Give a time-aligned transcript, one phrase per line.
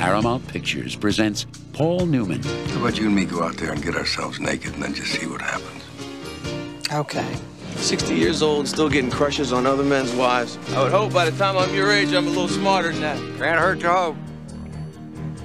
[0.00, 1.44] Paramount Pictures presents
[1.74, 2.42] Paul Newman.
[2.42, 5.12] How about you and me go out there and get ourselves naked and then just
[5.12, 5.84] see what happens?
[6.90, 7.36] Okay.
[7.76, 10.56] 60 years old, still getting crushes on other men's wives.
[10.70, 13.18] I would hope by the time I'm your age, I'm a little smarter than that.
[13.38, 14.16] Can't hurt to hope.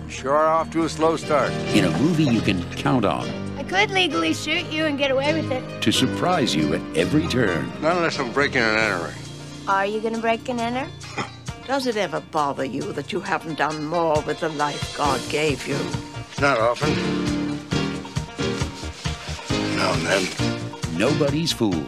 [0.07, 1.51] Sure off to a slow start.
[1.75, 3.27] In a movie you can count on
[3.57, 5.81] I could legally shoot you and get away with it.
[5.81, 7.69] to surprise you at every turn.
[7.81, 9.15] Not unless I'm breaking and entering.
[9.67, 10.89] Are you gonna break and enter?
[11.67, 15.67] Does it ever bother you that you haven't done more with the life God gave
[15.67, 15.79] you?
[16.39, 16.93] Not often.
[19.75, 20.97] Now and then.
[20.97, 21.83] Nobody's fool.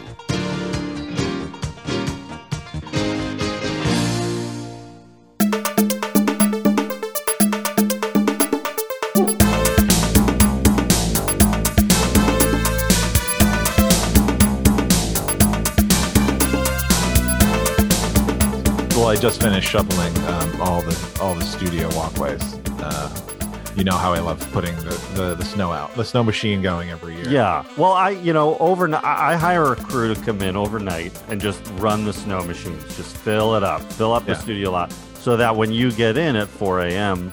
[19.19, 22.41] Just finished shoveling um, all the all the studio walkways.
[22.79, 23.09] Uh,
[23.75, 26.89] you know how I love putting the, the, the snow out, the snow machine going
[26.89, 27.29] every year.
[27.29, 27.63] Yeah.
[27.77, 31.61] Well, I, you know, overnight, I hire a crew to come in overnight and just
[31.75, 34.33] run the snow machines, just fill it up, fill up Yeah.
[34.33, 37.31] the studio lot, so that when you get in at 4 a.m.,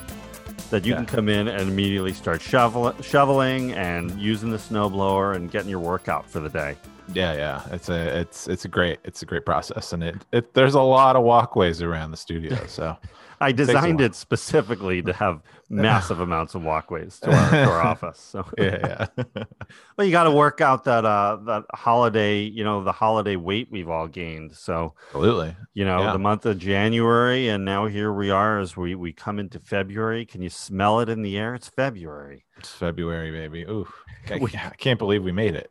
[0.69, 0.97] that you Yeah.
[0.97, 5.79] can come in and immediately start shovel- shoveling and using the snowblower and getting your
[5.79, 6.75] workout for the day.
[7.13, 7.61] Yeah, yeah.
[7.71, 10.81] It's a it's it's a great it's a great process, and it, it there's a
[10.81, 12.57] lot of walkways around the studio.
[12.67, 12.97] So
[13.41, 18.17] I designed it specifically to have massive amounts of walkways to our, to our office.
[18.19, 19.43] So yeah, yeah.
[19.97, 23.67] well, you got to work out that uh that holiday, you know, the holiday weight
[23.71, 24.55] we've all gained.
[24.55, 25.55] So absolutely.
[25.73, 26.13] you know Yeah.
[26.13, 30.25] the month of january and now here we are as we we come into february
[30.25, 33.63] can you smell it in the air it's february It's February, baby.
[33.63, 33.87] Ooh,
[34.31, 35.69] I, We- I can't believe we made it.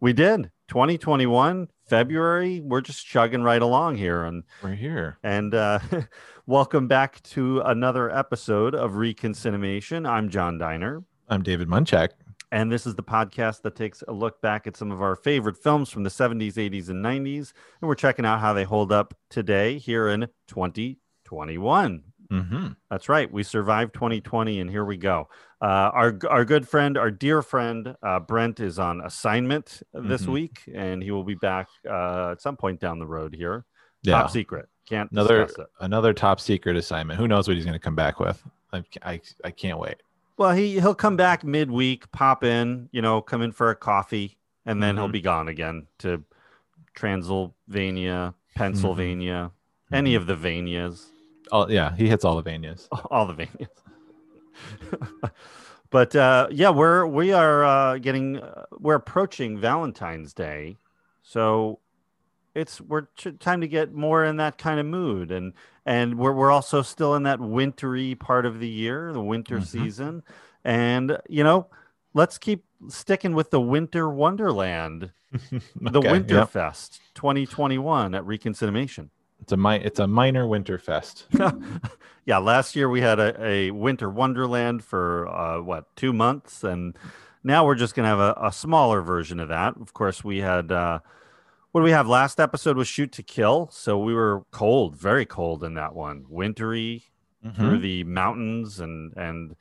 [0.00, 5.18] We did 2021 february we're just chugging right along here and We're here.
[5.22, 5.78] and uh
[6.46, 12.10] welcome back to another episode of reconcinimation i'm john diner I'm David Munchak.
[12.52, 15.56] and this is the podcast that takes a look back at some of our favorite
[15.56, 19.14] films from the 70s 80s and 90s and we're checking out how they hold up
[19.30, 22.02] today here in 2021
[22.32, 22.68] Mm-hmm.
[22.90, 23.30] That's right.
[23.32, 25.28] We survived 2020, and here we go.
[25.62, 25.64] Uh,
[25.94, 30.32] our our good friend, our dear friend uh, Brent, is on assignment this Mhm.
[30.32, 33.64] week, and he will be back uh, at some point down the road here.
[34.02, 34.68] Yeah, Top secret.
[34.88, 35.52] Can't another it.
[35.80, 37.18] another top secret assignment.
[37.18, 38.42] Who knows what he's going to come back with?
[38.72, 39.96] I, I I can't wait.
[40.36, 44.36] Well, he he'll come back midweek, pop in, you know, come in for a coffee,
[44.66, 45.12] and then he'll Mhm.
[45.12, 46.22] be gone again to
[46.94, 49.50] Transylvania, Pennsylvania,
[49.92, 50.16] any Mhm.
[50.16, 51.06] of the Vanias.
[51.52, 52.88] Oh yeah, he hits all the Vanias.
[53.10, 53.68] all the venues.
[55.90, 60.76] but uh, yeah, we're we are uh, getting uh, we're approaching Valentine's Day,
[61.22, 61.78] so
[62.54, 65.52] it's we're ch- time to get more in that kind of mood, and
[65.84, 69.66] and we're we're also still in that wintry part of the year, the winter Mhm.
[69.66, 70.22] season,
[70.64, 71.66] and you know,
[72.14, 75.12] let's keep sticking with the winter wonderland,
[75.80, 76.50] the Okay, Winter yep.
[76.50, 79.10] Fest 2021 at Reconcinimation.
[79.40, 81.26] It's a mi- it's a minor winter fest.
[82.24, 86.96] yeah, last year we had a, a winter wonderland for uh, what two months, and
[87.44, 89.76] now we're just gonna have a, a smaller version of that.
[89.80, 90.98] Of course, we had uh,
[91.72, 92.08] what do we have?
[92.08, 96.24] Last episode was Shoot to Kill, so we were cold, very cold in that one,
[96.28, 97.04] wintry
[97.54, 97.82] through Mhm.
[97.82, 99.54] the mountains, and and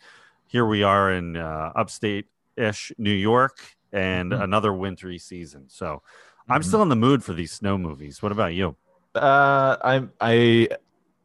[0.47, 2.25] here we are in uh, upstate
[2.57, 3.59] ish New York,
[3.91, 4.41] and Mhm.
[4.43, 5.65] another wintry season.
[5.67, 6.01] So
[6.49, 6.65] I'm Mhm.
[6.65, 8.23] still in the mood for these snow movies.
[8.23, 8.77] What about you?
[9.15, 10.67] Uh, I'm I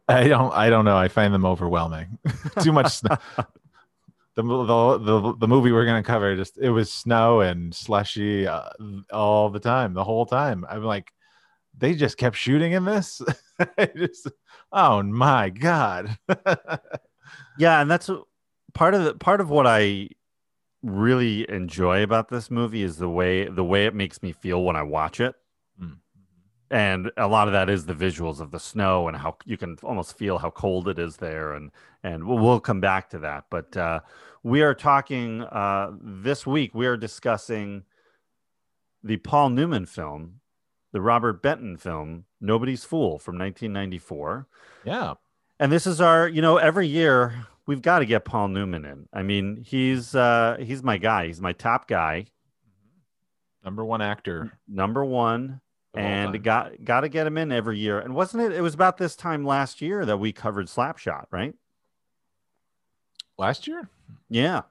[0.08, 0.96] I don't I don't know.
[0.96, 2.18] I find them overwhelming.
[2.62, 3.16] Too much snow.
[4.36, 8.70] The, the the the movie we're gonna cover just it was snow and slushy uh,
[9.12, 10.64] all the time, the whole time.
[10.70, 11.12] I'm like,
[11.76, 13.20] they just kept shooting in this.
[13.96, 14.28] Just,
[14.72, 16.16] oh my god.
[17.58, 18.08] yeah and that's
[18.72, 20.08] part of the part of what i
[20.82, 24.76] really enjoy about this movie is the way the way it makes me feel when
[24.76, 25.34] i watch it
[25.82, 25.96] Mm.
[26.70, 29.76] And a lot of that is the visuals of the snow and how you can
[29.82, 31.70] almost feel how cold it is there and
[32.02, 34.00] and we'll, we'll come back to that but uh
[34.42, 37.82] we are talking uh this week we are discussing
[39.02, 40.40] the paul newman film
[40.92, 44.46] the robert benton film nobody's fool from 1994
[44.84, 45.14] yeah.
[45.58, 49.08] and this is our, you know, every year we've got to get Paul Newman in.
[49.12, 51.26] I mean, he's uh he's my guy.
[51.26, 52.26] He's my top guy,
[53.64, 54.58] Number one actor.
[54.66, 55.60] number one,
[55.94, 57.98] and got got to get him in every year.
[58.00, 58.52] And wasn't it?
[58.52, 61.54] It was about this time last year that we covered Slapshot, right?
[63.38, 63.88] last year.
[64.28, 64.62] Yeah,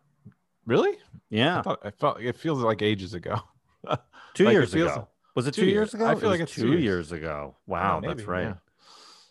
[0.66, 0.92] Really?
[0.92, 0.96] I
[1.32, 3.40] yeah, thought I felt it feels like ages ago.
[4.34, 5.08] two like years feels- ago.
[5.36, 5.74] Was it two years.
[5.74, 6.06] years ago?
[6.06, 6.84] I It feel like was it's two years.
[6.84, 7.56] years ago.
[7.66, 8.44] Wow, maybe, that's right.
[8.48, 8.54] yeah.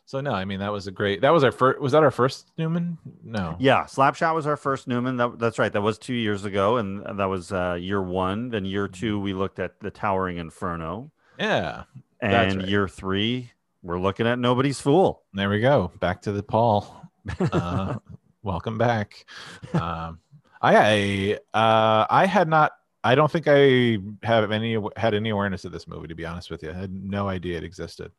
[0.06, 1.20] So no, I mean that was a great.
[1.20, 1.80] That was our first.
[1.80, 2.96] Was that our first Newman?
[3.22, 3.56] No.
[3.58, 5.16] Yeah, Slapshot was our first Newman.
[5.16, 5.70] That, that's right.
[5.72, 8.48] That was two years ago, and that was uh, year one.
[8.48, 11.84] Then year two, we looked at the Towering Inferno, Yeah.
[12.20, 12.68] And right.
[12.68, 13.52] year three,
[13.82, 15.22] we're looking at Nobody's Fool.
[15.32, 15.92] There we go.
[16.00, 17.00] Back to the Paul.
[17.40, 17.96] Uh,
[18.42, 19.24] welcome back.
[19.72, 20.18] Um,
[20.60, 22.72] I uh, I had not.
[23.04, 26.08] I don't think I have any had any awareness of this movie.
[26.08, 28.10] To be honest with you, I had no idea it existed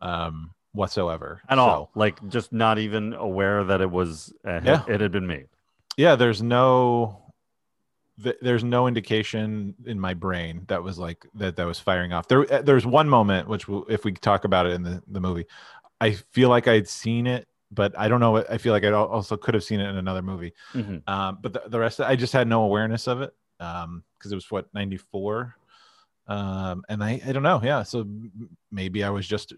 [0.00, 4.82] um, whatsoever At So, all, like just not even aware that it was uh, Yeah.
[4.88, 5.48] it had been made.
[5.98, 7.21] yeah there's no
[8.22, 12.26] th- there's no indication in my brain that was like that that was firing off.
[12.28, 15.20] There uh, there's one moment which will, if we talk about it in the, the
[15.20, 15.46] movie
[16.00, 19.36] i feel like i'd seen it but i don't know i feel like i also
[19.36, 20.52] could have seen it in another movie.
[20.74, 21.08] Mhm.
[21.08, 24.34] um, but the, the rest i just had no awareness of it um because it
[24.34, 25.54] was what 94
[26.26, 28.04] um and i i don't know yeah so
[28.72, 29.52] maybe i was just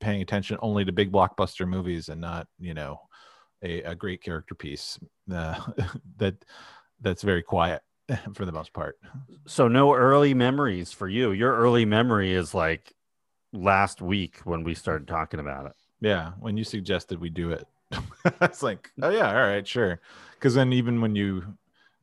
[0.00, 3.00] paying attention only to big blockbuster movies and not you know
[3.64, 4.98] a, a great character piece
[5.32, 5.58] uh,
[6.18, 6.36] that
[7.00, 7.82] that's very quiet
[8.34, 8.98] for the most part
[9.46, 11.32] So no early memories for you.
[11.32, 12.94] Your early memory is like
[13.52, 15.72] last week when we started talking about it.
[16.00, 17.66] yeah when you suggested we do it
[18.42, 20.00] it's like oh yeah all right sure
[20.34, 21.42] because then even when you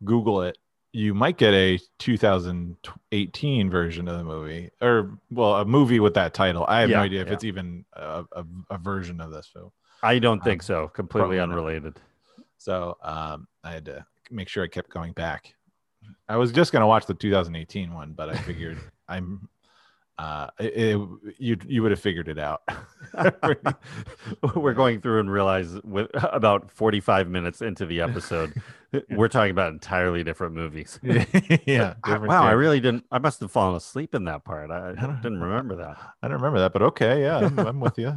[0.03, 0.57] google it
[0.91, 6.33] you might get a 2018 version of the movie or well a movie with that
[6.33, 7.33] title i have Yeah, no idea if yeah.
[7.33, 9.71] it's even a, a, a version of this film
[10.03, 10.87] I don't think Um, so.
[10.89, 11.49] Completely probably not.
[11.49, 11.99] unrelated.
[12.57, 15.53] so um i had to make sure i kept going back
[16.29, 18.77] i was just going to watch the 2018 one but i figured
[19.09, 19.47] i'm
[20.17, 21.09] uh it, it-
[21.39, 22.61] you you would have figured it out.
[24.55, 28.53] We're going through and realize with about 45 minutes into the episode
[29.09, 30.99] we're talking about entirely different movies.
[31.03, 34.71] Yeah I- different wow i really didn't i must have fallen asleep in that part.
[34.71, 35.97] I, don't- didn't remember that.
[36.23, 38.15] I don't remember that, but okay, yeah, I'm, I'm with you.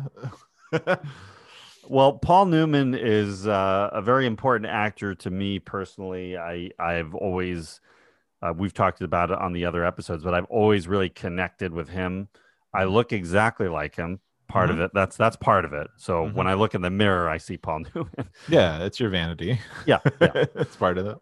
[1.89, 7.81] Well paul newman is uh, a very important actor to me personally i i've always
[8.43, 11.89] uh, we've talked about it on the other episodes but i've always really connected with
[11.89, 12.29] him
[12.75, 16.35] i look exactly like him part of it that's that's part of it so Mhm.
[16.35, 19.59] when i look in the mirror i see paul newman yeah, it's your vanity.
[19.85, 20.33] yeah, yeah.
[20.55, 21.17] it's part of it.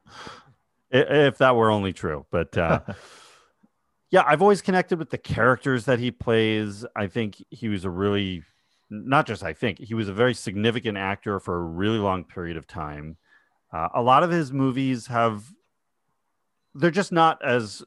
[0.93, 2.81] If that were only true but uh
[4.13, 7.91] yeah i've always connected with the characters that he plays i think he was a
[7.91, 8.45] really
[8.91, 12.57] not just i think he was a very significant actor for a really long period
[12.57, 13.17] of time
[13.73, 15.53] uh, a lot of his movies have
[16.75, 17.83] they're just not as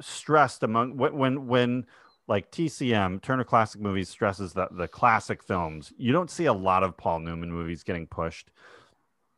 [0.00, 1.86] stressed among when when, when
[2.28, 5.92] like TCM Turner Classic Movies stresses that the classic films.
[5.96, 8.50] You don't see a lot of Paul Newman movies getting pushed.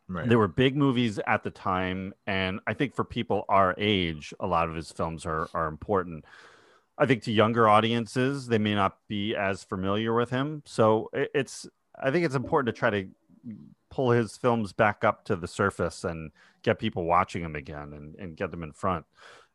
[0.09, 0.27] Right.
[0.27, 4.47] They were big movies at the time, and I think for people our age, a
[4.47, 6.25] lot of his films are are important.
[6.99, 10.63] I think to younger audiences, they may not be as familiar with him.
[10.67, 11.67] So it, it's
[12.03, 13.07] I think it's important to try to
[13.91, 16.31] pull his films back up to the surface and
[16.63, 19.07] get people watching him again and, and get them in front.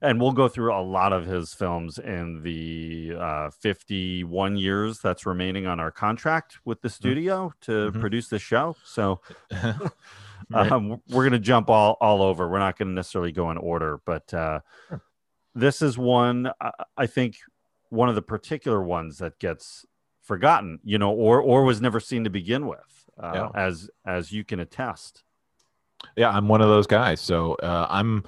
[0.01, 5.25] And we'll go through a lot of his films in the uh, 51 years that's
[5.25, 7.99] remaining on our contract with the studio to Mhm.
[8.01, 8.75] produce the show.
[8.83, 9.21] So
[10.53, 12.49] um, we're gonna jump all all over.
[12.49, 14.59] We're not gonna necessarily go in order, but uh,
[14.89, 15.01] Sure.
[15.55, 16.51] This is one
[16.97, 17.37] I, think
[17.89, 19.85] one of the particular ones that gets
[20.21, 23.49] forgotten, you know, or or was never seen to begin with, uh, Yeah.
[23.53, 25.23] as as you can attest.
[26.15, 27.21] yeah, I'm one of those guys.
[27.21, 28.23] So uh, I'm,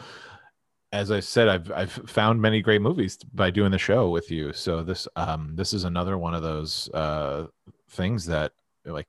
[0.91, 4.53] as I said, I've I've found many great movies by doing the show with you.
[4.53, 7.47] So this um this is another one of those uh
[7.89, 8.53] things that
[8.85, 9.07] like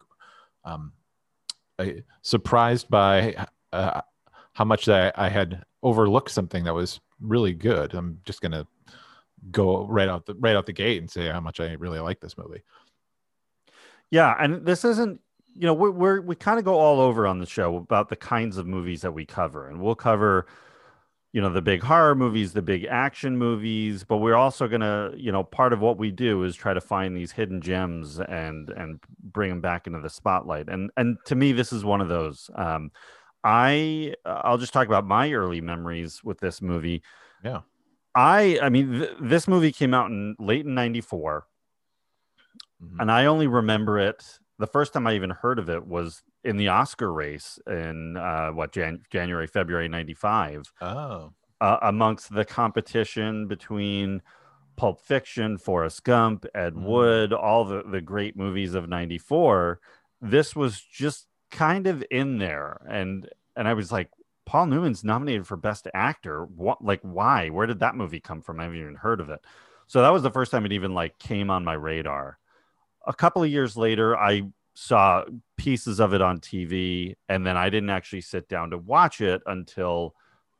[0.64, 0.92] um
[1.78, 4.00] I surprised by uh,
[4.56, 7.92] how much that I had overlooked something that was really good.
[7.92, 8.66] I'm just gonna
[9.50, 12.20] go right out the right out the gate and say how much I really like
[12.20, 12.62] this movie.
[14.10, 15.20] Yeah, and this isn't,
[15.54, 18.16] you know, we're, we're we kind of go all over on the show about the
[18.16, 20.46] kinds of movies that we cover, and we'll cover,
[21.34, 25.30] you know, the big horror movies, the big action movies, but we're also gonna, you
[25.30, 29.00] know, part of what we do is try to find these hidden gems and and
[29.22, 32.48] bring them back into the spotlight, and and to me, this is one of those.
[32.54, 32.90] Um,
[33.48, 37.02] I I'll just talk about my early memories with this movie.
[37.44, 37.60] Yeah.
[38.14, 41.46] I I mean, th- this movie came out in late in '94
[42.82, 42.96] Mhm.
[43.00, 44.38] and I only remember it.
[44.58, 48.50] The first time I even heard of it was in the Oscar race in uh,
[48.50, 54.22] what Jan- January, February '95, Oh, uh, amongst the competition between
[54.76, 56.82] Pulp Fiction, Forrest Gump, Ed Mhm.
[56.82, 59.80] Wood, all the the great movies of '94.
[60.20, 64.10] This was just kind of in there, and and I was like,
[64.44, 66.44] Paul Newman's nominated for Best Actor.
[66.44, 66.84] What?
[66.84, 67.48] Like, why?
[67.48, 68.60] Where did that movie come from?
[68.60, 69.40] I haven't even heard of it.
[69.86, 72.38] So that was the first time it even like came on my radar.
[73.06, 74.42] A couple of years later, I
[74.75, 75.25] saw
[75.56, 79.42] pieces of it on TV, and then I didn't actually sit down to watch it
[79.46, 80.14] until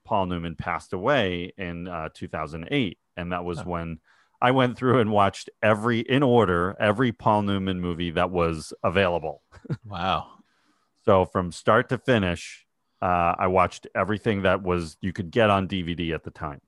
[0.05, 3.99] Paul Newman passed away in uh, 2008, and that was when
[4.41, 9.43] I went through and watched every in order every Paul Newman movie that was available.
[9.85, 10.36] Wow.
[11.07, 12.67] So from start to finish,
[13.01, 16.61] uh, I watched everything that was you could get on DVD at the time.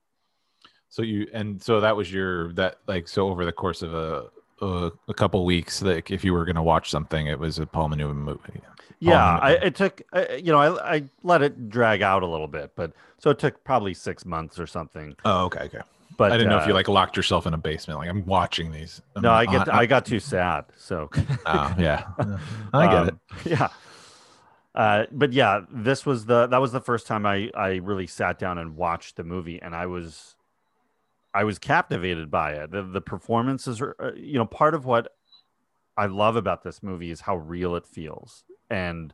[0.88, 4.26] So you and so that was your that like so over the course of a
[4.60, 7.66] a, a couple weeks, like if you were going to watch something, it was a
[7.66, 8.40] Paul Newman movie.
[8.44, 12.26] Paul Yeah, I, it took uh, you know I, I let it drag out a
[12.26, 15.16] little bit, but so it took probably six months or something.
[15.24, 15.80] oh, okay, okay.
[16.16, 17.98] But I didn't know if you uh, like locked yourself in a basement.
[17.98, 19.02] Like I'm watching these.
[19.14, 20.64] I'm No, I on- get I got too sad.
[20.76, 21.10] So
[21.46, 22.04] oh, yeah,
[22.72, 23.14] I get it.
[23.14, 23.68] Um, Yeah.
[24.78, 28.38] Uh, but yeah, this was the that was the first time I I really sat
[28.38, 30.36] down and watched the movie, and I was
[31.34, 32.70] I was captivated by it.
[32.70, 35.14] The the performances are uh, you know part of what
[35.96, 39.12] I love about this movie is how real it feels, and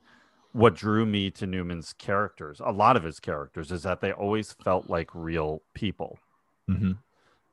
[0.53, 4.53] what drew me to Newman's characters, a lot of his characters, is that they always
[4.53, 6.19] felt like real people.
[6.69, 6.93] hmm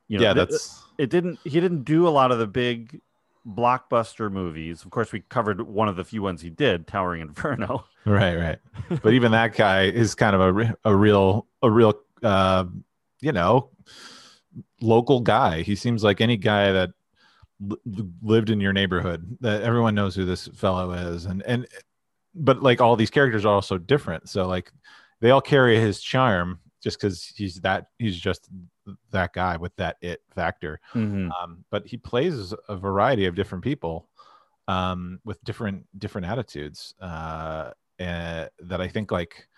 [0.08, 3.00] You know, yeah, th- that's it didn't he didn't do a lot of the big
[3.46, 7.84] blockbuster movies of course we covered one of the few ones he did towering inferno
[8.04, 8.58] right, right.
[9.02, 12.64] But even that guy is kind of a a real a real uh,
[13.20, 13.70] you know
[14.80, 15.62] local guy.
[15.62, 16.90] He seems like any guy that
[17.60, 17.78] li-
[18.22, 21.66] lived in your neighborhood that everyone knows who this fellow is, and and
[22.34, 24.28] but like all these characters are also different.
[24.28, 24.72] So like
[25.20, 28.48] they all carry his charm just because he's that he's just
[29.10, 30.80] that guy with that it factor.
[30.94, 31.30] Mm-hmm.
[31.32, 34.08] um, but he plays a variety of different people
[34.68, 37.70] um, with different different attitudes uh,
[38.00, 39.48] uh, that I think like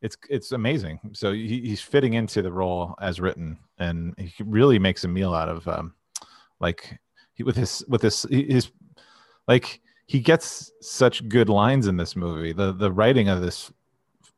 [0.00, 0.98] it's it's amazing.
[1.12, 5.34] So he, he's fitting into the role as written, and he really makes a meal
[5.34, 5.94] out of um,
[6.60, 6.98] like
[7.34, 8.70] he, with his with his his
[9.48, 12.52] like he gets such good lines in this movie.
[12.52, 13.72] The the writing of this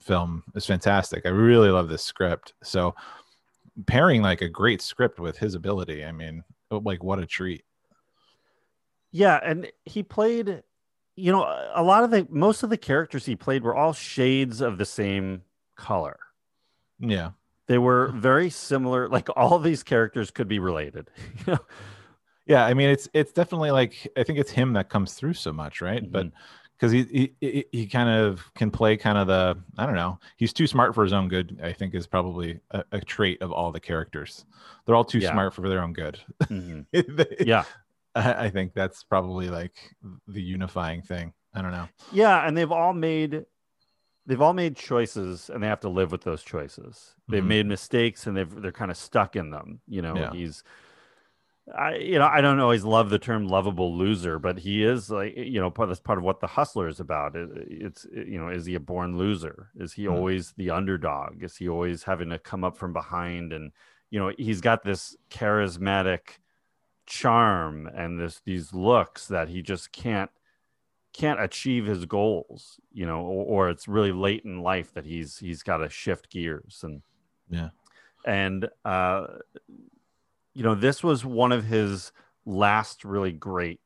[0.01, 1.25] film is fantastic.
[1.25, 2.53] I really love this script.
[2.63, 2.95] So
[3.87, 7.65] pairing like a great script with his ability, I mean, oh, like what a treat.
[9.13, 10.63] yeah and he played
[11.17, 14.61] you know a lot of the most of the characters he played were all shades
[14.61, 15.43] of the same
[15.77, 16.19] color
[16.99, 17.31] Yeah.
[17.67, 21.11] they were very similar like all these characters could be related
[21.47, 21.59] you know
[22.47, 25.53] Yeah, I mean it's it's definitely like I think it's him that comes through so
[25.53, 26.05] much, right?
[26.11, 26.37] But mm-hmm.
[26.77, 30.19] Because he, he he he kind of can play kind of the I don't know
[30.37, 31.61] he's too smart for his own good.
[31.63, 34.45] I think is probably a, a trait of all the characters.
[34.85, 35.33] They're all too Yeah.
[35.33, 36.19] smart for their own good.
[36.45, 36.87] Mhm.
[36.93, 37.65] They- yeah
[38.15, 39.75] I, I think that's probably like
[40.29, 41.33] the unifying thing.
[41.53, 41.89] I don't know.
[42.13, 43.45] Yeah, and they've all made
[44.27, 47.15] they've all made choices and they have to live with those choices.
[47.29, 47.47] They've Mhm.
[47.49, 49.81] made mistakes and they've they're kind of stuck in them.
[49.87, 50.33] You know, Yeah.
[50.33, 50.63] he's
[51.73, 55.35] I you know, I don't always love the term lovable loser, but he is like
[55.37, 57.37] you know, part that's part of what the hustler is about.
[57.37, 59.71] It, it's you know, is he a born loser?
[59.75, 60.09] Is he Mhm.
[60.09, 61.43] always the underdog?
[61.43, 63.73] Is he always having to come up from behind and
[64.11, 66.39] you know, he's got this charismatic
[67.07, 70.31] charm and this these looks that he just can't
[71.13, 75.39] can't achieve his goals you know or, or it's really late in life that he's
[75.39, 77.03] he's got to shift gears and
[77.49, 77.71] Yeah.
[78.25, 79.27] and uh
[80.55, 82.13] you know this was one of his
[82.47, 83.81] last really great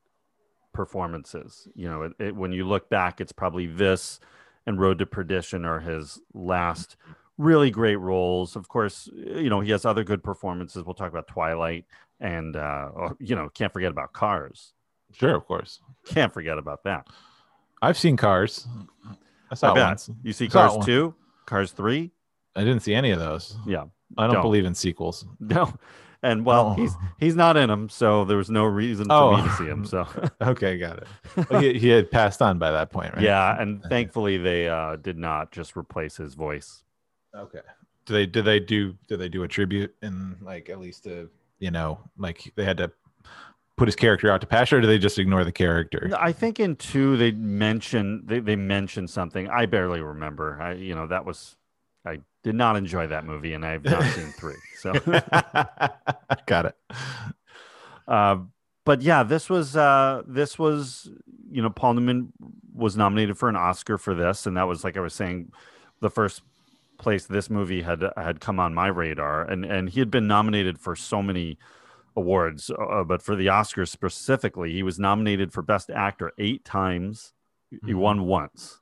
[0.72, 4.20] performances you know it, it, when you look back it's probably this
[4.66, 6.96] and road to perdition are his last
[7.36, 11.26] really great roles of course you know he has other good performances we'll talk about
[11.26, 11.84] twilight
[12.20, 14.72] and uh oh, you know can't forget about cars
[15.10, 15.80] Sure, of course.
[16.04, 17.06] can't forget about that
[17.80, 18.66] I've seen Cars.
[19.50, 20.10] I saw I once.
[20.22, 21.14] You see Cars 2,
[21.46, 22.10] Cars 3?
[22.56, 23.56] I didn't see any of those.
[23.66, 23.84] Yeah.
[24.16, 24.42] I don't, Don't.
[24.42, 25.26] believe in sequels.
[25.40, 25.72] No.
[26.22, 26.74] And well, Oh.
[26.74, 29.36] he's he's not in them, so there was no reason for Oh.
[29.36, 29.84] me to see him.
[29.84, 30.06] So
[30.42, 31.06] Okay, got it.
[31.50, 33.22] Well, he, he had passed on by that point, right?
[33.22, 36.82] yeah, and thankfully they uh, did not just replace his voice.
[37.34, 37.60] Okay.
[38.06, 41.28] Do they do they do did they do a tribute in like at least a
[41.60, 42.90] you know like they had to
[43.76, 46.10] put his character out to pasture or do they just ignore the character?
[46.18, 49.48] I think in two they mentioned they, they mentioned something.
[49.50, 50.58] I barely remember.
[50.60, 51.54] I you know that was
[52.08, 54.56] I did not enjoy that movie, and I've not seen three.
[54.76, 54.92] So
[56.46, 56.76] got it.
[58.06, 58.38] Uh,
[58.84, 61.10] but yeah, this was uh, this was
[61.50, 62.32] you know Paul Newman
[62.74, 65.52] was nominated for an Oscar for this, and that was like I was saying,
[66.00, 66.42] the first
[66.98, 70.78] place this movie had had come on my radar, and and he had been nominated
[70.78, 71.58] for so many
[72.16, 77.32] awards, uh, but for the Oscars specifically, he was nominated for Best Actor eight times.
[77.70, 77.94] He Mhm.
[77.96, 78.80] won once.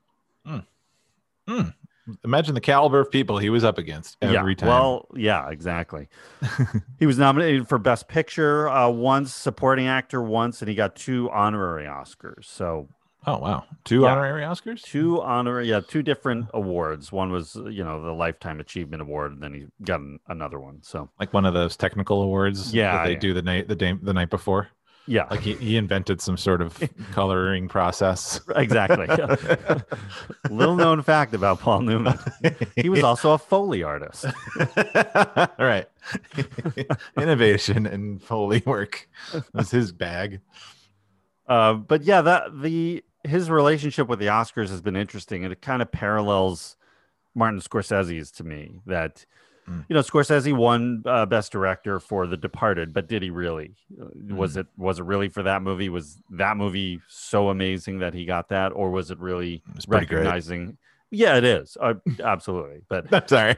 [2.25, 4.69] Imagine the caliber of people he was up against every yeah, time.
[4.69, 6.09] Well, yeah, exactly.
[6.99, 11.31] he was nominated for Best Picture uh, once, Supporting Actor once, and he got two
[11.31, 12.45] honorary Oscars.
[12.45, 12.89] So
[13.29, 14.13] Oh wow, two Yeah.
[14.13, 14.83] honorary Oscars.
[14.83, 19.43] two honor yeah two different awards one was you know the lifetime achievement award and
[19.43, 22.73] then he got an, another one so like one of those technical awards.
[22.73, 23.19] Yeah, that they yeah.
[23.19, 24.69] do the night the day the night before.
[25.07, 26.83] Yeah Like he, he invented some sort of
[27.13, 28.41] coloring process.
[28.55, 29.07] exactly
[30.51, 32.19] little known fact about paul newman
[32.77, 35.87] he was also a foley artist All right.
[37.17, 39.09] Innovation and Foley work
[39.53, 40.41] was his bag.
[41.49, 45.61] Uh, but yeah, that the his relationship with the Oscars has been interesting, and it
[45.63, 46.77] kind of parallels
[47.35, 48.81] Martin Scorsese's to me.
[48.87, 49.25] That
[49.69, 49.85] Mm.
[49.89, 53.75] you know, Scorsese won uh, Best Director for The Departed, but did he really?
[54.01, 54.61] Uh, Was Mm.
[54.61, 55.89] it was it really for that movie?
[55.89, 60.07] Was that movie so amazing that he got that, or was it really It's pretty
[60.07, 60.19] great.
[60.19, 60.79] recognizing?
[61.11, 63.57] Yeah, it is uh, absolutely, but I'm sorry.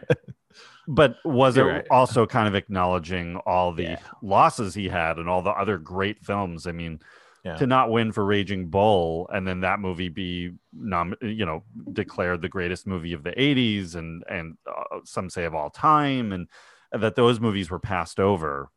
[0.87, 1.87] but was it You're right.
[1.91, 3.99] also kind of acknowledging all the Yeah.
[4.23, 6.67] losses he had and all the other great films?
[6.67, 7.01] I mean,
[7.45, 7.55] Yeah.
[7.57, 12.43] to not win for Raging Bull and then that movie be nom- you know declared
[12.43, 16.49] the greatest movie of the 80s and and uh, some say of all time and
[16.93, 18.71] that those movies were passed over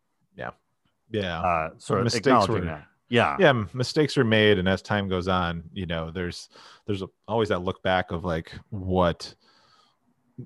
[1.09, 1.41] Yeah.
[1.41, 5.09] uh sort of Mistakes acknowledging were- that yeah yeah mistakes are made and as time
[5.09, 6.47] goes on you know there's
[6.85, 9.35] there's a, always that look back of like what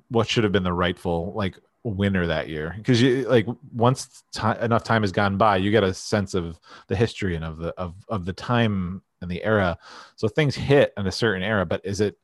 [0.09, 1.59] what should have been the rightful like
[1.91, 5.83] winner that year because you like once ti enough time has gone by you get
[5.83, 9.77] a sense of the history and of the of, of the time and the era
[10.15, 12.17] so things hit in a certain era but is it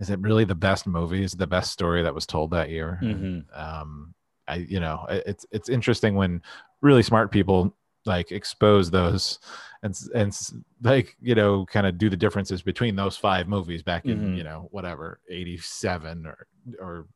[0.00, 2.98] is it really the best movie is the best story that was told that year
[3.02, 3.44] Mhm.
[3.56, 4.14] um
[4.48, 6.40] i you know it- it's it's interesting when
[6.80, 7.76] really smart people
[8.06, 9.38] like expose those
[9.82, 10.36] and and
[10.82, 14.36] like you know kind of do the differences between those five movies back in Mhm.
[14.38, 16.46] you know whatever 87 or
[16.80, 17.06] or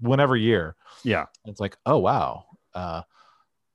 [0.00, 0.76] whenever year.
[1.04, 1.26] Yeah.
[1.46, 2.46] It's like oh wow.
[2.74, 3.02] Uh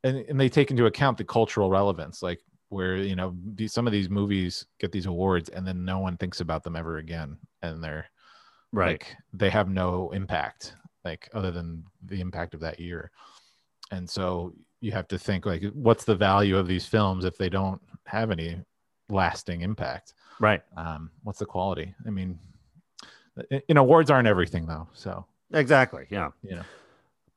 [0.04, 3.88] and, and they take into account the cultural relevance like where you know these, some
[3.88, 7.38] of these movies get these awards and then no one thinks about them ever again.
[7.62, 8.06] And they're
[8.72, 9.02] right.
[9.02, 13.12] like they have no impact like other than the impact of that year.
[13.92, 17.50] And so you have to think like what's the value of these films if they
[17.50, 18.60] don't have any
[19.10, 20.14] lasting impact?
[20.40, 20.62] Right.
[20.75, 21.94] Um what's the quality?
[22.05, 22.40] I mean
[23.70, 26.29] know awards aren't everything though so exactly yeah.
[26.44, 26.63] You know?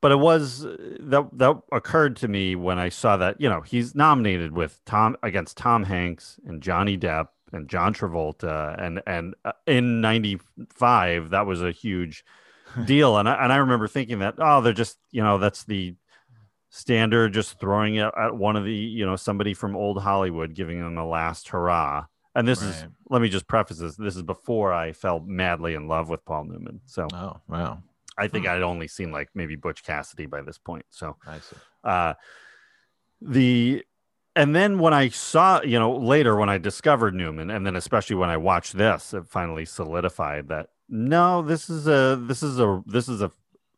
[0.01, 3.63] But it was uh, that that occurred to me when I saw that you know
[3.63, 9.35] he's nominated with Tom against Tom Hanks and Johnny Depp and John Travolta and and
[9.45, 12.25] uh, in '95 that was a huge
[12.85, 13.19] deal.
[13.19, 15.97] And I, and I remember thinking that oh they're just you know that's the
[16.71, 20.81] standard just throwing it at one of the you know somebody from old Hollywood giving
[20.81, 22.07] them a last hurrah.
[22.37, 25.89] And this is let me just preface this this is before I fell madly in
[25.89, 27.09] love with Paul Newman so.
[27.13, 27.83] Oh wow
[28.19, 31.57] I think I'd only seen like maybe Butch Cassidy by this point so i see.
[31.85, 32.15] uh
[33.21, 33.85] the
[34.37, 38.17] and then when i saw you know later when i discovered newman and then especially
[38.17, 42.83] when i watched this it finally solidified that no this is a this is a
[42.87, 43.31] this is a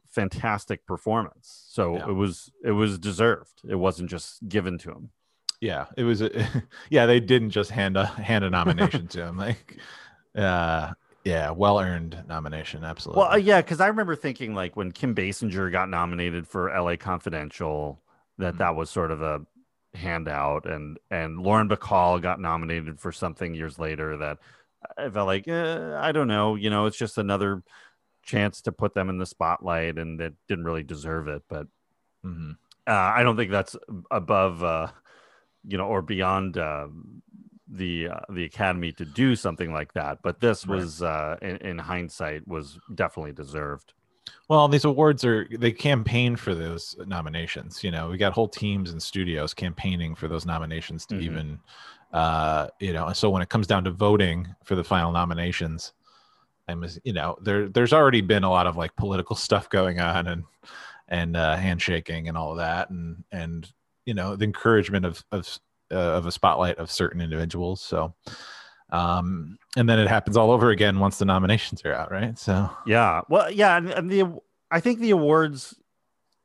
[0.06, 1.66] fantastic performance.
[1.68, 2.08] So Yeah.
[2.08, 3.60] it was it was deserved.
[3.68, 5.10] It wasn't just given to him.
[5.60, 6.30] Yeah it was a,
[6.90, 9.76] yeah they didn't just hand a hand a nomination to him like
[10.36, 10.92] uh
[11.30, 15.14] yeah well earned nomination absolutely well uh, yeah because i remember thinking like when kim
[15.14, 18.02] basinger got nominated for la confidential
[18.38, 18.58] that Mhm.
[18.58, 19.40] that was sort of a
[19.94, 24.38] handout and and lauren bacall got nominated for something years later that
[24.98, 27.62] i felt like eh, i don't know you know it's just another
[28.22, 31.66] chance to put them in the spotlight and that didn't really deserve it but
[32.24, 32.56] Mhm.
[32.86, 33.76] uh, I don't think that's
[34.10, 34.88] above, uh,
[35.66, 36.88] you know, or beyond uh,
[37.72, 40.18] the uh, the academy to do something like that.
[40.22, 43.92] But this was, uh, in, in hindsight, was definitely deserved.
[44.48, 47.82] Well, these awards are they campaign for those nominations.
[47.84, 51.22] You know, we got whole teams and studios campaigning for those nominations to Mhm.
[51.22, 51.60] even,
[52.12, 53.12] uh, you know.
[53.12, 55.92] So when it comes down to voting for the final nominations,
[56.68, 60.26] I'm, you know, there there's already been a lot of like political stuff going on
[60.26, 60.44] and
[61.08, 63.72] and uh, handshaking and all of that, and and
[64.06, 65.58] you know the encouragement of of
[65.92, 67.80] uh, of a spotlight of certain individuals.
[67.80, 68.14] So.
[68.92, 72.36] Um, and then it happens all over again once the nominations are out, right?
[72.36, 73.20] So Yeah.
[73.28, 75.76] Well, yeah, and, and the I think the awards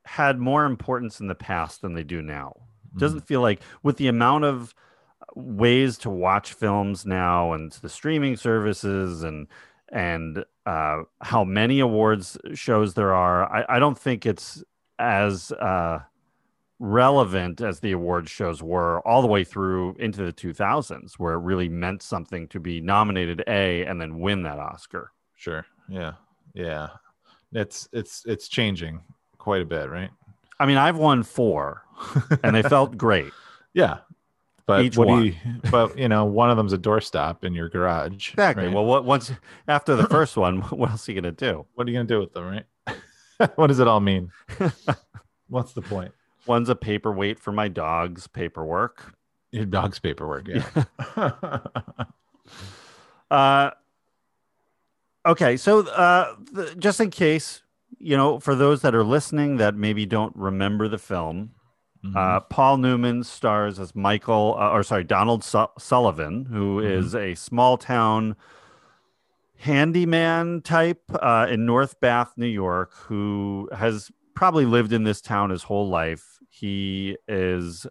[0.05, 2.53] had more importance in the past than they do now.
[2.89, 2.99] mm-hmm.
[2.99, 4.75] doesn't feel like with the amount of
[5.35, 9.47] ways to watch films now and the streaming services and
[9.91, 14.63] and uh, how many awards shows there are I, I don't think it's
[14.97, 15.99] as uh,
[16.79, 21.39] relevant as the award shows were all the way through into the 2000s where it
[21.39, 25.65] really meant something to be nominated a and then win that oscar Sure.
[25.89, 26.13] Yeah.
[26.53, 26.87] Yeah.
[27.53, 29.01] It's it's it's changing
[29.37, 30.09] quite a bit, right?
[30.59, 31.83] i mean i've won four
[32.43, 33.31] and they felt great
[33.73, 33.99] Yeah.
[34.65, 35.21] but Each what one.
[35.21, 35.35] do you?
[35.71, 38.29] But you know, one of them's a doorstop in your garage.
[38.31, 38.65] Exactly.
[38.65, 38.73] right?
[38.73, 39.31] Well, what once
[39.67, 41.65] after the first one, what else are you gonna do?
[41.75, 43.49] what are you gonna do with them, right?
[43.55, 44.31] what does it all mean?
[45.47, 46.11] What's the point?
[46.47, 49.13] One's a paperweight for my dog's paperwork.
[49.51, 50.47] Your dog's paperwork.
[50.47, 51.59] Yeah.
[53.31, 53.71] Uh,
[55.25, 57.63] okay, so uh, th- just in case,
[57.97, 61.49] you know, for those that are listening that maybe don't remember the film,
[62.05, 62.15] Mhm.
[62.15, 67.33] uh, Paul Newman stars as Michael, uh, or sorry, Donald Su- Sullivan, who is a
[67.33, 68.35] small town
[69.57, 75.49] handyman type uh, in North Bath, New York, who has probably lived in this town
[75.49, 76.34] his whole life.
[76.57, 77.85] He is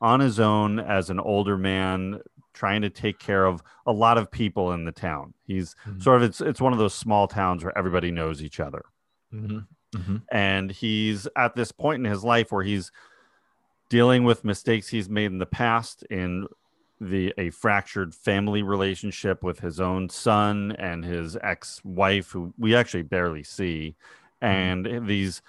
[0.00, 2.20] on his own as an older man
[2.52, 5.34] trying to take care of a lot of people in the town.
[5.46, 6.02] He's Mhm.
[6.02, 8.82] sort of it's it's one of those small towns where everybody knows each other
[9.32, 9.66] Mhm.
[9.94, 10.22] Mhm.
[10.32, 12.90] and he's at this point in his life where he's
[13.88, 16.46] dealing with mistakes he's made in the past in
[17.00, 23.02] the a fractured family relationship with his own son and his ex-wife who we actually
[23.04, 23.94] barely see
[24.40, 25.40] and these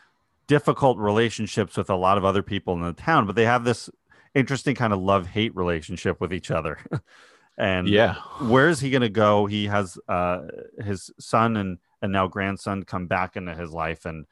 [0.50, 3.90] difficult relationships with a lot of other people in the town but they have this
[4.36, 6.78] interesting kind of love-hate relationship with each other
[7.58, 8.16] and Yeah.
[8.42, 9.46] where is he going to go?
[9.46, 10.42] He has uh,
[10.84, 14.26] his son and and now grandson come back into his life, and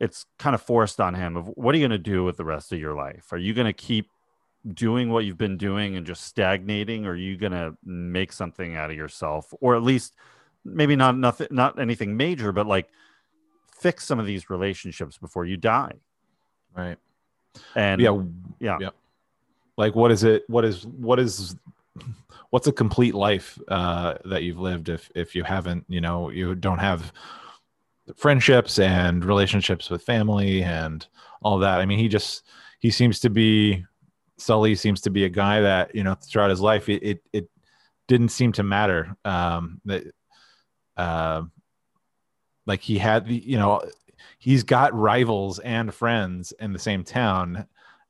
[0.00, 1.36] it's kind of forced on him.
[1.36, 3.32] Of what are you going to do with the rest of your life?
[3.32, 4.10] Are you going to keep
[4.74, 8.74] doing what you've been doing and just stagnating, or are you going to make something
[8.74, 10.16] out of yourself, or at least
[10.64, 12.88] maybe not nothing, not anything major, but like
[13.80, 15.92] fix some of these relationships before you die?
[16.76, 16.98] Right.
[17.74, 18.22] And yeah.
[18.60, 18.78] yeah.
[18.80, 18.90] Yeah.
[19.76, 20.44] Like, what is it?
[20.48, 21.56] What is what is
[22.50, 26.54] what's a complete life uh, that you've lived if if you haven't, you know, you
[26.54, 27.12] don't have
[28.16, 31.06] friendships and relationships with family and
[31.42, 31.80] all that.
[31.80, 32.44] I mean, he just
[32.78, 33.84] he seems to be
[34.38, 37.48] Sully seems to be a guy that you know throughout his life it it, it
[38.08, 40.04] didn't seem to matter um, that
[40.96, 41.42] uh,
[42.70, 43.82] like he had the you know
[44.38, 47.66] he's got rivals and friends in the same town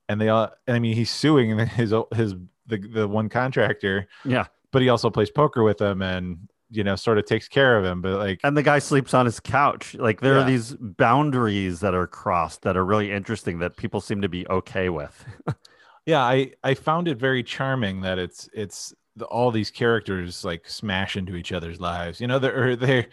[0.09, 2.35] and they all and i mean he's suing his his
[2.67, 6.39] the, the one contractor yeah, but he also plays poker with him and
[6.71, 9.27] you know sort of takes care of him but like and the guy sleeps on
[9.27, 9.97] his couch.
[9.99, 10.43] Like there Yeah.
[10.45, 14.47] are these boundaries that are crossed that are really interesting that people seem to be
[14.49, 15.25] okay with.
[16.07, 20.69] yeah i i found it very charming that it's it's the, all these characters like
[20.69, 23.07] smash into each other's lives you know they're they're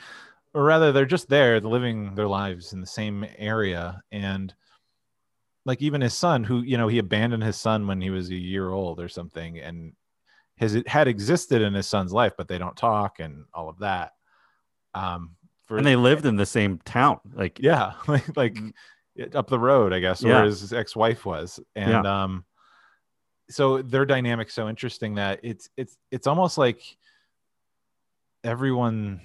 [0.58, 4.56] or rather they're just there living their lives in the same area and
[5.68, 8.36] like even his son who you know he abandoned his son when he was a
[8.36, 9.94] year old or something and
[10.58, 13.78] has it had existed in his son's life but they don't talk and all of
[13.78, 14.14] that
[14.96, 15.36] um
[15.68, 17.20] for and they lived in the same town.
[17.34, 18.58] Like yeah like like
[19.36, 20.28] up the road i guess Mm.
[20.28, 20.36] Yeah.
[20.38, 22.46] where his ex-wife was and um
[23.50, 26.82] so their dynamic's so interesting that it's it's it's almost like
[28.48, 29.20] everyone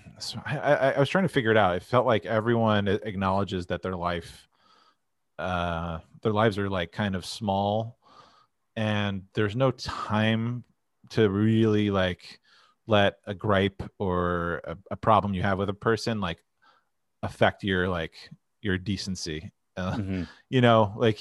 [0.44, 3.80] I, I, I was trying to figure it out it felt like everyone acknowledges that
[3.80, 4.48] their life
[5.38, 7.98] uh their lives are like kind of small
[8.76, 10.64] and there's no time
[11.11, 12.40] to really like
[12.87, 16.38] let a gripe or a, a problem you have with a person like
[17.22, 18.14] affect your like
[18.61, 20.28] your decency uh, mhm.
[20.50, 21.20] you know like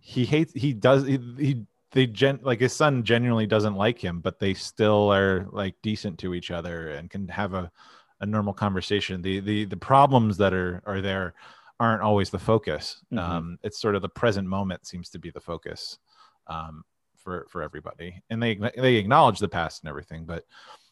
[0.00, 4.20] he hates he does he, he they gen like his son genuinely doesn't like him
[4.20, 7.70] but they still are like decent to each other and can have a,
[8.20, 11.34] a normal conversation the the the problems that are are there
[11.80, 13.18] aren't always the focus Mhm.
[13.18, 15.98] um it's sort of the present moment seems to be the focus
[16.46, 16.84] um
[17.16, 20.44] for for everybody and they they acknowledge the past and everything but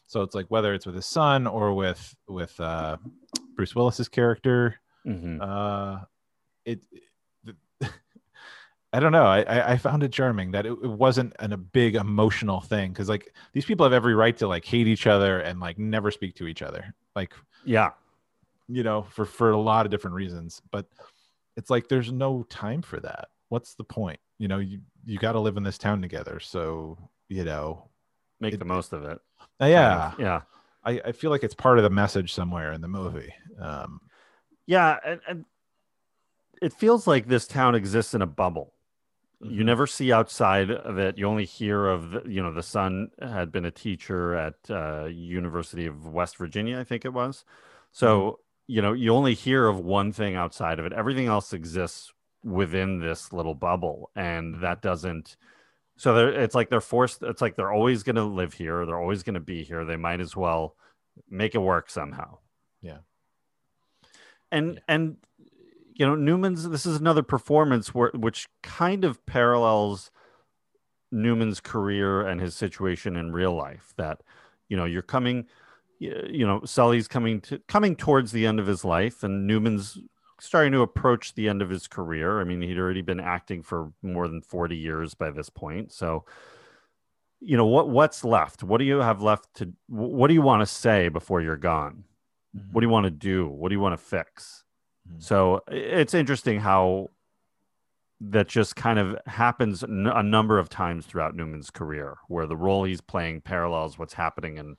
[0.07, 2.97] so it's like whether it's with his son or with with uh
[3.55, 5.37] bruce willis's character Mhm.
[5.41, 6.03] uh
[6.65, 6.83] it-
[8.95, 11.57] i don't know I, I i found it charming that it, it wasn't an, a
[11.57, 15.39] big emotional thing because like these people have every right to like hate each other
[15.39, 17.33] and like never speak to each other like
[17.65, 17.89] yeah.
[18.67, 20.85] you know for for a lot of different reasons but
[21.57, 25.33] it's like there's no time for that what's the point you know you you got
[25.33, 26.97] to live in this town together so
[27.29, 27.89] you know
[28.39, 29.19] Make It- the most of it.
[29.61, 30.11] uh, yeah.
[30.19, 30.41] Yeah.
[30.83, 33.99] I, I feel like it's part of the message somewhere in the movie um
[34.67, 35.45] Yeah, and, and
[36.61, 38.73] it feels like this town exists in a bubble.
[39.49, 39.65] You Mhm.
[39.65, 41.17] never see outside of it.
[41.17, 45.05] You only hear of the, you know, the son had been a teacher at uh,
[45.05, 47.45] University of West Virginia, I think it was.
[47.91, 50.93] So you know, you only hear of one thing outside of it.
[50.93, 52.11] Everything else exists
[52.43, 55.37] within this little bubble, and that doesn't.
[55.97, 57.23] So they're, it's like they're forced.
[57.23, 58.85] It's like they're always going to live here.
[58.85, 59.85] They're always going to be here.
[59.85, 60.75] They might as well
[61.29, 62.39] make it work somehow.
[62.81, 62.99] Yeah.
[64.51, 65.17] And and
[65.95, 66.69] you know Newman's.
[66.69, 70.11] This is another performance where which kind of parallels
[71.11, 73.93] Newman's career and his situation in real life.
[73.97, 74.21] That
[74.67, 75.45] you know you're coming,
[75.99, 79.97] you know Sully's coming to coming towards the end of his life, and Newman's
[80.39, 82.41] starting to approach the end of his career.
[82.41, 85.93] I mean, he'd already been acting for more than 40 years by this point.
[85.93, 86.25] So,
[87.39, 88.63] you know, what what's left?
[88.63, 92.03] What do you have left to what do you want to say before you're gone?
[92.55, 92.73] Mm-hmm.
[92.73, 93.47] What do you want to do?
[93.47, 94.64] What do you want to fix?
[95.09, 95.21] Mhm.
[95.21, 97.09] So, it's interesting how
[98.21, 102.55] that just kind of happens n- a number of times throughout Newman's career where the
[102.55, 104.77] role he's playing parallels what's happening in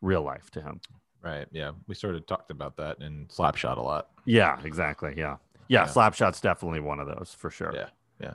[0.00, 0.80] real life to him.
[1.22, 1.46] Right.
[1.52, 1.72] Yeah.
[1.86, 4.08] We sort of talked about that in Slapshot a lot.
[4.24, 5.14] Yeah, exactly.
[5.16, 5.36] Yeah.
[5.68, 5.86] Yeah, Yeah.
[5.86, 7.72] Slapshot's definitely one of those for sure.
[7.74, 7.88] Yeah.
[8.20, 8.34] Yeah.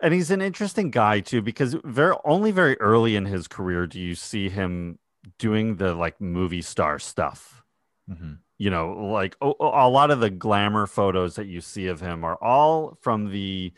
[0.00, 4.00] And he's an interesting guy too because very only very early in his career do
[4.00, 4.98] you see him
[5.38, 7.62] doing the like movie star stuff.
[8.08, 12.00] hmm You know, like a, a lot of the glamour photos that you see of
[12.00, 13.72] him are all from the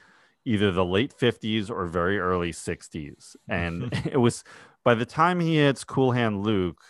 [0.45, 3.35] either the late 50s or very early 60s.
[3.49, 4.45] And it was
[4.85, 6.83] by the time he hits Cool Hand Luke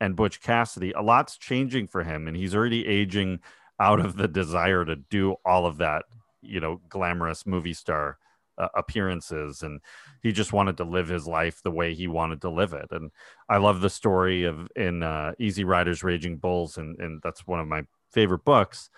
[0.00, 3.38] and Butch Cassidy, a lot's changing for him and he's already aging
[3.78, 6.06] out of the desire to do all of that,
[6.42, 8.18] you know, glamorous movie star
[8.58, 9.80] uh, appearances and
[10.22, 13.10] he just wanted to live his life the way he wanted to live it and
[13.48, 17.60] i love the story of in uh, easy riders raging bulls and, and that's one
[17.60, 18.90] of my favorite books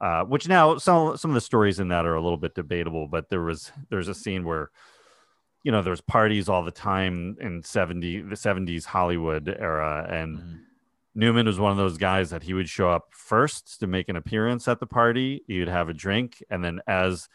[0.00, 3.08] uh, which now some some of the stories in that are a little bit debatable
[3.08, 4.70] but there was there's a scene where
[5.64, 10.58] you know there's parties all the time in 70 the 70s hollywood era and Mhm.
[11.14, 14.14] Newman was one of those guys that he would show up first to make an
[14.14, 15.42] appearance at the party.
[15.48, 17.28] He would have a drink, and then as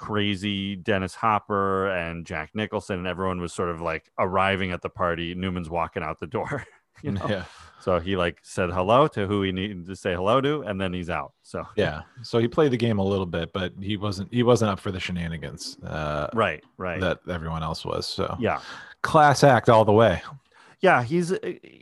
[0.00, 4.88] crazy Dennis Hopper and Jack Nicholson and everyone was sort of like arriving at the
[4.88, 6.64] party, Newman's walking out the door.
[7.02, 7.26] You know?
[7.30, 7.44] Yeah.
[7.80, 10.92] So he like said hello to who he needed to say hello to, and then
[10.92, 11.32] he's out.
[11.42, 12.02] So Yeah.
[12.22, 14.92] So he played the game a little bit, but he wasn't he wasn't up for
[14.92, 18.06] the shenanigans uh, right, right, that everyone else was.
[18.06, 18.60] So yeah.
[19.00, 20.20] class act all the way.
[20.80, 21.32] yeah he's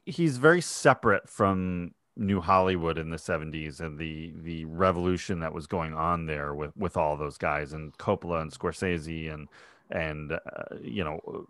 [0.07, 5.67] he's very separate from new hollywood in the 70s and the the revolution that was
[5.67, 9.49] going on there with with all those guys and coppola and scorsese and
[9.91, 10.39] and uh,
[10.83, 11.47] you know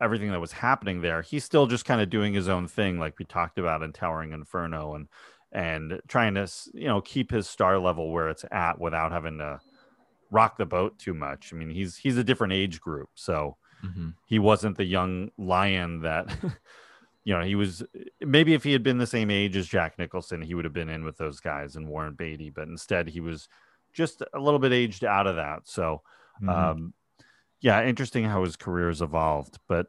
[0.00, 3.18] everything that was happening there he's still just kind of doing his own thing like
[3.18, 5.08] we talked about in towering inferno and
[5.52, 9.58] and trying to you know keep his star level where it's at without having to
[10.30, 14.14] rock the boat too much i mean he's he's a different age group so Mhm.
[14.26, 16.34] he wasn't the young lion that
[17.26, 17.82] you know he was
[18.20, 20.88] maybe if he had been the same age as jack nicholson he would have been
[20.88, 23.48] in with those guys and warren beatty but instead he was
[23.92, 26.02] just a little bit aged out of that so
[26.40, 26.48] Mhm.
[26.48, 26.92] um
[27.60, 29.88] yeah interesting how his career has evolved but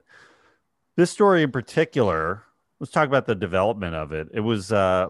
[0.95, 2.41] this story in particular
[2.80, 5.08] let's talk about the development of it it was uh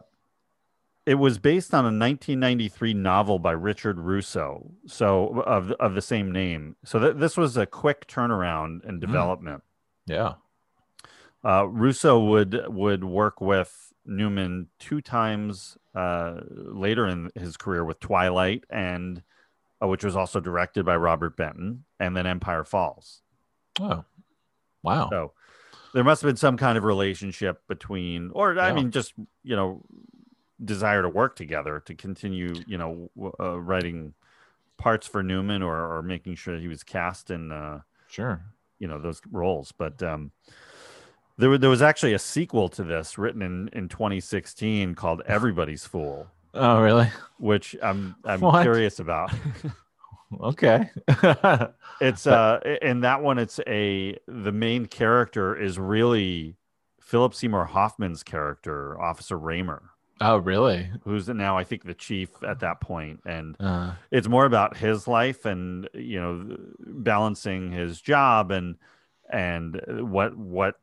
[1.05, 6.33] it was based on a 1993 novel by Richard Russo, so of of the same
[6.33, 6.75] name.
[6.83, 9.63] So th- this was a quick turnaround and development.
[10.05, 10.33] yeah.
[11.45, 17.99] Uh, Russo would would work with Newman two times uh, later in his career with
[17.99, 19.21] Twilight, and
[19.81, 23.21] uh, which was also directed by Robert Benton, and then Empire Falls.
[23.79, 24.03] Oh.
[24.83, 25.09] Wow.
[25.09, 25.33] So
[25.93, 29.83] there must have been some kind of relationship between, or I mean, just you know,
[30.63, 34.13] desire to work together to continue, you know, uh, writing
[34.77, 38.41] parts for Newman or or making sure he was cast in, uh, Sure.
[38.79, 39.71] you know, those roles.
[39.71, 40.31] But um,
[41.37, 45.85] there was there was actually a sequel to this written in in 2016 called Everybody's
[45.85, 47.09] Fool, Oh, really?
[47.39, 48.61] which I'm I'm What?
[48.63, 49.31] curious about.
[50.41, 50.89] Okay.
[52.01, 56.57] It's uh in that one it's a the main character is really
[56.99, 59.83] Philip Seymour Hoffman's character, Officer Raymer,
[60.19, 60.91] oh, really?
[61.05, 65.07] who's now I think the chief at that point and Uh, it's more about his
[65.07, 68.75] life and you know balancing his job and
[69.31, 70.75] and what what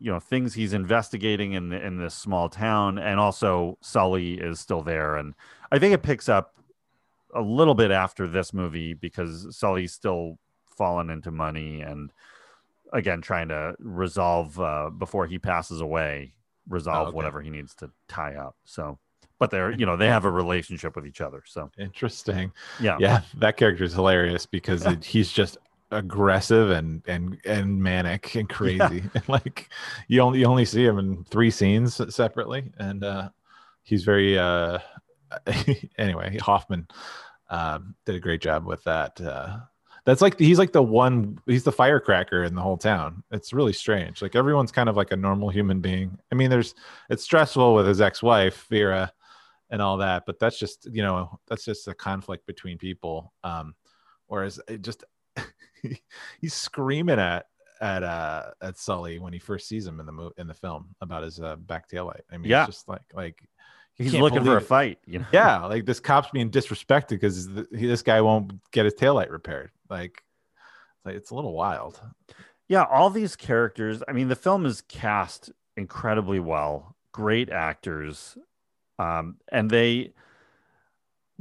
[0.00, 4.58] you know things he's investigating in the, in this small town and also Sully is
[4.58, 5.34] still there and
[5.70, 6.54] I think it picks up
[7.34, 10.38] a little bit after this movie because Sully's still
[10.76, 12.12] fallen into money and
[12.92, 16.32] again trying to resolve uh, before he passes away
[16.68, 17.16] resolve okay.
[17.16, 18.98] whatever he needs to tie up so
[19.40, 22.52] but they're you know they have a relationship with each other so interesting.
[22.80, 25.58] yeah Yeah, that character is hilarious because it, he's just
[25.90, 29.02] aggressive and and and manic and crazy.
[29.28, 29.68] like
[30.08, 33.28] you only you only see him in three scenes separately, and uh,
[33.82, 34.78] he's very uh,
[35.98, 36.36] anyway.
[36.38, 36.88] Hoffman
[37.48, 39.20] um, did a great job with that.
[39.20, 39.58] Uh,
[40.04, 43.22] that's like he's like the one he's the firecracker in the whole town.
[43.30, 44.22] It's really strange.
[44.22, 46.18] Like everyone's kind of like a normal human being.
[46.32, 46.74] I mean, there's
[47.10, 49.12] it's stressful with his ex-wife Vera
[49.70, 53.32] and all that, but that's just you know that's just a conflict between people.
[53.44, 53.74] Um,
[54.26, 55.04] whereas it just
[56.40, 57.46] he's screaming at
[57.80, 60.94] at uh at Sully when he first sees him in the mo- in the film
[61.00, 62.22] about his uh, back tail light.
[62.30, 62.66] I mean, Yeah.
[62.66, 63.42] it's just like like
[63.94, 64.66] He's looking for a it.
[64.66, 64.98] fight.
[65.06, 65.26] You know.
[65.30, 69.70] Yeah, like this cop's being disrespected because this guy won't get his taillight repaired.
[69.90, 70.22] Like,
[71.04, 72.00] like it's a little wild.
[72.66, 74.02] Yeah, all these characters.
[74.08, 76.96] I mean, the film is cast incredibly well.
[77.12, 78.38] Great actors,
[78.98, 80.14] um, and they,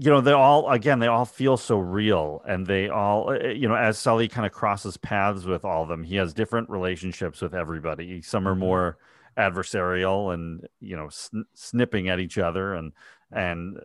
[0.02, 3.68] you know, they all again they all feel so real, and they all, uh, you
[3.68, 7.42] know, as Sully kind of crosses paths with all of them, he has different relationships
[7.42, 8.22] with everybody.
[8.22, 8.60] Some are Mhm.
[8.60, 8.98] more
[9.38, 12.94] adversarial and you know sn- snipping at each other, and
[13.32, 13.82] and uh,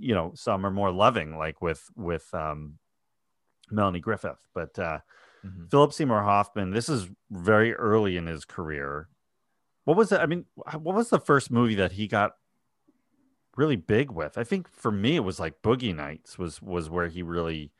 [0.00, 2.78] you know some are more loving, like with with um,
[3.70, 4.78] Melanie Griffith, but.
[4.78, 4.98] uh
[5.44, 5.68] Mhm.
[5.72, 9.08] Philip Seymour Hoffman, this is very early in his career.
[9.82, 10.20] What was it?
[10.20, 12.36] I mean, what was the first movie that he got
[13.56, 14.38] really big with?
[14.38, 17.70] I think for me it was like Boogie Nights was was where he really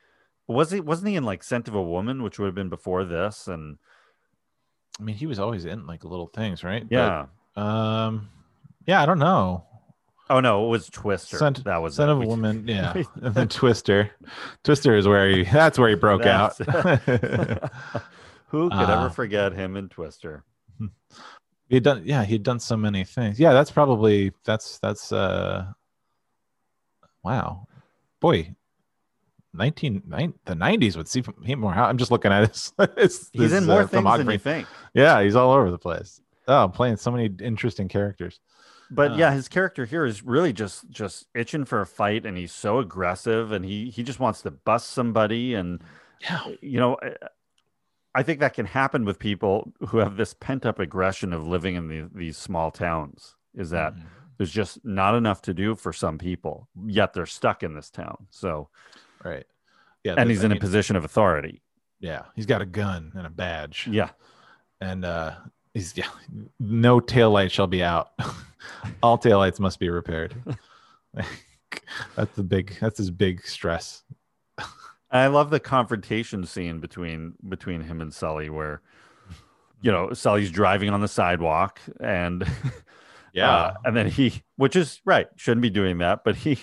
[0.46, 3.04] was he wasn't he in like Scent of a Woman, which would have been before
[3.04, 3.78] this and
[5.00, 6.84] I mean, he was always in like little things, right?
[6.90, 7.26] yeah.
[7.54, 8.28] But, um,
[8.86, 9.64] yeah, I don't know.
[10.30, 11.38] oh no, it was Twister.
[11.38, 12.12] Scent, that was Son it.
[12.12, 12.94] of a Woman, yeah.
[13.22, 14.10] and then Twister.
[14.64, 15.44] Twister is where he.
[15.44, 16.56] That's where he broke out.
[18.48, 20.44] Who could Uh, ever forget him in Twister?
[21.72, 22.02] He had done.
[22.04, 23.40] Yeah, he'd done so many things.
[23.40, 25.10] Yeah, that's probably that's that's.
[25.10, 25.72] uh
[27.24, 27.66] Wow,
[28.20, 28.54] boy.
[29.54, 31.72] 19, nine, the 90s would see him more.
[31.72, 32.72] I'm just looking at his.
[32.98, 34.66] his He's his, in more uh, things than you think.
[34.92, 36.20] Yeah, he's all over the place.
[36.48, 38.40] Oh, playing so many interesting characters.
[38.90, 42.36] but Uh, yeah his character here is really just just itching for a fight and
[42.36, 45.82] he's so aggressive and he he just wants to bust somebody and
[46.20, 46.42] Yeah.
[46.60, 46.96] you know
[48.14, 51.74] I- think that can happen with people who have this pent up aggression of living
[51.76, 54.02] in the, these small towns is that Mhm.
[54.38, 58.26] there's just not enough to do for some people yet they're stuck in this town
[58.30, 58.68] so
[59.24, 59.46] Right.
[60.04, 60.14] Yeah.
[60.18, 61.62] and he's I in a position of authority
[62.00, 63.86] Yeah, he's got a gun and a badge.
[63.90, 64.10] yeah
[64.80, 65.34] and uh
[65.74, 66.08] he's yeah
[66.58, 68.10] no tail light shall be out
[69.02, 70.34] all tail lights must be repaired
[72.16, 74.02] that's the big that's his big stress
[75.12, 78.80] I love the confrontation scene between between him and Sully, where
[79.82, 82.42] you know Sully's driving on the sidewalk, and
[83.46, 86.58] uh, and then he, which is right, shouldn't be doing that, but he,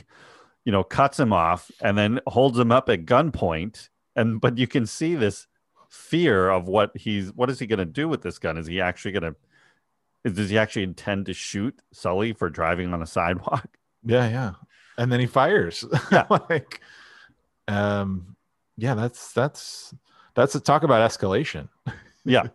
[0.66, 4.68] you know, cuts him off and then holds him up at gunpoint, and but you
[4.68, 5.48] can see this
[5.90, 8.58] fear of what he's what is he going to do with this gun?
[8.58, 10.32] Is he actually going to?
[10.32, 13.68] Does he actually intend to shoot Sully for driving on a sidewalk?
[14.06, 14.54] yeah yeah
[14.98, 16.26] and then he fires Yeah.
[16.50, 16.80] like
[17.68, 18.36] um
[18.80, 19.94] yeah that's that's
[20.36, 21.70] that's a talk about escalation.
[22.26, 22.48] Yeah,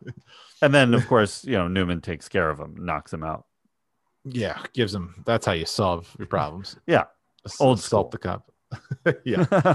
[0.62, 3.46] and then of course you know Newman takes care of him, knocks him out.
[4.24, 6.76] yeah gives him that's how you solve your problems.
[6.86, 7.04] Yeah.
[7.46, 8.52] Ass- Old assault the cop
[9.24, 9.74] yeah.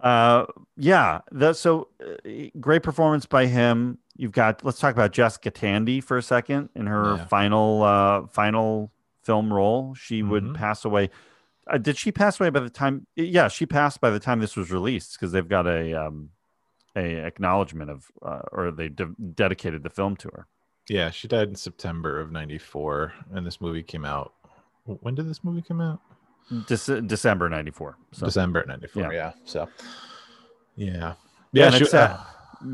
[0.00, 1.20] Uh yeah
[1.52, 3.98] so uh, great performance by him.
[4.16, 7.24] You've got let's talk about jessica tandy for a second in her Yeah.
[7.26, 8.90] final uh final
[9.22, 9.94] film role.
[9.94, 10.54] She would Mhm.
[10.54, 11.10] pass away
[11.68, 14.56] uh, did she pass away by the time yeah she passed by the time this
[14.56, 16.30] was released because they've got a um
[16.96, 20.46] a acknowledgement of uh, or they de- dedicated the film to her
[20.88, 24.32] yeah she died in september of 94 and this movie came out
[24.84, 26.00] when did this movie come out
[26.50, 29.02] Dece- december 94 so December 94.
[29.04, 29.10] Yeah.
[29.12, 29.32] Yeah.
[29.44, 29.68] So,
[30.76, 31.14] yeah.
[31.52, 31.70] Yeah, Yeah.
[31.70, 32.16] she- uh,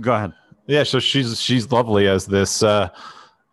[0.01, 0.33] go ahead
[0.67, 0.83] yeah.
[0.83, 2.91] So she's, she's lovely as this, uh,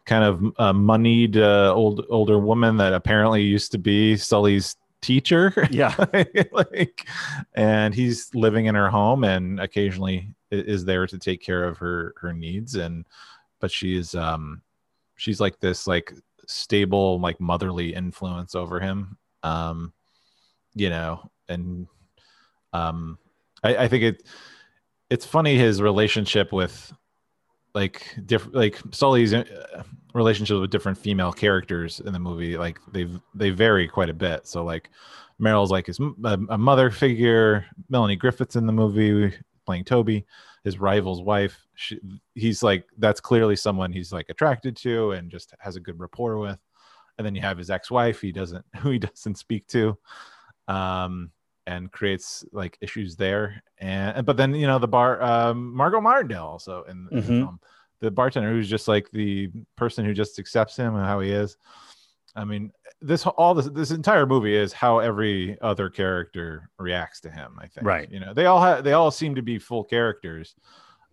[0.05, 5.67] kind of uh, moneyed, uh, old, older woman that apparently used to be Sully's teacher.
[5.71, 5.93] yeah
[6.51, 7.07] like,
[7.53, 12.13] and he's living in her home and occasionally is there to take care of her,
[12.19, 12.75] her needs.
[12.75, 13.05] And,
[13.59, 14.61] but she's, um,
[15.15, 16.13] she's like this, like
[16.47, 19.17] stable, like motherly influence over him.
[19.43, 19.93] Um,
[20.73, 21.87] you know, and
[22.73, 23.17] um
[23.63, 24.23] I, I think it
[25.09, 26.91] it's funny his relationship with
[27.73, 29.83] like different like Sully's uh,
[30.15, 34.47] relationship with different female characters in the movie like they've they vary quite a bit.
[34.47, 34.89] So like
[35.39, 40.25] Beryl's like his a, mother figure Melanie Griffith's in the movie playing Toby
[40.63, 41.67] his rival's wife.
[41.75, 41.99] She,
[42.33, 46.37] he's like that's clearly someone he's like attracted to and just has a good rapport
[46.39, 46.59] with.
[47.17, 49.97] And then you have his ex-wife he doesn't who he doesn't speak to
[50.67, 51.29] um
[51.67, 53.61] and creates like issues there.
[53.79, 57.39] And but then you know the bar um margot martindale also in, in the Mhm.
[57.41, 57.59] film
[58.01, 61.57] the bartender who's just like the person who just accepts him and how he is
[62.35, 62.71] i mean
[63.01, 67.67] this all this this entire movie is how every other character reacts to him i
[67.67, 68.11] think Right.
[68.11, 70.55] you know they all have they all seem to be full characters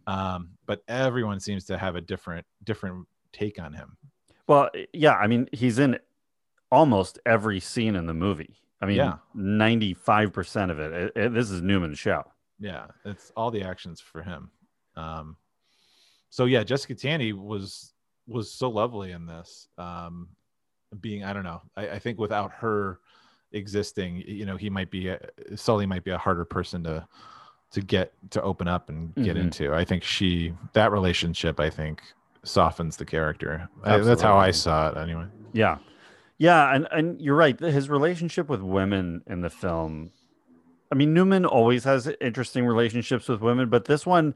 [0.07, 3.97] um but everyone seems to have a different different take on him
[4.49, 5.99] Well, yeah, I mean, he's in
[6.71, 8.57] almost every scene in the movie.
[8.81, 9.17] I mean, Yeah.
[9.35, 12.25] ninety-five percent of it, it- it- This is Newman's show.
[12.59, 14.51] yeah it's all the actions for him
[14.97, 15.37] Um,
[16.33, 17.93] so yeah, Jessica Tandy was
[18.27, 19.69] was so lovely in this.
[19.77, 20.29] Um,
[21.03, 23.01] being I don't know, I, I think without her
[23.53, 25.21] existing, you know, he might be a,
[25.57, 27.07] Sully might be a harder person to
[27.73, 29.41] to get to open up and get Mhm.
[29.43, 29.75] into.
[29.75, 32.01] I think she that relationship I think
[32.45, 33.69] softens the character.
[33.85, 35.27] I, that's how I saw it anyway.
[35.53, 35.79] Yeah.
[36.39, 37.59] Yeah, and and you're right.
[37.61, 40.11] His relationship with women in the film.
[40.91, 44.35] I mean, Newman always has interesting relationships with women, but this one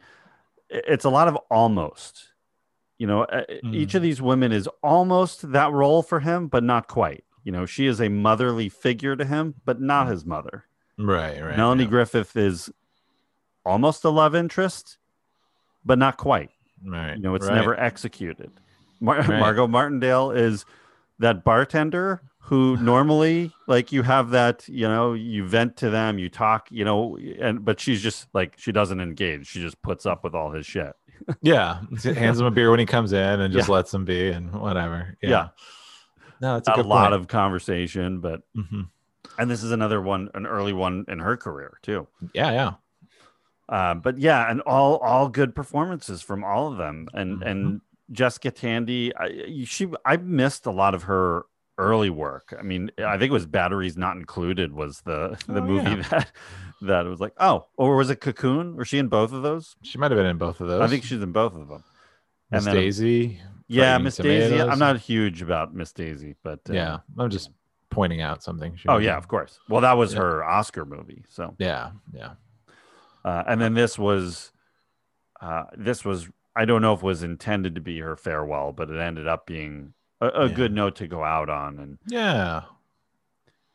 [0.70, 2.28] it's a lot of almost.
[2.98, 6.88] You know, uh, each of these women is almost that role for him, but not
[6.88, 7.24] quite.
[7.44, 10.64] You know, she is a motherly figure to him, but not his mother.
[10.98, 11.56] Right, right.
[11.56, 11.90] Melanie yeah.
[11.90, 12.70] Griffith is
[13.66, 14.98] almost a love interest,
[15.84, 16.50] but not quite.
[16.84, 17.16] Right.
[17.16, 17.54] You know, it's right.
[17.54, 18.50] never executed.
[19.00, 19.40] Mar- Right.
[19.40, 20.64] Margot Martindale is
[21.18, 26.28] that bartender who normally like you have that, you know, you vent to them, you
[26.28, 29.48] talk, you know, and but she's just like she doesn't engage.
[29.48, 30.92] She just puts up with all his shit.
[31.42, 33.74] Yeah, hands him a beer when he comes in and just Yeah.
[33.74, 35.16] lets him be and whatever.
[35.22, 35.30] Yeah.
[35.30, 35.48] Yeah.
[36.40, 37.14] No, it's a, a lot point.
[37.14, 38.88] of conversation, but Mhm.
[39.38, 42.06] and this is another one, an early one in her career too.
[42.34, 42.72] Yeah, yeah.
[43.68, 47.48] Uh, but yeah, and all all good performances from all of them, and Mm-hmm.
[47.48, 47.80] and
[48.12, 51.46] Jessica Tandy, I, she I missed a lot of her
[51.78, 52.54] early work.
[52.58, 56.02] I mean, I think it was Batteries Not Included was the the Oh, movie yeah.
[56.10, 56.32] that
[56.82, 58.76] that was like oh, or was it Cocoon?
[58.76, 59.76] Was she in both of those?
[59.82, 60.80] She might have been in both of those.
[60.82, 61.84] I think she's in both of them.
[62.50, 63.40] Miss then- Daisy.
[63.68, 64.60] Yeah, Driving Miss Daisy.
[64.62, 67.50] I'm not huge about Miss Daisy, but uh, Yeah, I'm just
[67.90, 68.76] pointing out something.
[68.76, 69.58] She Oh yeah, of course.
[69.68, 70.20] Well, that was Yeah.
[70.20, 71.24] her Oscar movie.
[71.30, 72.34] So Yeah, yeah.
[73.24, 74.52] Uh, and then this was,
[75.40, 78.88] uh, this was, I don't know if it was intended to be her farewell, but
[78.88, 80.54] it ended up being a, a Yeah.
[80.54, 81.78] good note to go out on.
[81.78, 82.62] And, Yeah.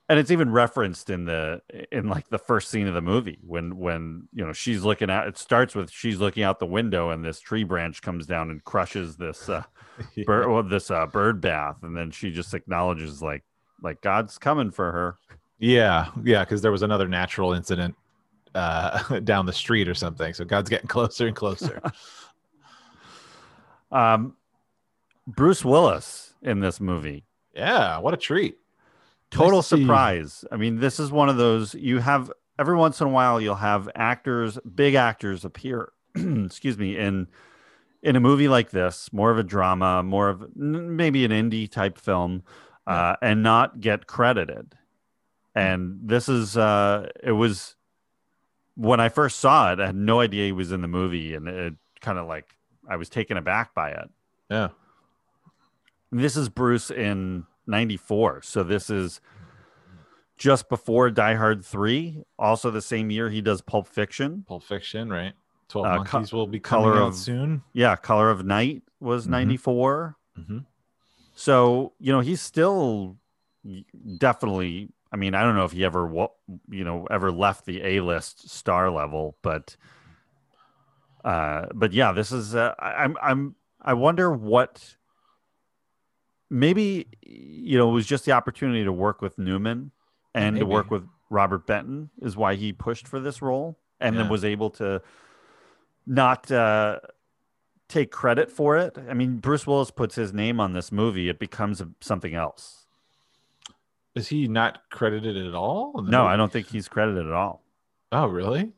[0.09, 1.61] and it's even referenced in the,
[1.91, 5.27] in like the first scene of the movie when, when, you know, she's looking at,
[5.27, 8.63] it starts with, she's looking out the window and this tree branch comes down and
[8.63, 9.63] crushes this, uh,
[10.25, 11.77] bird, well, this, uh, bird bath.
[11.83, 13.43] And then she just acknowledges like,
[13.81, 15.17] like God's coming for her.
[15.59, 17.95] Yeah, yeah, because there was another natural incident
[18.53, 20.33] uh down the street or something.
[20.33, 21.81] So God's getting closer and closer.
[23.91, 24.35] Um,
[25.27, 27.25] Bruce Willis in this movie.
[27.55, 28.57] yeah, what a treat.
[29.29, 30.45] total Nice to surprise.
[30.51, 33.55] I mean, this is one of those you have every once in a while you'll
[33.55, 37.27] have actors, big actors appear, excuse me, in
[38.03, 41.69] in a movie like this, more of a drama, more of n- maybe an indie
[41.69, 42.43] type film,
[42.87, 44.75] uh, and not get credited.
[45.53, 47.75] And this is uh it was
[48.75, 51.47] when I first saw it, I had no idea he was in the movie, and
[51.47, 52.55] it kind of like
[52.89, 54.09] I was taken aback by it.
[54.49, 54.69] Yeah.
[56.11, 58.41] This is Bruce in 94.
[58.41, 59.21] So this is
[60.37, 62.23] just before Die Hard 3.
[62.37, 64.43] Also the same year he does Pulp Fiction.
[64.47, 65.33] Pulp Fiction, right?
[65.69, 67.63] Twelve Uh, co- will be Color coming out of- soon.
[67.71, 69.29] Yeah, Color of Night was Mhm.
[69.31, 70.17] 94.
[70.37, 70.65] Mhm.
[71.33, 73.17] So, you know, he's still
[74.17, 76.09] definitely I mean, I don't know if he ever
[76.69, 79.75] you know, ever left the A-list star level, but
[81.23, 84.97] uh but yeah, this is uh, I'm I'm I wonder what
[86.51, 89.89] maybe you know it was just the opportunity to work with Newman
[90.35, 94.29] and to work with Robert Benton is why he pushed for this role and then
[94.29, 95.01] was able to
[96.05, 96.99] not uh,
[97.87, 98.97] take credit for it.
[99.09, 102.85] I mean, Bruce Willis puts his name on this movie, it becomes something else.
[104.13, 106.01] Is he not credited at all?
[106.01, 106.25] No?
[106.25, 107.63] I don't think he's credited at all.
[108.11, 108.73] Oh, really?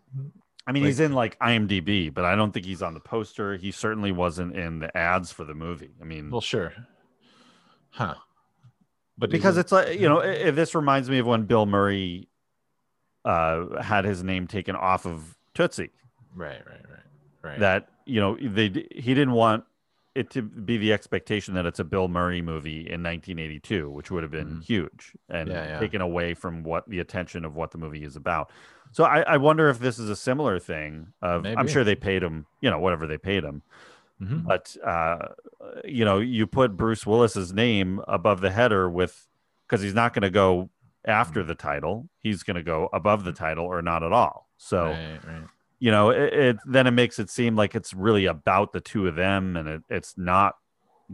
[0.67, 3.57] I mean, Like- he's in like IMDb, but I don't think he's on the poster.
[3.57, 5.91] He certainly wasn't in the ads for the movie.
[5.99, 6.73] I mean, Well, sure.
[7.93, 8.15] Huh.
[9.17, 12.27] But because it's like you know if this reminds me of when bill murray
[13.25, 15.91] uh had his name taken off of tootsie
[16.35, 16.99] right, right, right,
[17.43, 17.59] right.
[17.59, 19.63] that you know they he didn't want
[20.15, 24.23] it to be the expectation that it's a bill murray movie in 1982 which would
[24.23, 24.63] have been Mhm.
[24.63, 25.79] huge and Yeah, yeah.
[25.79, 28.51] taken away from what the attention of what the movie is about
[28.91, 32.23] so i, I wonder if this is a similar thing of i'm sure they paid
[32.23, 33.61] him you know whatever they paid him
[34.21, 34.45] Mhm.
[34.45, 35.29] but uh,
[35.83, 39.27] you know, you put Bruce Willis's name above the header with
[39.67, 40.69] because he's not going to go
[41.05, 44.47] after the title; he's going to go above the title or not at all.
[44.57, 45.43] So Right, right.
[45.79, 49.07] you know, it, it then it makes it seem like it's really about the two
[49.07, 50.55] of them, and it, it's not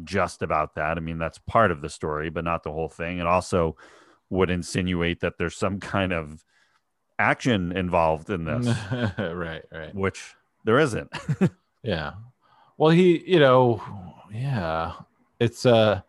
[0.04, 0.98] just about that.
[0.98, 3.18] I mean, that's part of the story, but not the whole thing.
[3.18, 3.76] It also
[4.30, 6.44] would insinuate that there's some kind of
[7.18, 8.68] action involved in this,
[9.18, 9.96] right, right.
[9.96, 10.36] which
[10.66, 11.12] there isn't.
[11.82, 12.12] Yeah.
[12.80, 13.82] Well, he, you know,
[14.34, 14.94] yeah,
[15.40, 16.02] it's uh,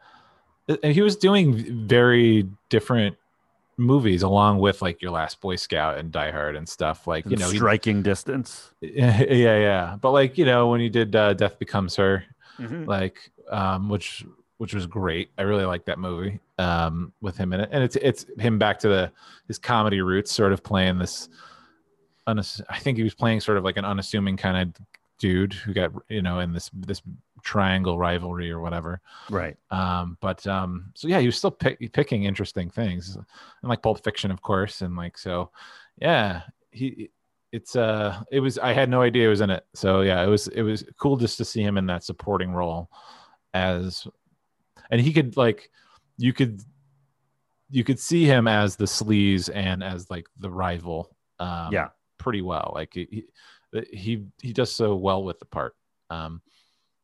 [0.83, 3.17] and he was doing very different
[3.77, 7.37] movies along with like your last boy scout and die hard and stuff like you
[7.37, 8.71] know he- striking distance.
[8.81, 12.23] yeah yeah but like you know when he did uh, death becomes her
[12.59, 12.87] Mhm.
[12.87, 14.23] like um which
[14.59, 17.97] which was great i really like that movie um with him in it and it's
[17.97, 19.11] it's him back to the
[19.49, 21.31] his comedy roots sort of playing this
[22.29, 24.87] unass- i think he was playing sort of like an unassuming kind of
[25.21, 27.01] dude who got you know in this this
[27.43, 29.01] triangle rivalry or whatever
[29.31, 29.57] Right.
[29.71, 33.25] um but um so yeah he was still pick, picking interesting things and
[33.63, 35.51] like pulp fiction of course and like so
[36.01, 36.43] yeah
[36.73, 37.11] he
[37.53, 40.27] it's uh it was i had no idea he was in it so yeah it
[40.29, 42.89] was it was cool just to see him in that supporting role
[43.55, 44.07] as
[44.91, 45.71] and he could like
[46.17, 46.61] you could
[47.71, 51.89] you could see him as the sleaze and as like the rival um Yeah.
[52.19, 53.25] pretty well like he he
[53.93, 55.75] he, he does so well with the part
[56.11, 56.41] um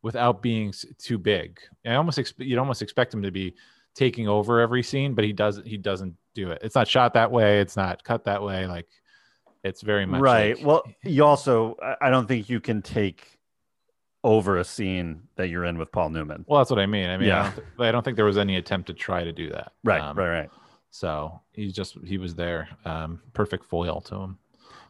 [0.03, 3.55] without being too big i almost you'd almost expect him to be
[3.95, 7.31] taking over every scene but he doesn't he doesn't do it it's not shot that
[7.31, 8.87] way it's not cut that way like
[9.65, 10.57] it's very much Right.
[10.59, 13.39] like- Well, you also, I- don't think you can take
[14.23, 16.45] over a scene that you're in with Paul Newman.
[16.49, 17.41] well that's what i mean i mean Yeah.
[17.41, 19.73] I, don't th- I don't think there was any attempt to try to do that
[19.85, 20.01] Right.
[20.01, 20.41] Um, right.
[20.41, 20.51] Right.
[20.91, 24.39] so he just he was there um perfect foil to him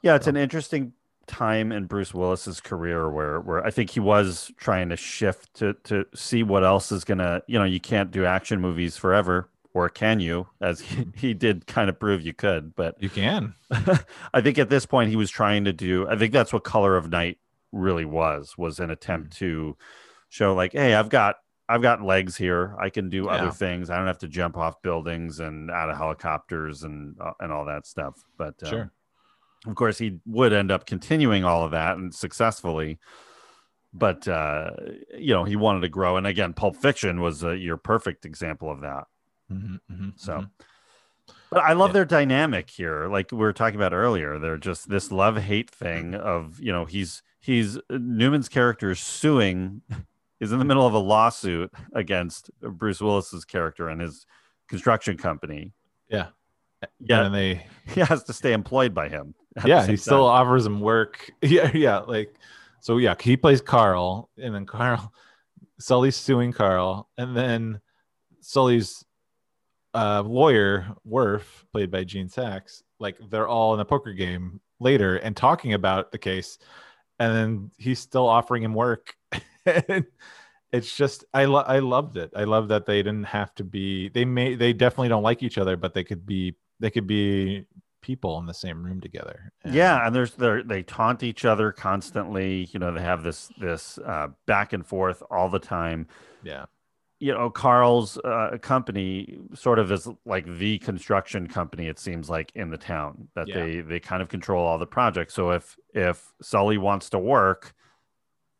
[0.02, 0.92] Yeah, it's an interesting
[1.26, 5.74] time in Bruce Willis's career where where I think he was trying to shift to
[5.84, 9.88] to see what else is gonna you know you can't do action movies forever or
[9.88, 13.54] can you as he, he did kind of prove you could but you can
[14.32, 16.96] I think at this point he was trying to do I think that's what Color
[16.96, 17.38] of Night
[17.72, 19.38] really was was an attempt Mm.
[19.38, 19.76] to
[20.28, 21.36] show like hey I've got
[21.68, 23.32] I've got legs here I can do Yeah.
[23.32, 27.32] other things I don't have to jump off buildings and out of helicopters and uh,
[27.40, 28.92] and all that stuff but um, Sure.
[29.66, 32.98] Of course he would end up continuing all of that and successfully
[33.92, 34.70] but uh
[35.16, 36.16] you know he wanted to grow.
[36.16, 39.04] And again pulp fiction was uh, your perfect example of that.
[39.50, 40.50] Mhm, mhm, so mhm.
[41.50, 41.94] but i love Yeah.
[41.94, 43.06] their dynamic here.
[43.08, 46.84] Like we were talking about earlier they're just this love hate thing of you know
[46.84, 49.82] he's he's newman's character is suing
[50.40, 54.26] is in the middle of a lawsuit against bruce willis's character and his
[54.68, 55.72] construction company.
[56.10, 56.28] Yeah
[57.00, 57.24] yeah.
[57.24, 61.30] And they he has to stay employed by him yeah he still offers him work.
[61.42, 62.34] Yeah yeah like
[62.80, 65.12] so yeah he plays carl and then carl
[65.78, 67.80] sully's suing carl and then
[68.40, 69.04] sully's
[69.94, 75.16] uh lawyer wirf played by gene saks like they're all in a poker game later
[75.16, 76.58] and talking about the case
[77.18, 79.14] and then he's still offering him work.
[80.72, 82.32] It's just I lo- I loved it.
[82.36, 85.58] I love that they didn't have to be they may they definitely don't like each
[85.58, 87.64] other, but they could be they could be
[88.02, 89.52] people in the same room together.
[89.64, 92.68] And- Yeah, and there's they they taunt each other constantly.
[92.72, 96.06] You know, they have this this uh, back and forth all the time.
[96.44, 96.66] yeah,
[97.18, 101.88] You know, Carl's uh, company sort of is like the construction company.
[101.88, 103.54] It seems like in the town that Yeah.
[103.64, 105.34] they they kind of control all the projects.
[105.34, 107.74] So if if Sully wants to work,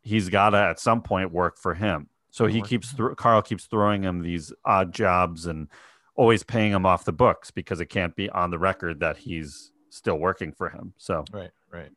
[0.01, 2.09] he's got to at some point work for him.
[2.31, 5.69] So he keeps thro- Carl keeps throwing him these odd jobs and
[6.17, 9.71] always paying him off the books because it can't be on the record that he's
[9.89, 10.93] still working for him.
[10.97, 11.91] So right, right.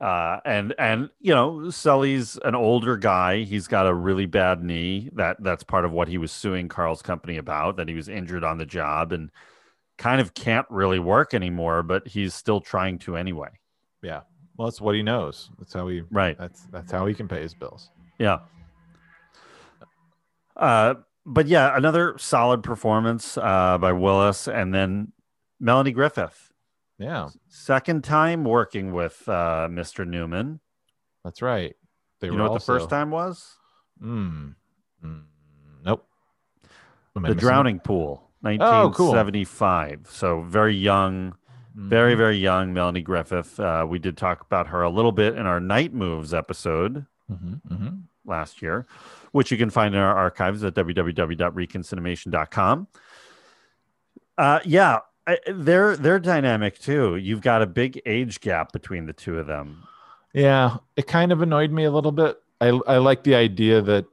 [0.00, 3.44] uh, and and you know Sully's an older guy.
[3.44, 5.08] He's got a really bad knee.
[5.14, 7.76] That that's part of what he was suing Carl's company about.
[7.76, 9.30] That he was injured on the job and
[9.96, 11.82] kind of can't really work anymore.
[11.82, 13.50] But he's still trying to anyway.
[14.02, 14.22] Yeah.
[14.56, 15.50] Well, that's what he knows.
[15.58, 16.36] That's how he Right.
[16.36, 17.90] that's that's how he can pay his bills.
[18.18, 18.40] Yeah.
[20.56, 20.94] Uh,
[21.26, 25.12] but yeah, another solid performance uh, by Willis, and then
[25.60, 26.52] Melanie Griffith.
[26.98, 30.06] Yeah, Second time working with uh, Mr.
[30.06, 30.60] Newman.
[31.24, 31.74] that's right.
[32.20, 33.56] They you know what also, the first time was?
[34.00, 34.54] Mm,
[35.04, 35.22] mm,
[35.84, 36.06] nope.
[37.14, 37.40] The missing it?
[37.40, 39.12] drowning pool Oh, cool.
[39.12, 41.34] 1975 so very young
[41.74, 45.46] very very young melanie griffith uh, we did talk about her a little bit in
[45.46, 48.02] our night moves episode Mhm, mhm.
[48.26, 48.86] last year
[49.32, 52.88] which you can find in our archives at www.reconcinimation.com
[54.38, 59.12] uh, yeah I, they're they're dynamic too you've got a big age gap between the
[59.12, 59.84] two of them
[60.32, 62.40] Yeah, it kind of annoyed me a little bit.
[62.60, 64.06] I I like the idea that,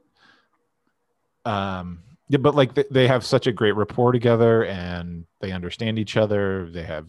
[1.44, 5.98] um, yeah, but like they, they have such a great rapport together, and they understand
[5.98, 6.70] each other.
[6.70, 7.06] They have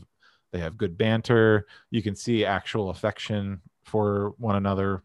[0.54, 1.68] they have good banter.
[1.90, 5.04] You can see actual affection for one another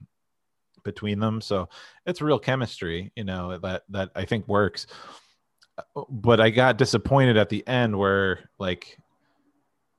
[0.87, 1.43] between them.
[1.43, 1.69] So
[2.07, 4.87] it's real chemistry, you know that that I think works.
[5.77, 8.99] Uh, but I got disappointed at the end where like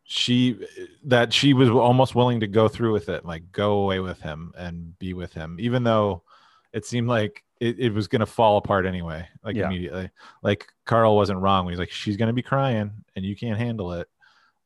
[0.04, 0.58] she
[1.04, 4.54] that she was almost willing to go through with it like go away with him
[4.58, 6.24] and be with him even though
[6.72, 9.66] it seemed like it, it was gonna fall apart anyway, like Yeah.
[9.66, 10.10] immediately.
[10.44, 11.68] Like Carl wasn't wrong.
[11.68, 14.08] He's like, she's gonna be crying and you can't handle it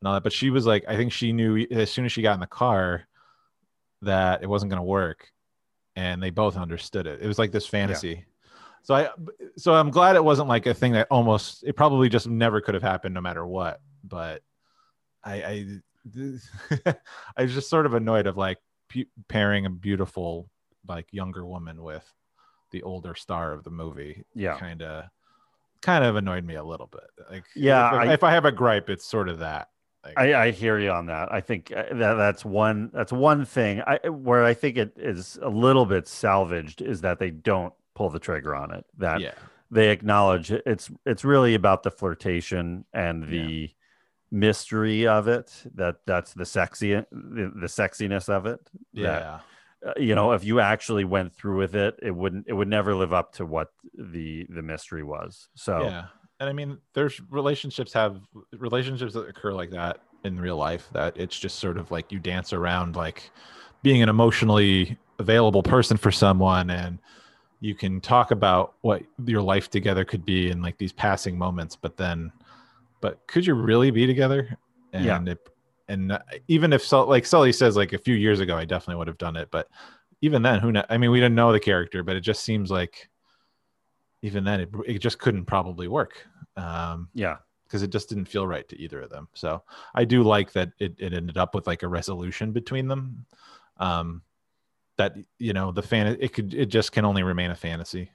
[0.02, 0.24] and all that.
[0.24, 2.48] But she was like, I think she knew as soon as she got in the
[2.48, 3.08] car
[4.02, 5.32] that it wasn't gonna work,
[5.96, 7.22] and they both understood it.
[7.22, 8.26] It was like this fantasy.
[8.84, 9.10] So I,
[9.58, 12.74] so I'm glad it wasn't like a thing that almost it probably just never could
[12.74, 13.80] have happened no matter what.
[14.04, 14.42] But
[15.24, 15.66] I, I,
[17.38, 18.58] I was just sort of annoyed of like
[18.90, 20.50] pu- pairing a beautiful
[20.88, 22.12] like younger woman with
[22.72, 24.24] the older star of the movie.
[24.34, 24.58] Yeah.
[24.58, 25.06] kind of,
[25.82, 27.04] kind of annoyed me a little bit.
[27.30, 29.70] Like, Yeah, if, I- if I have a gripe, it's sort of that.
[30.04, 31.32] Like, I, I hear you on that.
[31.32, 35.38] I think uh, that that's one that's one thing I, where I think it is
[35.42, 38.86] a little bit salvaged is that they don't pull the trigger on it.
[38.98, 39.34] That yeah,
[39.70, 43.70] they acknowledge it's it's really about the flirtation and the
[44.32, 45.54] mystery of it.
[45.76, 48.60] That that's the sexy the, the sexiness of it.
[48.94, 49.40] yeah,
[49.86, 52.96] uh, you know, if you actually went through with it, it wouldn't it would never
[52.96, 55.50] live up to what the the mystery was.
[55.56, 56.06] So yeah.
[56.42, 58.20] And I mean, there's relationships have
[58.58, 60.90] relationships that occur like that in real life.
[60.92, 63.30] That it's just sort of like you dance around like
[63.84, 66.98] being an emotionally available person for someone, and
[67.60, 71.76] you can talk about what your life together could be in like these passing moments.
[71.76, 72.32] But then,
[73.02, 74.58] but could you really be together?
[74.94, 75.34] And Yeah.
[75.34, 75.48] it,
[75.90, 78.96] and uh, even if Sul- like Sully says, like a few years ago, I definitely
[78.96, 79.50] would have done it.
[79.52, 79.68] But
[80.22, 80.84] even then, who know?
[80.90, 83.11] I mean, we didn't know the character, but it just seems like
[84.22, 88.46] even then it, it just couldn't probably work um yeah, because it just didn't feel
[88.46, 89.64] right to either of them so
[89.96, 93.26] i do like that it, it ended up with like a resolution between them
[93.78, 94.22] um
[94.98, 98.12] that you know the fan it could it just can only remain a fantasy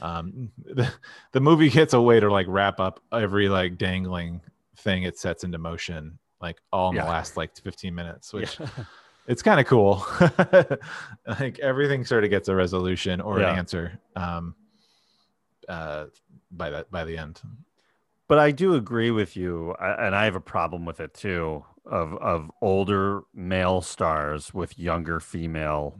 [0.00, 0.90] um the,
[1.32, 4.40] the movie gets a way to like wrap up every like dangling
[4.78, 7.02] thing it sets into motion like all in Yeah.
[7.04, 8.66] the last like 15 minutes which Yeah.
[9.26, 10.06] it's kind of cool
[11.26, 13.52] like everything sort of gets a resolution or Yeah.
[13.52, 14.54] an answer um
[15.68, 16.06] uh
[16.50, 17.40] by that by the end
[18.28, 21.64] but I do agree with you, and I have a problem with it too.
[21.84, 25.96] Of of older male stars with younger female,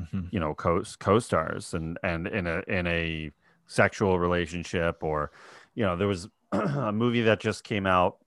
[0.00, 0.32] Mhm.
[0.32, 3.30] you know, co co stars, and and in a in a
[3.66, 5.30] sexual relationship, or
[5.74, 8.24] you know, there was a movie that just came out.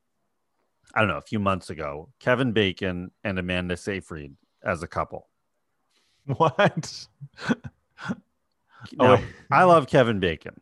[0.94, 2.10] I don't know, a few months ago.
[2.20, 5.28] Kevin Bacon and Amanda Seyfried as a couple.
[6.38, 7.08] what
[8.96, 9.26] Now, wait.
[9.52, 10.60] I love Kevin Bacon.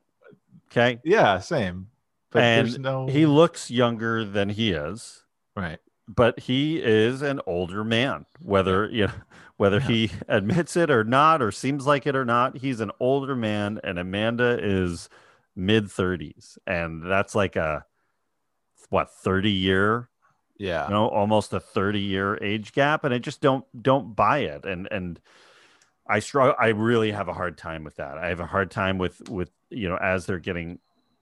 [0.71, 1.87] Okay, yeah same.
[2.31, 5.23] But and no he looks younger than he is.
[5.55, 5.79] right.
[6.09, 9.13] But he is an older man whether you know
[9.57, 13.35] whether he admits it or not or seems like it or not he's an older
[13.35, 15.09] man and amanda is
[15.55, 17.83] mid 30s and that's like a
[18.89, 20.09] what 30 year
[20.59, 20.87] yeah.
[20.87, 23.03] you know almost a 30 year age gap?
[23.03, 24.65] And i just don't don't buy it.
[24.65, 25.19] And and
[26.09, 28.17] i struggle i really have a hard time with that.
[28.17, 30.79] I have a hard time with with you know as they're getting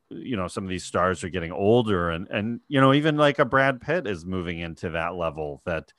[0.10, 3.40] you know some of these stars are getting older and and you know even like
[3.40, 5.92] a brad pitt is moving into that level that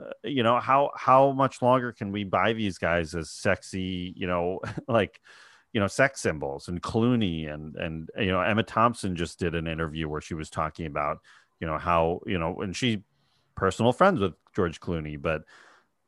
[0.00, 4.26] uh, you know how how much longer can we buy these guys as sexy you
[4.26, 5.20] know like
[5.72, 9.66] you know sex symbols and clooney and and you know emma thompson just did an
[9.66, 11.18] interview where she was talking about
[11.60, 13.02] you know how you know and she
[13.56, 15.42] personal friends with george clooney but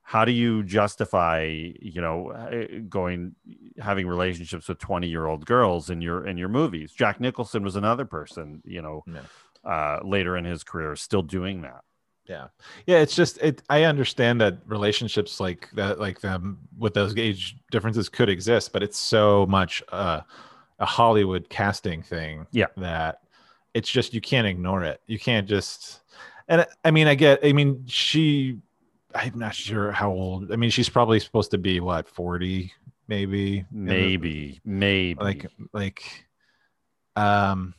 [0.02, 1.44] how do you justify
[1.80, 3.34] you know eh, going
[3.78, 7.76] having relationships with 20 year old girls in your in your movies jack nicholson was
[7.76, 9.20] another person you know Yeah.
[9.64, 11.82] uh later in his career still doing that
[12.26, 12.48] yeah
[12.86, 17.56] yeah it's just it i understand that relationships like that like them with those age
[17.70, 20.20] differences could exist but it's so much uh,
[20.78, 22.66] a hollywood casting thing Yeah.
[22.76, 23.20] that
[23.74, 26.02] it's just you can't ignore it you can't just
[26.48, 28.58] and i mean i get i mean she
[29.14, 32.72] i'm not sure how old i mean she's probably supposed to be what 40
[33.08, 33.58] maybe?
[33.72, 35.20] In the- maybe maybe.
[35.20, 36.26] Like like
[37.16, 37.74] um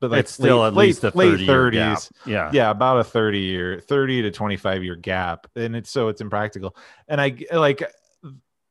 [0.00, 1.98] but like it's still late- at least a late 30 gap.
[1.98, 2.50] 30s yeah.
[2.52, 5.46] Yeah about a 30 year 30 to 25 year gap.
[5.56, 6.76] And it's so it's impractical.
[7.08, 7.82] And I like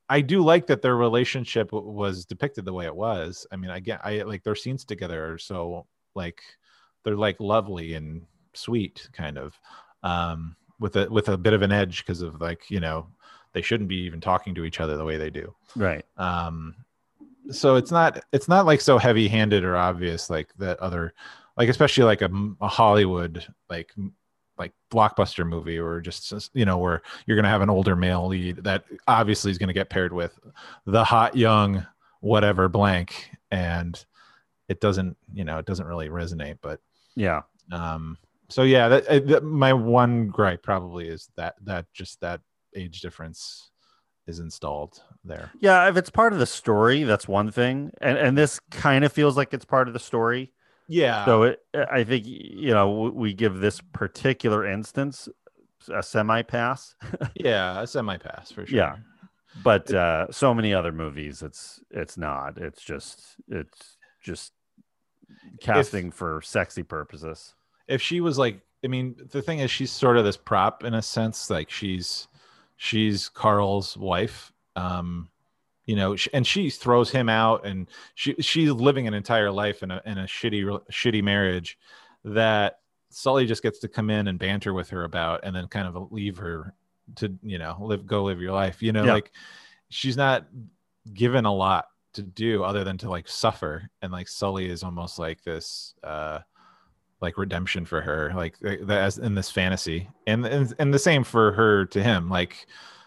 [0.08, 3.46] i do like that their relationship was depicted the way it was.
[3.50, 6.40] I mean i get i like their scenes together are so like
[7.04, 8.22] they're like lovely and
[8.54, 9.58] sweet kind of.
[10.02, 13.06] Um with a with a bit of an edge because of like you know
[13.52, 15.54] they shouldn't be even talking to each other the way they do.
[15.74, 16.04] Right.
[16.16, 16.74] Um
[17.50, 21.14] so it's not it's not like so heavy handed or obvious like that other
[21.56, 23.92] like especially like a, a hollywood like
[24.58, 28.56] like blockbuster movie or just you know where you're gonna have an older male lead
[28.64, 30.38] that obviously is gonna get paired with
[30.86, 31.86] the hot young
[32.20, 34.04] whatever blank and
[34.68, 36.80] it doesn't you know it doesn't really resonate but
[37.14, 37.42] yeah.
[37.70, 38.16] um
[38.48, 42.40] so yeah that, uh, that my one gripe probably is that that just that
[42.74, 43.70] age difference
[44.26, 45.50] is installed there.
[45.60, 49.12] Yeah, if it's part of the story, that's one thing, and and this kind of
[49.12, 50.52] feels like it's part of the story.
[50.88, 51.24] Yeah.
[51.24, 55.28] So it, I think you know we give this particular instance
[55.92, 56.94] a semi pass.
[57.34, 58.78] yeah, a semi pass for sure.
[58.78, 58.96] Yeah.
[59.62, 62.58] but uh, so many other movies, it's it's not.
[62.58, 64.52] It's just it's just
[65.60, 67.54] casting for sexy purposes.
[67.88, 70.94] If she was like i mean the thing is she's sort of this prop in
[70.94, 72.28] a sense like she's
[72.76, 75.28] she's carl's wife um
[75.86, 79.90] you know and she throws him out and she she's living an entire life in
[79.90, 81.78] a in a shitty shitty marriage
[82.24, 82.80] that
[83.10, 86.12] sully just gets to come in and banter with her about and then kind of
[86.12, 86.74] leave her
[87.14, 89.14] to you know live go live your life you know Yeah.
[89.14, 89.30] like
[89.88, 90.44] she's not
[91.14, 95.18] given a lot to do other than to like suffer and like sully is almost
[95.18, 96.40] like this uh
[97.20, 98.54] like redemption for her like
[98.88, 102.66] as in this fantasy and, and and the same for her to him like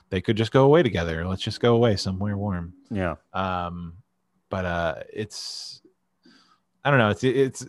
[0.09, 3.15] they could just go away together let's just go away somewhere warm Yeah.
[3.33, 3.93] um
[4.49, 5.81] but uh it's
[6.83, 7.67] i don't know it's it's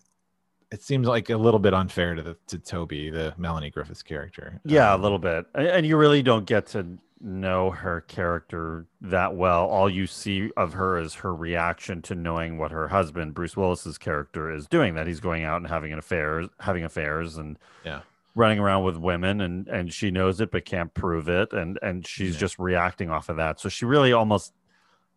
[0.73, 4.61] it seems like a little bit unfair to the to toby the melanie griffith's character
[4.65, 5.47] Yeah, a Um, little bit.
[5.55, 9.67] And you really don't get to know her character that well.
[9.67, 13.99] All you see of her is her reaction to knowing what her husband, Bruce Willis's
[13.99, 14.95] character, is doing.
[14.95, 18.01] That he's going out and having an affair, having affairs, and Yeah.
[18.35, 22.07] running around with women, and and she knows it but can't prove it, and and
[22.07, 22.41] she's Yeah.
[22.41, 23.61] just reacting off of that.
[23.61, 24.55] So she really almost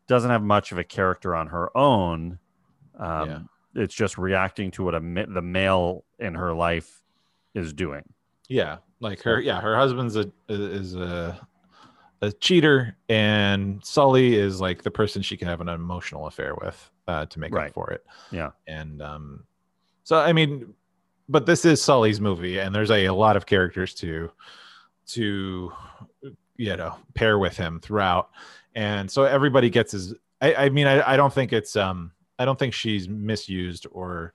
[0.08, 2.40] doesn't have much of a character on her own.
[3.00, 3.40] Um, Yeah.
[3.76, 7.02] It's just reacting to what a the male in her life
[7.56, 8.04] is doing.
[8.50, 11.40] yeah like her yeah her husband's a is a
[12.22, 16.90] a cheater and sully is like the person she can have an emotional affair with
[17.08, 17.68] uh to make Right.
[17.68, 18.52] up for it Yeah.
[18.68, 19.44] and um
[20.04, 20.74] so i mean
[21.28, 24.32] but this is sully's movie and there's a, a lot of characters to
[25.08, 25.72] to
[26.58, 28.30] you know pair with him throughout
[28.76, 32.46] and so everybody gets his i, I mean I, I don't think it's um i
[32.46, 34.34] don't think she's misused or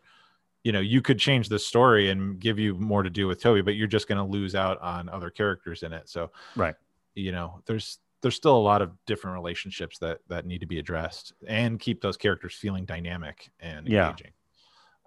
[0.64, 3.62] you know you could change the story and give you more to do with toby
[3.62, 6.74] but you're just going to lose out on other characters in it so Right.
[7.14, 10.78] you know there's there's still a lot of different relationships that that need to be
[10.78, 14.08] addressed and keep those characters feeling dynamic and Yeah.
[14.08, 14.32] engaging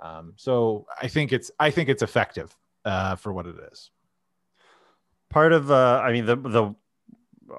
[0.01, 3.91] um so i think it's i think it's effective uh for what it is
[5.29, 6.73] part of uh i mean the the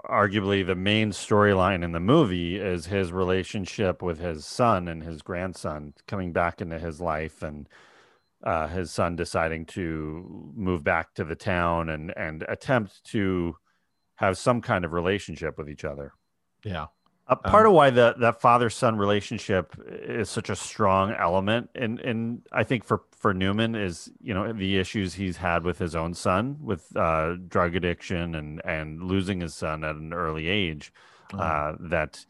[0.05, 5.23] arguably the main storyline in the movie is his relationship with his son and his
[5.23, 7.69] grandson coming back into his life and
[8.43, 13.57] uh, his son deciding to move back to the town and and attempt to
[14.17, 16.13] have some kind of relationship with each other.
[16.65, 16.87] Yeah
[17.29, 21.71] uh, part Um, of why the that father son relationship is such a strong element,
[21.75, 25.79] and and I think for for Newman is you know the issues he's had with
[25.79, 30.49] his own son with uh, drug addiction and and losing his son at an early
[30.49, 30.93] age.
[31.39, 32.27] Uh, that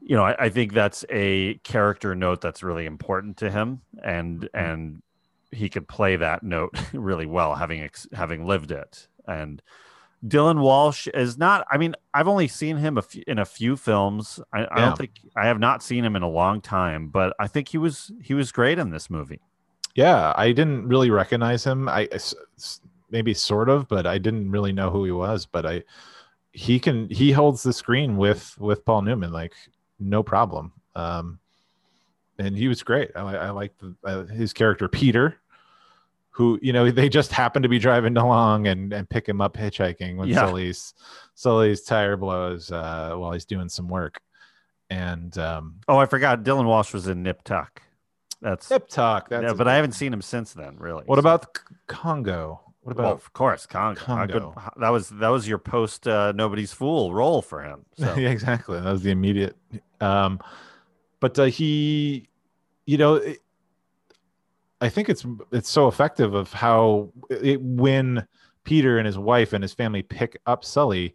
[0.00, 4.48] you know I, I think that's a character note that's really important to him, and
[4.54, 5.02] and
[5.52, 9.62] he could play that note really well, having ex- having lived it and.
[10.26, 11.66] Dylan Walsh is not.
[11.70, 14.38] I mean, I've only seen him a few, in a few films.
[14.52, 17.46] I, I don't think I have not seen him in a long time, but I
[17.46, 19.40] think he was he was great in this movie.
[19.96, 22.08] yeah i didn't really recognize him I
[23.10, 25.82] maybe sort of but i didn't really know who he was but i
[26.52, 29.54] he can he holds the screen with with paul newman like
[29.98, 31.40] no problem um
[32.38, 35.39] and he was great i, I like the, uh, his character peter
[36.30, 39.56] who you know they just happen to be driving along and and pick him up
[39.56, 40.46] hitchhiking when Yeah.
[40.46, 40.94] sully's
[41.34, 44.20] sully's tire blows uh while he's doing some work
[44.88, 46.42] and um Oh, I forgot.
[46.42, 47.82] Dylan Walsh was in Nip Tuck.
[48.40, 49.28] That's Nip Tuck.
[49.28, 50.76] That's yeah, but I haven't seen him since then.
[50.78, 51.02] Really.
[51.06, 52.60] What So- about Congo?
[52.82, 54.00] What Well, about of course, Congo.
[54.00, 54.54] Congo.
[54.78, 57.84] that was that was your post uh, nobody's fool role for him.
[57.98, 58.80] So yeah, exactly.
[58.80, 59.54] That was the immediate.
[60.00, 60.40] Um,
[61.20, 62.26] but uh, he,
[62.86, 63.38] you know, it,
[64.80, 68.26] I think it's it's so effective of how it, when
[68.64, 71.14] Peter and his wife and his family pick up Sully,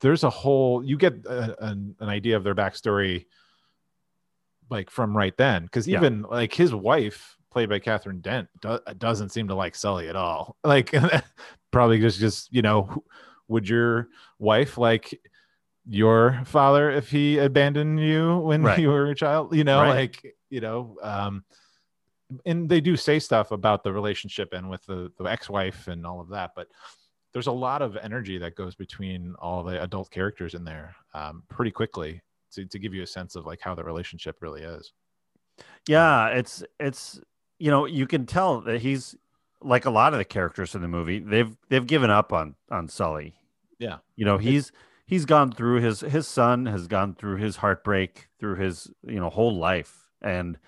[0.00, 3.26] there's a whole you get a, an, an idea of their backstory,
[4.70, 5.98] like from right then, because Yeah.
[5.98, 10.16] even like his wife, played by Catherine Dent, do, doesn't seem to like Sully at
[10.16, 10.56] all.
[10.64, 10.92] Like
[11.70, 13.02] probably just just you know,
[13.48, 14.08] would your
[14.38, 15.20] wife like
[15.86, 18.78] your father if he abandoned you when Right.
[18.78, 19.54] you were a child?
[19.54, 19.88] You know, Right.
[20.24, 21.44] like you know, um,
[22.44, 26.20] and they do say stuff about the relationship and with the, the ex-wife and all
[26.20, 26.68] of that, but
[27.32, 31.42] there's a lot of energy that goes between all the adult characters in there um,
[31.48, 32.20] pretty quickly
[32.52, 34.92] to, to give you a sense of like how the relationship really is.
[35.88, 37.20] yeah, it's it's
[37.58, 39.16] you know you can tell that he's
[39.60, 41.18] like a lot of the characters in the movie.
[41.20, 43.34] They've they've given up on on Sully.
[43.78, 43.98] Yeah.
[44.16, 44.72] You know he's
[45.06, 49.30] he's gone through his his son has gone through his heartbreak through his you know
[49.30, 50.58] whole life and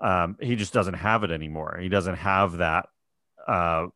[0.00, 1.78] um, he just doesn't have it anymore.
[1.80, 2.88] He doesn't have that
[3.46, 3.86] uh,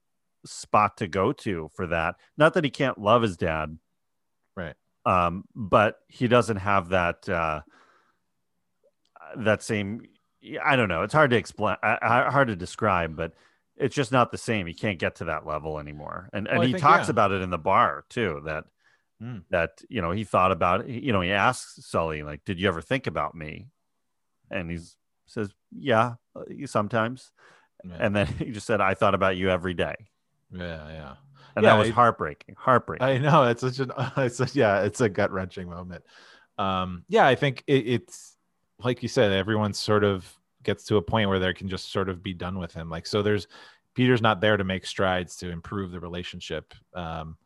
[0.44, 2.16] spot to go to for that.
[2.36, 3.78] Not that he can't love his dad.
[4.56, 4.74] Right.
[5.06, 7.62] um, but he doesn't have that uh,
[9.38, 10.02] that same
[10.62, 11.02] i don't know.
[11.02, 13.32] It's hard to explain uh, hard to describe but
[13.76, 14.66] it's just not the same.
[14.66, 16.28] He can't get to that level anymore.
[16.32, 17.12] And and Well, he think, talks yeah.
[17.12, 18.64] about it in the bar too that
[19.22, 19.44] Mm.
[19.50, 22.66] that you know he thought about it you know he asks sully like did you
[22.66, 23.68] ever think about me?
[24.50, 24.78] And he
[25.26, 27.30] says yeah uh, sometimes
[27.84, 27.96] Yeah.
[28.00, 29.94] and then he just said i thought about you every day
[30.52, 31.14] Yeah, yeah.
[31.56, 35.00] and Yeah, that was heartbreaking heartbreaking I know it's such an it's such, yeah, it's
[35.00, 36.04] a gut wrenching moment.
[36.58, 38.36] Um, yeah, I think it, it's
[38.78, 40.24] like you said, everyone sort of
[40.62, 42.88] gets to a point where they can just sort of be done with him.
[42.90, 43.48] Like so, there's
[43.94, 46.72] Peter's not there to make strides to improve the relationship.
[46.94, 47.36] Um,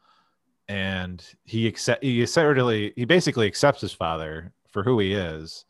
[0.68, 5.64] and he accept he certainly he basically accepts his father for who he is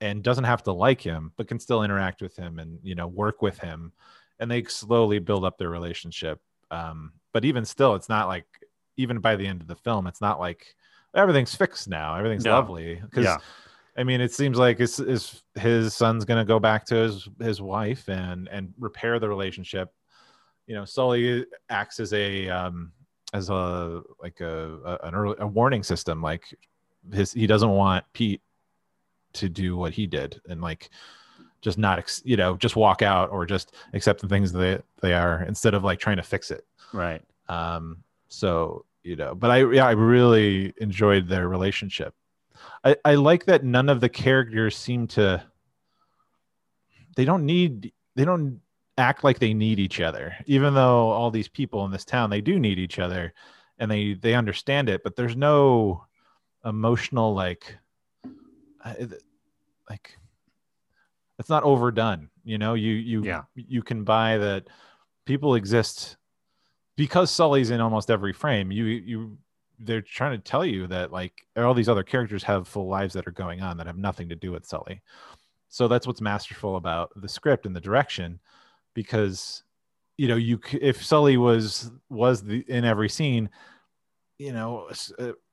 [0.00, 3.06] and doesn't have to like him but can still interact with him and you know
[3.06, 3.92] work with him.
[4.38, 6.40] And they slowly build up their relationship.
[6.70, 8.46] Um but even still it's not like
[8.96, 10.74] even by the end of the film it's not like
[11.14, 12.16] everything's fixed now.
[12.16, 12.52] Everything's No.
[12.52, 12.96] lovely.
[12.96, 13.38] Because Yeah.
[13.96, 15.42] i mean it seems like his,
[15.92, 19.92] son's gonna go back to his his wife and and repair the relationship.
[20.66, 22.92] You know sully acts as a um
[23.32, 26.44] as a like a, a an early a warning system like
[27.12, 28.40] his he doesn't want pete
[29.34, 30.90] to do what he did and like
[31.60, 35.12] just not ex- you know just walk out or just accept the things that they
[35.12, 36.64] are instead of like trying to fix it.
[36.92, 37.22] Right.
[37.48, 42.14] Um so you know but i yeah i really enjoyed their relationship.
[42.84, 45.42] I i like that none of the characters seem to
[47.16, 48.60] they don't need they don't
[48.98, 50.34] act like they need each other.
[50.46, 53.32] Even though all these people in this town they do need each other
[53.78, 56.04] and they they understand it but there's no
[56.64, 57.76] emotional like
[59.88, 60.16] like
[61.38, 63.42] it's not overdone you know you you Yeah.
[63.54, 64.68] you can buy that
[65.26, 66.16] people exist
[66.96, 69.38] because sully's in almost every frame you you
[69.80, 73.26] they're trying to tell you that like all these other characters have full lives that
[73.26, 75.00] are going on that have nothing to do with sully
[75.68, 78.38] so that's what's masterful about the script and the direction
[78.94, 79.62] because
[80.18, 83.48] you know you if sully was was the in every scene
[84.38, 84.88] you know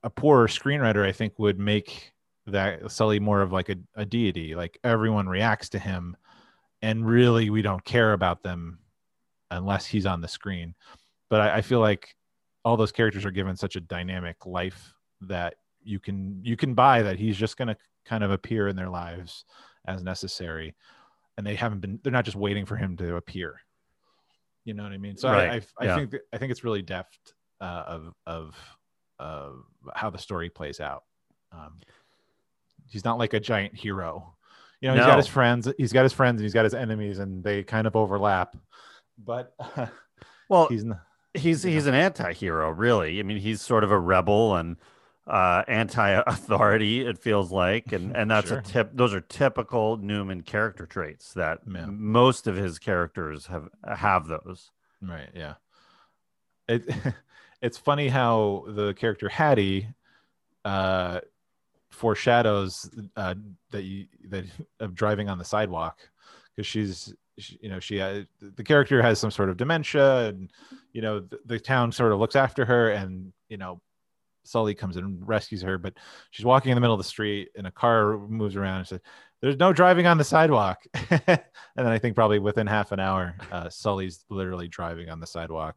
[0.03, 2.11] a poorer screenwriter i think would make
[2.47, 6.15] that sully more of like a, a deity like everyone reacts to him
[6.81, 8.79] and really we don't care about them
[9.51, 10.75] unless he's on the screen.
[11.29, 12.15] But I, I feel like
[12.63, 17.01] all those characters are given such a dynamic life that you can you can buy
[17.01, 19.45] that he's just going to kind of appear in their lives
[19.85, 20.75] as necessary.
[21.37, 23.59] And they haven't been they're not just waiting for him to appear.
[24.65, 25.15] You know what i mean?
[25.17, 25.95] So Right, i i, I yeah.
[25.95, 28.55] think i think it's really deft uh, of of
[29.19, 29.51] uh,
[29.95, 31.03] how the story plays out.
[31.51, 31.79] Um,
[32.89, 34.33] he's not like a giant hero
[34.81, 37.19] you know He's got his friends he's got his friends and he's got his enemies
[37.19, 38.55] and they kind of overlap
[39.17, 39.53] but
[40.49, 40.99] well he's not
[41.33, 44.77] he's he's an anti-hero really i mean he's sort of a rebel and
[45.27, 48.59] uh anti-authority it feels like and and that's Sure.
[48.59, 51.85] a tip those are typical newman character traits that Yeah.
[51.87, 54.71] most of his characters have have those
[55.01, 55.29] Right.
[55.35, 55.53] Yeah.
[56.67, 56.89] It
[57.61, 59.89] it's funny how the character Hattie
[60.65, 61.19] uh,
[61.89, 63.35] foreshadows uh,
[63.71, 64.45] that you that
[64.79, 65.99] of driving on the sidewalk.
[66.55, 70.51] Because she's she, you know she uh, the character has some sort of dementia and
[70.93, 73.79] you know the, the town sort of looks after her and you know
[74.43, 75.93] Sully comes and rescues her but
[76.31, 79.01] she's walking in the middle of the street and a car moves around and says
[79.41, 80.83] there's no driving on the sidewalk.
[81.77, 85.27] And then I think probably within half an hour uh, Sully's literally driving on the
[85.27, 85.75] sidewalk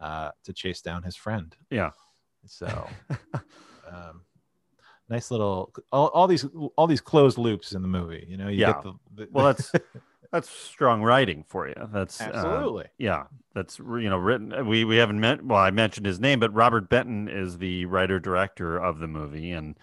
[0.00, 1.54] uh, to chase down his friend.
[1.70, 1.90] Yeah.
[2.46, 2.88] So
[3.88, 4.22] um,
[5.10, 6.46] nice little all, all these
[6.76, 8.72] all these closed loops in the movie you know you Yeah.
[8.72, 9.72] get the, the well that's
[10.32, 11.74] that's strong writing for you.
[11.92, 12.86] That's uh, absolutely.
[12.98, 16.54] yeah that's you know written we we haven't met well i mentioned his name but
[16.54, 19.76] robert benton is the writer director of the movie and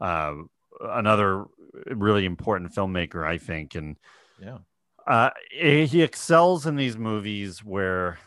[0.00, 0.34] uh
[0.80, 1.44] another
[1.90, 3.74] really important filmmaker i think.
[3.74, 3.96] And
[4.40, 4.58] yeah.
[5.06, 8.18] uh he excels in these movies where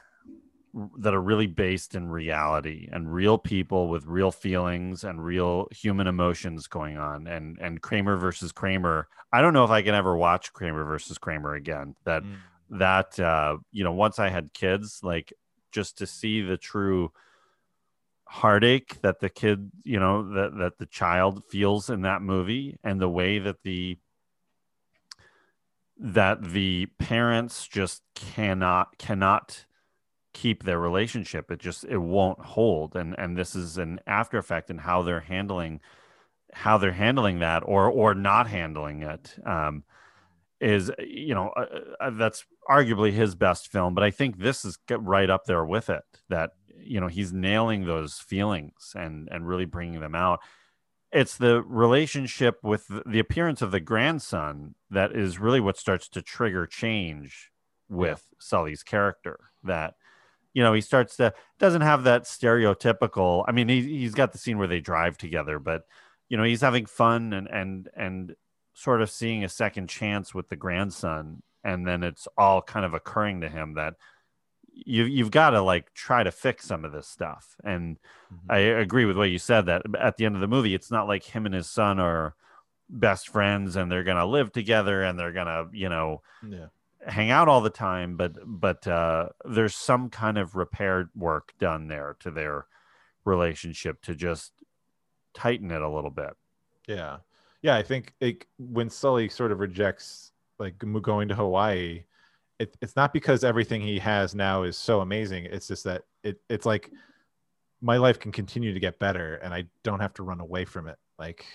[0.97, 6.07] that are really based in reality and real people with real feelings and real human
[6.07, 10.17] emotions going on and and kramer versus kramer i don't know if i can ever
[10.17, 12.37] watch kramer versus kramer again that Mm.
[12.79, 15.31] that uh you know once i had kids like
[15.71, 17.11] just to see the true
[18.25, 22.99] heartache that the kid you know that that the child feels in that movie and
[22.99, 23.97] the way that the
[25.99, 29.65] that the parents just cannot cannot
[30.33, 31.51] keep their relationship.
[31.51, 35.19] It just it won't hold, and and this is an after effect in how they're
[35.19, 35.79] handling
[36.53, 39.35] how they're handling that or or not handling it.
[39.45, 39.83] Um,
[40.61, 41.65] is you know uh,
[41.99, 45.65] uh, that's arguably his best film, but I think this is get right up there
[45.65, 46.03] with it.
[46.29, 50.39] That you know he's nailing those feelings and and really bringing them out.
[51.11, 56.23] It's the relationship with the appearance of the grandson that is really what starts to
[56.23, 57.51] trigger change
[57.87, 59.51] with Sully's character.
[59.63, 59.95] That
[60.53, 63.43] you know he starts to doesn't have that stereotypical.
[63.47, 65.85] I mean, he he's got the scene where they drive together, but
[66.29, 68.35] you know he's having fun and and and
[68.73, 72.93] sort of seeing a second chance with the grandson and then it's all kind of
[72.93, 73.93] occurring to him that
[74.73, 77.97] you you've got to like try to fix some of this stuff and
[78.33, 78.51] mm-hmm.
[78.51, 81.07] i agree with what you said that at the end of the movie it's not
[81.07, 82.33] like him and his son are
[82.89, 86.65] best friends and they're gonna live together and they're gonna you know yeah.
[87.07, 91.87] Hang out all the time but but uh there's some kind of repair work done
[91.87, 92.65] there to their
[93.25, 94.51] relationship to just
[95.33, 96.33] tighten it a little bit
[96.87, 97.17] yeah
[97.63, 102.03] yeah, I think it, when Sully sort of rejects like going to Hawaii,
[102.59, 105.45] it, it's not because everything he has now is so amazing.
[105.45, 106.91] It's just that it, it's like
[107.81, 110.87] my life can continue to get better, and I don't have to run away from
[110.87, 110.97] it.
[111.17, 111.45] Like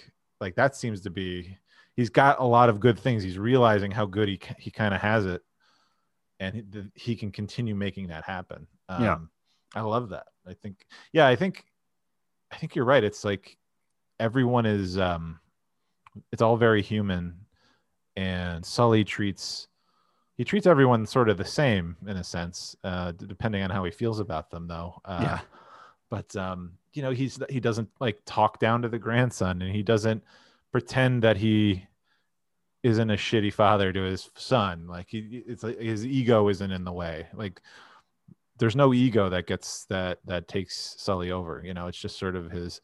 [0.41, 1.59] like that seems to be
[1.99, 3.25] he's got a lot of good things.
[3.25, 5.43] He's realizing how good he he kind of has it,
[6.39, 8.69] and he, he, can continue making that happen.
[8.89, 9.19] Um, yeah,
[9.75, 10.27] I love that.
[10.47, 11.65] I think yeah, I think
[12.53, 13.03] I think you're right.
[13.03, 13.59] It's like
[14.21, 15.41] everyone is um
[16.33, 17.35] it's all very human
[18.17, 19.69] and sully treats
[20.37, 23.93] he treats everyone sort of the same in a sense uh, depending on how he
[23.93, 25.41] feels about them though uh, yeah
[26.11, 29.85] but um, you know he's he doesn't like talk down to the grandson and he
[29.85, 30.21] doesn't
[30.79, 31.85] pretend that he
[32.85, 34.87] isn't a shitty father to his son.
[34.87, 37.27] Like he it's like his ego isn't in the way.
[37.35, 37.61] Like
[38.61, 41.89] there's no ego that gets that that takes sully over you know?
[41.89, 42.81] It's just sort of his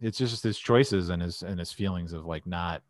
[0.00, 2.82] it's just his choices and his and his feelings of like not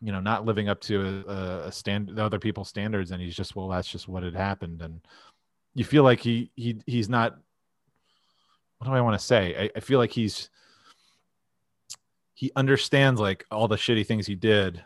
[0.00, 3.10] you know not living up to a, a stand the other people's standards.
[3.10, 4.80] And he's just well that's just what had happened.
[4.80, 5.02] And
[5.74, 7.36] you feel like he he he's not
[8.78, 9.64] what do i want to say?
[9.64, 10.48] I, I feel like he's
[12.38, 14.82] he understands like all the shitty things he did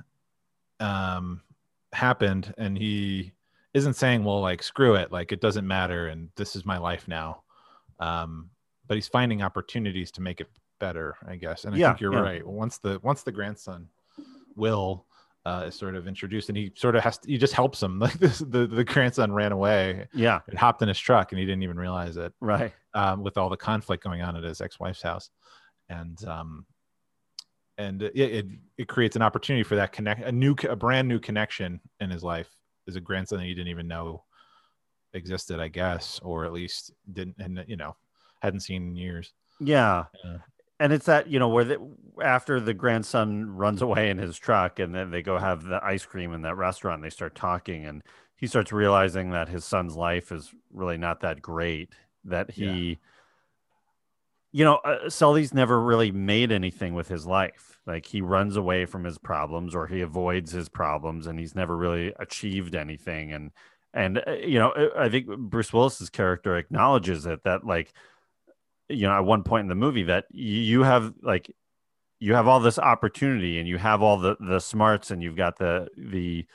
[0.80, 1.40] um
[1.92, 3.32] happened and he
[3.74, 7.07] isn't saying well like screw it like it doesn't matter and this is my life
[7.07, 7.42] now
[8.00, 8.48] um
[8.86, 10.48] but he's finding opportunities to make it
[10.82, 11.64] better, I guess.
[11.64, 12.20] And I yeah, think you're yeah.
[12.20, 12.46] right.
[12.46, 13.88] Once the once the grandson
[14.57, 15.07] will
[15.46, 17.98] uh, is sort of introduced, and he sort of has to, he just helps him.
[18.00, 20.09] Like this, the the grandson ran away.
[20.12, 22.32] Yeah, and hopped in his truck, and he didn't even realize it.
[22.40, 22.72] Right.
[22.94, 25.30] Um, with all the conflict going on at his ex-wife's house,
[25.88, 26.66] and um,
[27.83, 28.47] and it, it
[28.78, 32.22] it creates an opportunity for that connect a new a brand new connection in his
[32.22, 32.49] life
[32.89, 34.24] as a grandson that he didn't even know
[35.14, 37.97] existed, I guess, or at least didn't, and you know,
[38.41, 39.33] hadn't seen in years.
[39.61, 40.05] Yeah.
[40.24, 40.39] yeah
[40.83, 41.78] and it's that you know where the,
[42.20, 46.05] after the grandson runs away in his truck and then they go have the ice
[46.05, 48.03] cream in that restaurant they start talking and
[48.37, 52.95] he starts realizing that his son's life is really not that great that he yeah.
[54.53, 57.78] You know uh, sully's never really made anything with his life.
[57.86, 61.76] Like he runs away from his problems or he avoids his problems and he's never
[61.76, 63.32] really achieved anything.
[63.32, 63.50] And
[63.94, 67.92] and uh, you know i think bruce willis's character acknowledges it that like
[68.88, 71.55] you know at one point in the movie that you have like
[72.20, 75.59] you have all this opportunity and you have all the the smarts and you've got
[75.59, 76.46] the the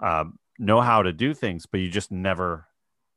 [0.00, 0.24] uh,
[0.58, 2.68] know how to do things but you just never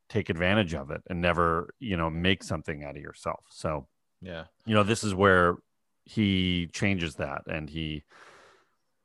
[0.10, 3.44] take advantage of it and never you know make something out of yourself.
[3.50, 3.88] So
[4.22, 4.46] yeah.
[4.66, 5.58] You know this is where
[6.06, 8.04] he changes that and he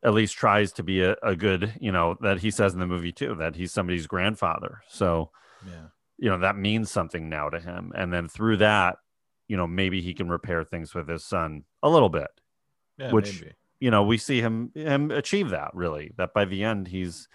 [0.04, 2.86] at least tries to be a, a good you know that he says in the
[2.86, 4.82] movie too that he's somebody's grandfather.
[4.88, 5.30] So
[5.66, 5.86] yeah.
[6.18, 7.92] you know that means something now to him.
[7.94, 8.96] And then through that
[9.48, 12.30] you know maybe he can repair things with his son a little bit.
[12.98, 13.54] Yeah, which maybe.
[13.80, 17.28] you know we see him him achieve that really that by the end he's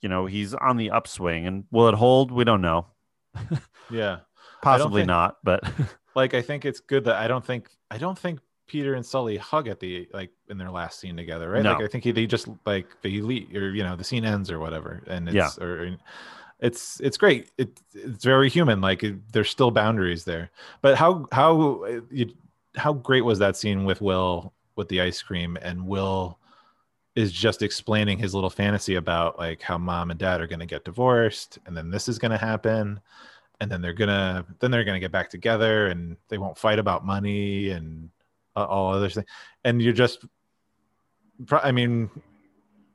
[0.00, 2.30] you know he's on the upswing and will it hold?
[2.30, 2.86] We don't know.
[3.90, 4.20] Yeah.
[4.62, 5.62] Possibly think, not but
[6.14, 9.36] like i think it's good that i don't think i don't think peter and sully
[9.36, 11.72] hug at the like in their last scene together right no.
[11.72, 14.50] like i think he, they just like they leave or you know the scene ends
[14.50, 15.64] or whatever and it's yeah.
[15.64, 15.96] or
[16.62, 17.50] it's it's great.
[17.58, 18.80] It, it's very human.
[18.80, 20.50] Like it, there's still boundaries there.
[20.80, 22.32] But how how you,
[22.76, 26.38] how great was that scene with Will with the ice cream and Will
[27.14, 30.66] is just explaining his little fantasy about like how mom and dad are going to
[30.66, 33.00] get divorced and then this is going to happen
[33.60, 37.04] and then they're to then they're to get back together and they won't fight about
[37.04, 38.10] money and
[38.56, 39.26] uh, all other things
[39.64, 40.24] and you're just
[41.50, 42.10] i mean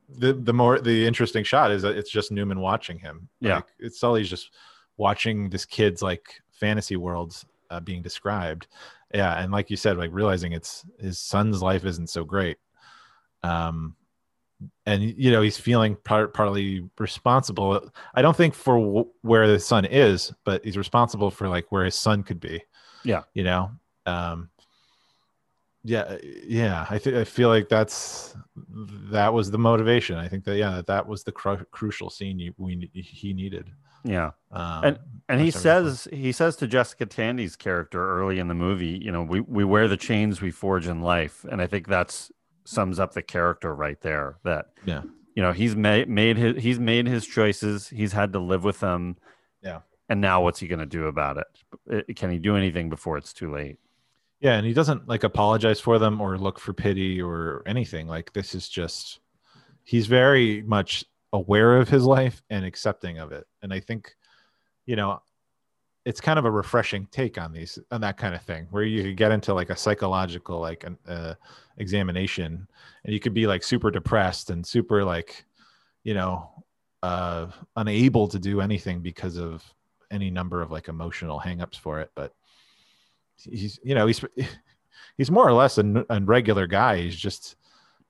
[0.10, 3.30] the the more the interesting shot is that it's just Newman watching him.
[3.39, 4.51] Yeah, like, it's Sully's just
[4.95, 8.68] watching this kid's like fantasy worlds uh, being described.
[9.14, 12.58] Yeah, and like you said, like realizing it's his son's life isn't so great.
[13.43, 13.95] Um,
[14.86, 17.91] and you know he's feeling part, partly responsible.
[18.16, 21.86] I don't think for w- where the son is, but he's responsible for like where
[21.86, 22.64] his son could be.
[23.03, 23.24] Yeah.
[23.34, 23.72] you know.
[24.05, 24.49] Um,
[25.84, 26.86] yeah, yeah.
[26.89, 28.36] I think I feel like that's
[29.12, 30.18] that was the motivation.
[30.18, 33.72] I think that yeah, that, was the cru- crucial scene you, we he needed.
[34.03, 34.32] Yeah.
[34.51, 34.99] Um, and
[35.30, 39.24] and he says he says to Jessica Tandy's character early in the movie, you know,
[39.24, 42.32] we we wear the chains we forge in life, and I think that's
[42.68, 44.38] sums up the character right there.
[44.43, 45.03] That Yeah.
[45.36, 47.88] you know he's made made his he's made his choices.
[47.88, 49.15] He's had to live with them.
[49.61, 49.80] Yeah.
[50.09, 51.47] And now what's he going to do about it?
[52.09, 53.78] Uh, Can he do anything before it's too late?
[54.39, 58.07] Yeah, and he doesn't like apologize for them or look for pity or anything.
[58.07, 59.20] Like this is just
[59.84, 63.45] he's very much aware of his life and accepting of it.
[63.61, 64.15] And I think,
[64.86, 65.22] you know,
[66.08, 69.03] it's kind of a refreshing take on these on that kind of thing where you
[69.03, 71.34] could get into like a psychological like an uh,
[71.78, 72.68] examination
[73.03, 75.45] and you could be like super depressed and super like
[76.03, 76.49] you know
[77.03, 79.64] uh unable to do anything because of
[80.12, 82.34] any number of like emotional hangups for it but
[83.36, 84.24] he's you know he's
[85.18, 85.84] he's more or less a
[86.22, 87.01] regular guy.
[87.01, 87.55] He's just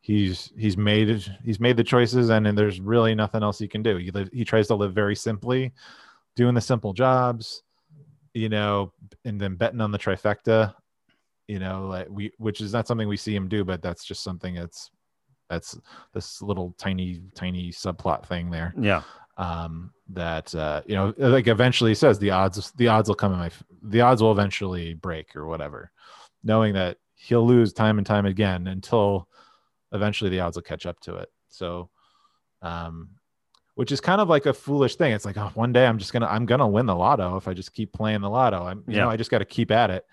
[0.01, 3.83] he's he's made he's made the choices and, and there's really nothing else he can
[3.83, 3.97] do.
[3.97, 5.73] He live he tries to live very simply
[6.35, 7.63] doing the simple jobs
[8.37, 8.91] you know
[9.25, 10.73] and then betting on the trifecta
[11.47, 14.23] you know like we which is not something we see him do but that's just
[14.23, 14.91] something that's
[15.49, 15.79] that's
[16.13, 19.01] this little tiny tiny subplot thing there Yeah.
[19.37, 23.33] um that uh you know like eventually he says the odds the odds will come
[23.33, 25.91] in my the odds will eventually break or whatever
[26.43, 29.27] knowing that he'll lose time and time again until
[29.93, 31.89] eventually the odds will catch up to it so
[32.61, 33.09] um
[33.77, 35.13] which is kind of like a foolish thing.
[35.13, 37.53] It's like oh one day i'm just gonna i'm gonna win the lotto if i
[37.53, 38.63] just keep playing the lotto.
[38.63, 39.03] I'm you Yeah.
[39.03, 40.05] know i just got to keep at it.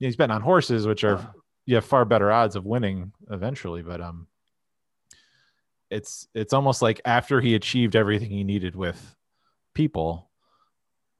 [0.00, 1.18] He's betting on horses which are
[1.66, 4.26] you have far better odds of winning eventually but um
[5.90, 9.14] it's it's almost like after he achieved everything he needed with
[9.74, 10.28] people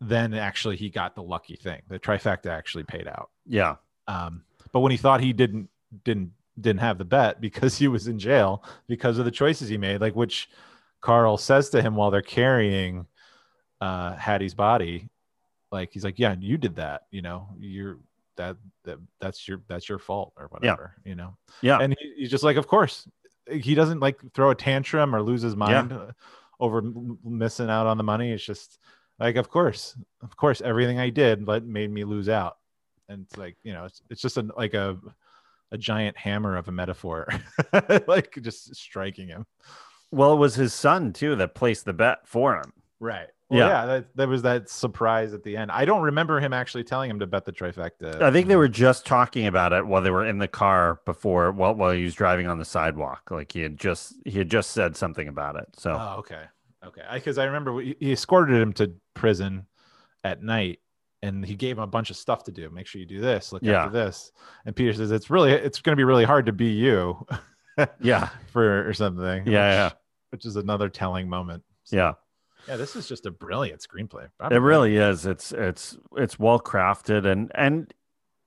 [0.01, 1.83] then actually he got the lucky thing.
[1.89, 3.31] The trifecta actually paid out.
[3.47, 3.77] Yeah.
[4.07, 5.69] um but when he thought he didn't
[6.05, 9.79] didn't didn't have the bet because he was in jail because of the choices he
[9.79, 10.49] made like which
[11.01, 13.07] carl says to him while they're carrying
[13.81, 15.09] uh hattie's body
[15.71, 17.99] like he's like yeah you did that you know you're
[18.39, 21.37] that that that's your that's your fault or whatever you know?
[21.61, 21.79] Yeah.
[21.81, 23.07] and he, he's just like of course.
[23.51, 26.13] He doesn't like throw a tantrum or lose his mind uh,
[26.61, 28.31] over m- missing out on the money.
[28.31, 28.79] It's just
[29.19, 32.57] like of course of course everything i did but made me lose out.
[33.09, 34.99] And it's like you know it's, it's just a, like a
[35.73, 37.29] a giant hammer of a metaphor
[38.07, 39.45] like just striking him
[40.11, 42.73] Well, it was his son too that placed the bet for him.
[43.01, 43.69] right well, Yeah.
[43.69, 47.09] yeah, that, there was that surprise at the end i don't remember him actually telling
[47.11, 50.11] him to bet the trifecta I think they were just talking about it while they
[50.11, 53.31] were in the car before while, while he was driving on the sidewalk.
[53.31, 55.67] Like he had just he had just said something about it.
[55.79, 56.43] So Oh, okay.
[56.87, 57.03] Okay.
[57.15, 59.67] Because I, remember we, he escorted him to prison
[60.25, 60.81] at night
[61.23, 62.69] and he gave him a bunch of stuff to do.
[62.71, 63.85] Make sure you do this, look Yeah.
[63.85, 64.31] after this.
[64.67, 67.27] And Peter says, it's really, it's going to be really hard to be you
[68.01, 69.47] yeah, for, or something.
[69.47, 69.91] Yeah, which, yeah.
[70.31, 71.63] Which is another telling moment.
[71.85, 72.13] So, yeah.
[72.67, 72.77] Yeah.
[72.77, 74.29] This is just a brilliant screenplay.
[74.51, 75.25] It really is.
[75.25, 77.93] It's it's it's well crafted and and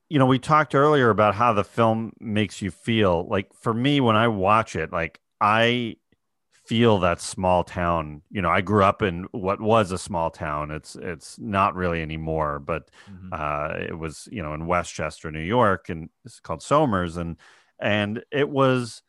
[0.09, 3.25] you know, we talked earlier about how the film makes you feel.
[3.27, 5.95] Like for me when I watch it, like I
[6.65, 8.21] feel that small town.
[8.29, 10.69] You know, I grew up in what was a small town.
[10.69, 13.29] It's it's not really anymore, but Mhm.
[13.31, 17.37] uh it was, you know, in Westchester, New York and it's called Somers and
[17.79, 19.01] and it was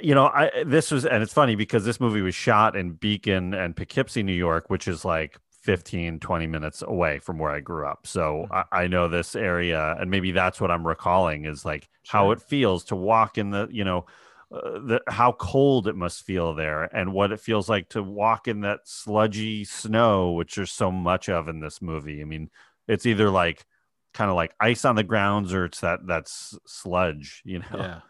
[0.00, 3.54] you know, I this was and it's funny because this movie was shot in Beacon
[3.54, 7.86] and Poughkeepsie, New York, which is like 15, 20 minutes away from where I grew
[7.86, 8.06] up.
[8.06, 12.30] So I, I know this area, and maybe that's what I'm recalling is like how
[12.30, 14.06] it feels to walk in the, you know,
[14.52, 18.46] uh, the how cold it must feel there, and what it feels like to walk
[18.46, 22.20] in that sludgy snow, which there's so much of in this movie.
[22.20, 22.48] I mean,
[22.86, 23.66] it's either like
[24.14, 27.66] kind of like ice on the grounds, or it's that that's sludge, you know.
[27.74, 28.00] Yeah.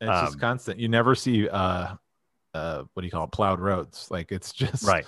[0.00, 0.78] It's just Um, constant.
[0.80, 1.94] You never see, uh,
[2.54, 3.32] uh, what do you call it?
[3.32, 4.08] Plowed roads.
[4.10, 5.04] Like it's just, Right.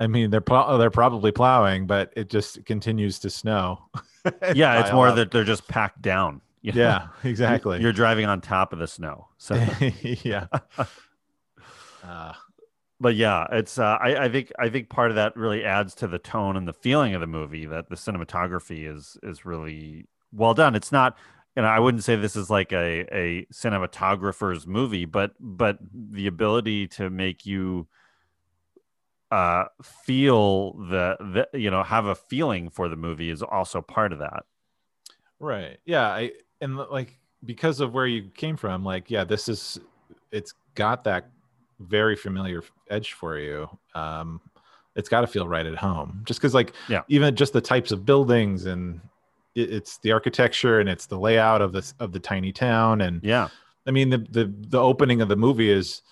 [0.00, 3.82] I mean, they're plow- they're probably plowing, but it just continues to snow.
[4.54, 5.16] Yeah, it's more up.
[5.16, 6.42] that they're just packed down.
[6.60, 6.80] you know?
[6.82, 7.80] Yeah, exactly.
[7.80, 9.28] You're driving on top of the snow.
[9.38, 9.54] So,
[10.22, 10.48] yeah.
[12.04, 12.32] Uh,
[13.00, 13.78] but yeah, it's.
[13.78, 14.52] Uh, I, I think.
[14.58, 17.26] I think part of that really adds to the tone and the feeling of the
[17.26, 17.64] movie.
[17.66, 20.74] That the cinematography is is really well done.
[20.74, 21.16] It's not.
[21.62, 26.88] Know, I wouldn't say this is like a a cinematographer's movie, but but the ability
[26.88, 27.88] to make you
[29.30, 34.12] uh, feel the, the you know have a feeling for the movie is also part
[34.12, 34.44] of that.
[35.38, 35.78] Right.
[35.84, 36.08] Yeah.
[36.08, 39.78] I and like because of where you came from, like yeah, this is
[40.32, 41.30] it's got that
[41.80, 43.68] very familiar edge for you.
[43.94, 44.40] Um,
[44.96, 47.02] it's got to feel right at home, just because like Yeah.
[47.08, 49.00] even just the types of buildings and
[49.54, 53.00] it, it's the architecture and it's the layout of this of the tiny town.
[53.00, 53.48] And Yeah,
[53.86, 56.02] I mean the the the opening of the movie is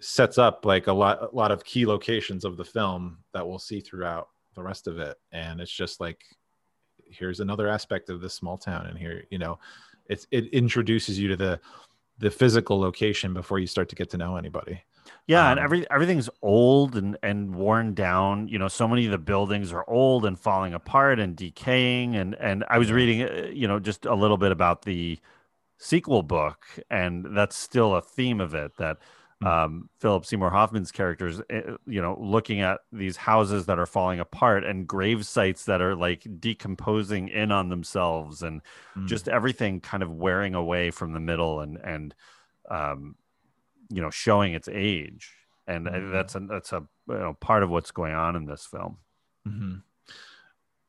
[0.00, 3.58] sets up like a lot a lot of key locations of the film that we'll
[3.58, 5.16] see throughout the rest of it.
[5.32, 6.24] And it's just like
[7.10, 9.58] here's another aspect of this small town and here you know
[10.06, 11.60] it's it introduces you to the
[12.18, 14.80] the physical location before you start to get to know anybody
[15.26, 18.48] yeah, and Um, every everything's old and and worn down.
[18.48, 22.16] You know, so many of the buildings are old and falling apart and decaying.
[22.16, 25.18] And and I was reading, uh, you know, just a little bit about the
[25.78, 28.98] sequel book, and that's still a theme of it that.
[29.40, 29.46] Hmm.
[29.46, 34.20] Um, Philip Seymour Hoffman's characters, uh, you know, looking at these houses that are falling
[34.20, 38.62] apart and grave sites that are like decomposing in on themselves, and
[38.96, 39.04] Mm.
[39.04, 42.14] just everything kind of wearing away from the middle and and
[42.70, 43.16] um,
[43.90, 45.30] you know showing its age
[45.66, 46.12] and I- Mhm.
[46.12, 48.96] that's a that's a you know, part of what's going on in this film
[49.46, 49.76] hmm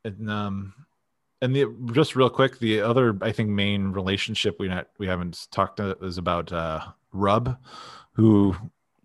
[0.03, 0.73] And um,
[1.41, 5.47] and the just real quick, the other I think main relationship we not we haven't
[5.51, 6.79] talked to is about uh,
[7.11, 7.57] Rub,
[8.13, 8.55] who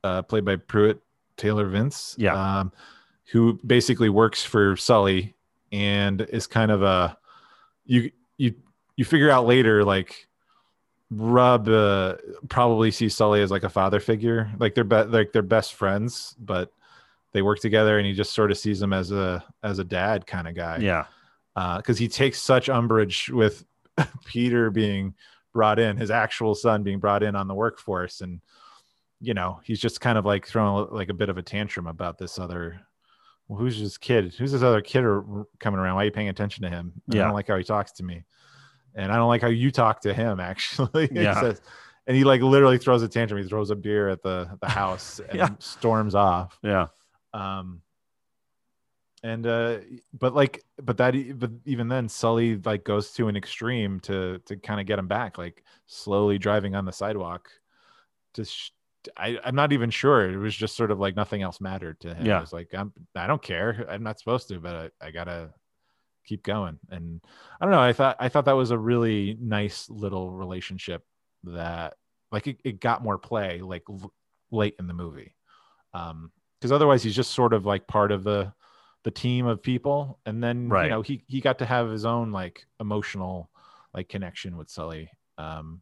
[0.05, 1.01] uh, played by Pruitt
[1.37, 2.15] Taylor Vince.
[2.19, 2.35] Yeah.
[2.61, 2.73] Um,
[3.33, 5.35] who basically works for Sully
[5.73, 7.17] and is kind of a
[7.85, 8.55] you you
[8.97, 10.29] you figure out later like
[11.11, 12.17] Rub uh,
[12.49, 16.37] probably sees Sully as like a father figure, like they're be- like they're best friends,
[16.39, 16.73] but
[17.33, 20.27] they work together, and he just sort of sees him as a as a dad
[20.27, 20.79] kind of guy.
[20.79, 21.07] yeah
[21.77, 23.65] because he takes such umbrage with
[24.25, 25.15] Peter being
[25.53, 28.41] brought in, his actual son being brought in on the workforce, and
[29.21, 32.19] you know he's just kind of like throwing like a bit of a tantrum about
[32.19, 32.81] this other.
[33.49, 34.33] Well, who's this kid?
[34.39, 35.25] Who's this other kid are
[35.59, 35.97] coming around?
[35.97, 36.93] Why are you paying attention to him?
[37.13, 37.25] I Yeah.
[37.25, 38.25] don't like how he talks to me,
[38.95, 40.41] and I don't like how you talk to him.
[40.53, 41.41] Actually, He Yeah.
[41.41, 41.61] says-
[42.07, 43.41] and he like literally throws a tantrum.
[43.43, 45.49] He throws a beer at the the house and Yeah.
[45.61, 46.89] storms off yeah
[47.33, 47.83] um
[49.23, 49.79] and uh
[50.19, 54.57] but like but that but even then sully like goes to an extreme to to
[54.57, 57.49] kind of get him back like slowly driving on the sidewalk
[58.35, 58.73] to sh-
[59.17, 62.15] I, i'm not even sure it was just sort of like nothing else mattered to
[62.15, 62.39] him Yeah.
[62.39, 65.51] it was like i'm i don't care i'm not supposed to but i, I gotta
[66.31, 66.79] keep going.
[66.91, 67.21] And
[67.61, 71.05] i don't know i thought i thought that was a really nice little relationship
[71.45, 71.95] that
[72.33, 74.13] like it, it got more play like l-
[74.51, 75.35] late in the movie.
[75.93, 76.31] Um
[76.61, 78.53] because otherwise he's just sort of like part of the
[79.03, 80.19] the team of people.
[80.27, 80.85] And then Right.
[80.85, 83.51] you know he he got to have his own like emotional
[83.95, 85.81] like connection with sully um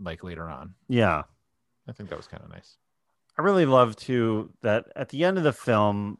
[0.00, 0.74] like later on.
[0.88, 1.22] Yeah.
[1.88, 2.76] I think that was kind of nice.
[3.38, 6.18] I really love too that at the end of the film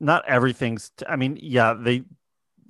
[0.00, 2.04] not everything's t- i mean yeah they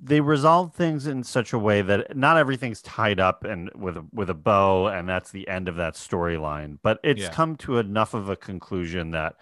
[0.01, 4.05] they resolve things in such a way that not everything's tied up and with a,
[4.13, 6.77] with a bow and that's the end of that storyline.
[6.83, 7.31] But it's Yeah.
[7.31, 9.35] come to enough of a conclusion that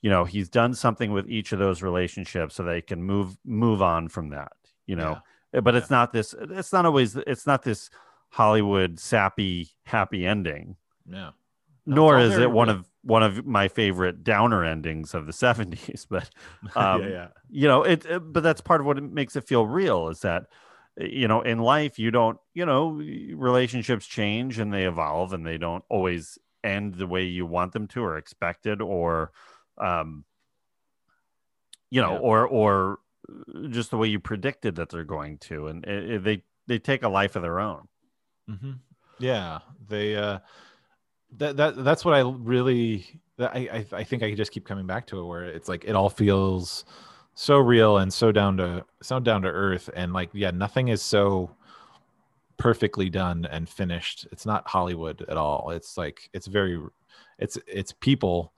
[0.00, 3.82] you know he's done something with each of those relationships so they can move move
[3.82, 4.52] on from that
[4.86, 5.18] you know?
[5.52, 7.90] Eh, but it's not this it's not always it's not this
[8.30, 10.76] hollywood sappy happy ending.
[11.06, 11.30] Yeah
[11.86, 16.28] nor is it one of one of my favorite downer endings of the 70s but
[16.76, 17.08] um, yeah.
[17.08, 20.20] yeah you know it, it- but that's part of what makes it feel real is
[20.20, 20.44] that
[20.98, 22.90] you know in life you don't you know
[23.34, 27.86] relationships change and they evolve and they don't always end the way you want them
[27.86, 29.30] to or expected or
[29.78, 30.24] um
[31.90, 32.18] you know Yeah.
[32.18, 32.98] or or
[33.70, 37.02] just the way you predicted that they're going to and it, it- they they take
[37.02, 37.88] a life of their own.
[38.46, 38.72] Hmm
[39.18, 40.40] Yeah, they uh
[41.36, 45.06] that that that's what I really I, I think I could just keep coming back
[45.08, 46.84] to it where it's like it all feels
[47.34, 51.02] so real and so down to so down to earth and like yeah nothing is
[51.02, 51.54] so
[52.56, 54.26] perfectly done and finished.
[54.32, 55.70] It's not hollywood at all.
[55.70, 56.80] It's like it's very
[57.38, 58.52] it's it's people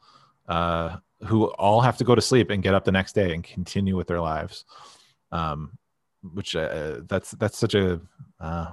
[0.48, 3.44] uh who all have to go to sleep and get up the next day and
[3.44, 4.64] continue with their lives.
[5.32, 5.76] Um
[6.34, 8.00] which uh, that's that's such a
[8.40, 8.70] uh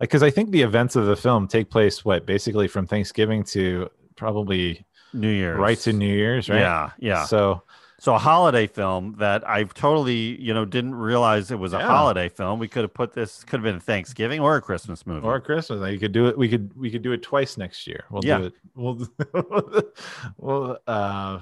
[0.00, 3.90] because I think the events of the film take place what basically from Thanksgiving to
[4.16, 6.60] probably new year's right to New Year's, right?
[6.60, 7.62] yeah yeah So
[8.00, 11.86] So a holiday film that I've totally, you know, didn't realize it was a Yeah.
[11.86, 12.58] holiday film.
[12.58, 15.26] We could have put this could have been Thanksgiving or a Christmas movie.
[15.26, 16.36] or Christmas, like, you could do it.
[16.36, 18.04] We could we could do it twice next year.
[18.10, 18.38] We'll Yeah.
[18.38, 18.54] do it.
[18.74, 19.08] We'll
[20.36, 21.38] well uh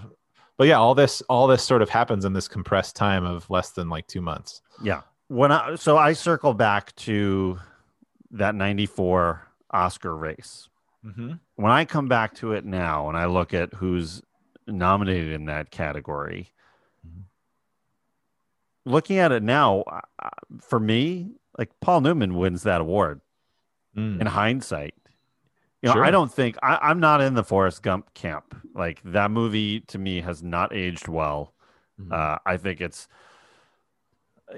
[0.58, 3.70] but yeah, all this all this sort of happens in this compressed time of less
[3.70, 4.62] than like two months.
[4.82, 5.00] yeah.
[5.28, 7.58] When I so I circle back to
[8.32, 10.68] that 94 Oscar race.
[11.04, 11.32] Mm-hmm.
[11.56, 14.22] When I come back to it now and I look at who's
[14.66, 16.52] nominated in that category.
[17.06, 17.22] Mhm.
[18.84, 19.84] Looking at it now,
[20.60, 23.20] for me, like Paul Newman wins that award
[23.96, 24.20] Mm.
[24.22, 24.94] in hindsight.
[25.82, 26.04] You know, Sure.
[26.04, 28.54] I don't think I, I'm not in the Forrest Gump camp.
[28.74, 31.52] Like that movie to me has not aged well.
[32.00, 32.10] Mhm.
[32.12, 33.06] Uh, I think it's,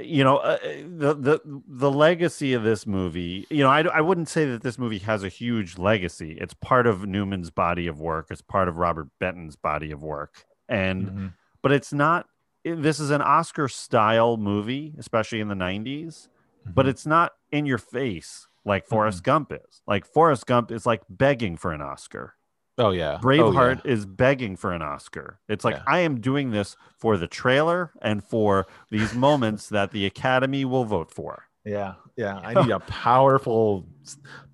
[0.01, 3.47] you know, uh, the the the legacy of this movie.
[3.51, 6.37] You know, I I wouldn't say that this movie has a huge legacy.
[6.41, 8.29] It's part of Newman's body of work.
[8.31, 11.33] It's part of Robert Benton's body of work, and Mhm.
[11.63, 12.27] but it's not.
[12.65, 16.29] This is an Oscar style movie, especially in the '90s,
[16.65, 16.89] but Mhm.
[16.89, 19.83] it's not in your face like Forrest Gump is.
[19.87, 22.35] Like Forrest Gump is like begging for an Oscar.
[22.79, 23.91] Oh yeah, Oh, Braveheart yeah.
[23.93, 25.39] is begging for an Oscar.
[25.49, 25.83] It's like Yeah.
[25.87, 30.85] I am doing this for the trailer and for these moments that the Academy will
[30.85, 31.45] vote for.
[31.65, 32.39] Yeah, yeah.
[32.43, 33.87] I need a powerful,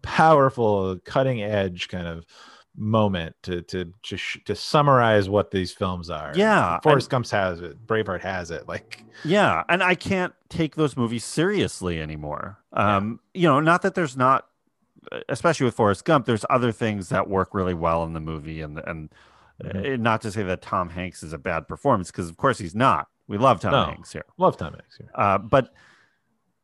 [0.02, 2.24] powerful, cutting edge kind of
[2.76, 6.32] moment to to to, sh- to summarize what these films are.
[6.34, 7.84] Yeah, Forrest Gump has it.
[7.86, 8.68] Braveheart has it.
[8.68, 12.58] Like, Yeah, and I can't take those movies seriously anymore.
[12.72, 14.46] Um, you know, not that there's not,
[15.28, 18.78] especially with Forrest Gump, there's other things that work really well in the movie, and
[18.80, 19.10] and
[19.62, 19.94] Mhm.
[19.94, 22.74] uh, not to say that Tom Hanks is a bad performance because of course he's
[22.74, 23.08] not.
[23.28, 23.84] We love Tom No.
[23.84, 24.24] Hanks here.
[24.38, 25.10] love Tom Hanks here.
[25.14, 25.74] Uh, but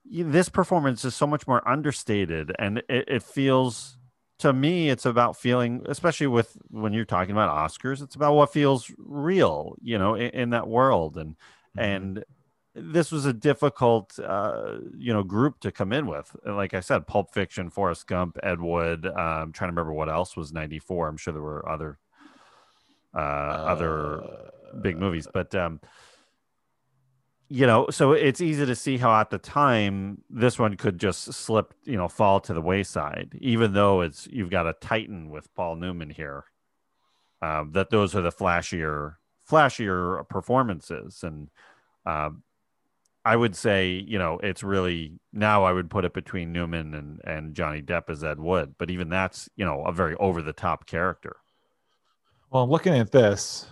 [0.09, 3.99] this performance is so much more understated, and it, it feels
[4.39, 8.53] to me it's about feeling, especially with when you're talking about Oscars, it's about what
[8.53, 11.37] feels real, you know, in, in that world, and
[11.77, 11.81] Mm-hmm.
[11.93, 12.25] and
[12.77, 16.35] this was a difficult, uh, you know, group to come in with.
[16.45, 19.07] Like I said, Pulp Fiction, Forrest Gump, Ed Wood.
[19.07, 21.09] Uh, I'm trying to remember what else was '94.
[21.09, 21.99] I'm sure there were other
[23.15, 24.23] uh, other
[24.81, 25.81] big movies but um
[27.49, 31.33] you know so it's easy to see how at the time this one could just
[31.33, 35.53] slip you know fall to the wayside even though it's you've got a titan with
[35.55, 36.45] paul newman here
[37.43, 39.15] um, that those are the flashier
[39.49, 41.49] flashier performances and
[42.05, 42.43] um,
[43.27, 47.21] i would say you know it's really now i would put it between newman and
[47.25, 50.53] and johnny depp as ed wood but even that's you know a very over the
[50.53, 51.37] top character
[52.51, 53.67] Well, I'm looking at this,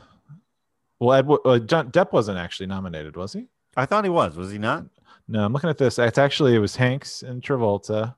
[0.98, 3.46] well, Ed, uh, John Depp wasn't actually nominated, was he?
[3.76, 4.84] i thought he was was he not
[5.28, 5.98] No, I'm looking at this.
[5.98, 8.14] It's actually it was Hanks and Travolta,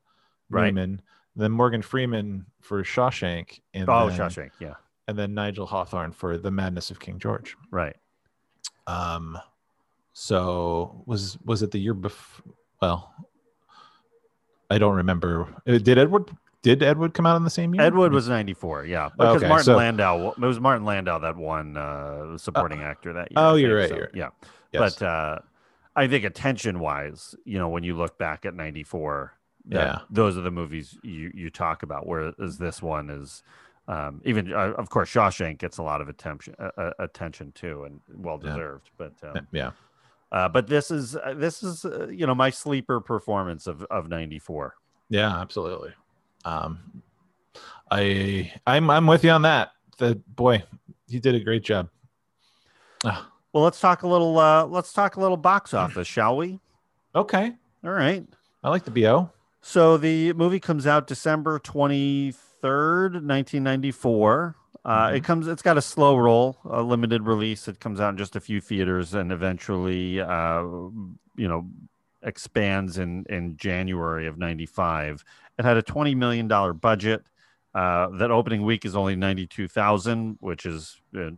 [0.50, 0.72] Right.
[0.74, 1.02] Newman,
[1.36, 4.74] then Morgan Freeman for Shawshank, and oh then, shawshank yeah
[5.08, 7.56] and then Nigel Hawthorne for The Madness of King George.
[7.70, 7.96] right
[8.86, 9.38] Um,
[10.26, 12.54] so was was it the year before?
[12.80, 13.12] Well,
[14.70, 15.46] I don't remember.
[15.66, 16.30] Uh, Did Ed Wood
[16.62, 17.84] did Ed Wood come out in the same year?
[17.84, 19.10] Ed Wood was 94, yeah.
[19.16, 23.30] Because Okay, Martin so- Landau, it was Martin Landau that won uh, supporting actor that
[23.30, 23.34] year.
[23.36, 24.30] oh, you're right, you're- yeah.
[24.72, 24.96] Yes.
[24.98, 25.38] But uh,
[25.94, 29.32] I think attention wise, you know, when you look back at 94,
[29.68, 29.98] Yeah.
[30.10, 33.42] those are the movies you, you talk about, whereas this one is.
[33.88, 37.84] Um, even uh, of course, Shawshank gets a lot of attention, uh, uh, attention too,
[37.84, 38.50] and well Yeah.
[38.50, 38.90] deserved.
[38.98, 39.70] But um, yeah.
[40.32, 44.08] Uh, but this is uh, this is uh, you know my sleeper performance of of
[44.08, 44.74] '94.
[45.08, 45.92] Yeah, absolutely.
[46.44, 47.02] Um,
[47.90, 49.70] I I'm I'm with you on that.
[49.98, 50.62] The boy,
[51.08, 51.88] he did a great job.
[53.04, 54.38] Ah, Well, let's talk a little.
[54.38, 56.60] Uh, let's talk a little box office, shall we?
[57.14, 57.52] okay,
[57.84, 58.24] All right.
[58.62, 59.30] I like the bo.
[59.62, 62.32] So the movie comes out December 23rd,
[63.24, 64.56] 1994.
[64.86, 65.48] Uh, It comes.
[65.48, 67.66] It's got a slow roll, a limited release.
[67.66, 71.68] It comes out in just a few theaters, and eventually, uh, you know,
[72.22, 75.24] expands in in January of '95.
[75.58, 77.26] It had a 20 million dollar budget.
[77.74, 81.30] Uh, that opening week is only 92,000, which is, uh,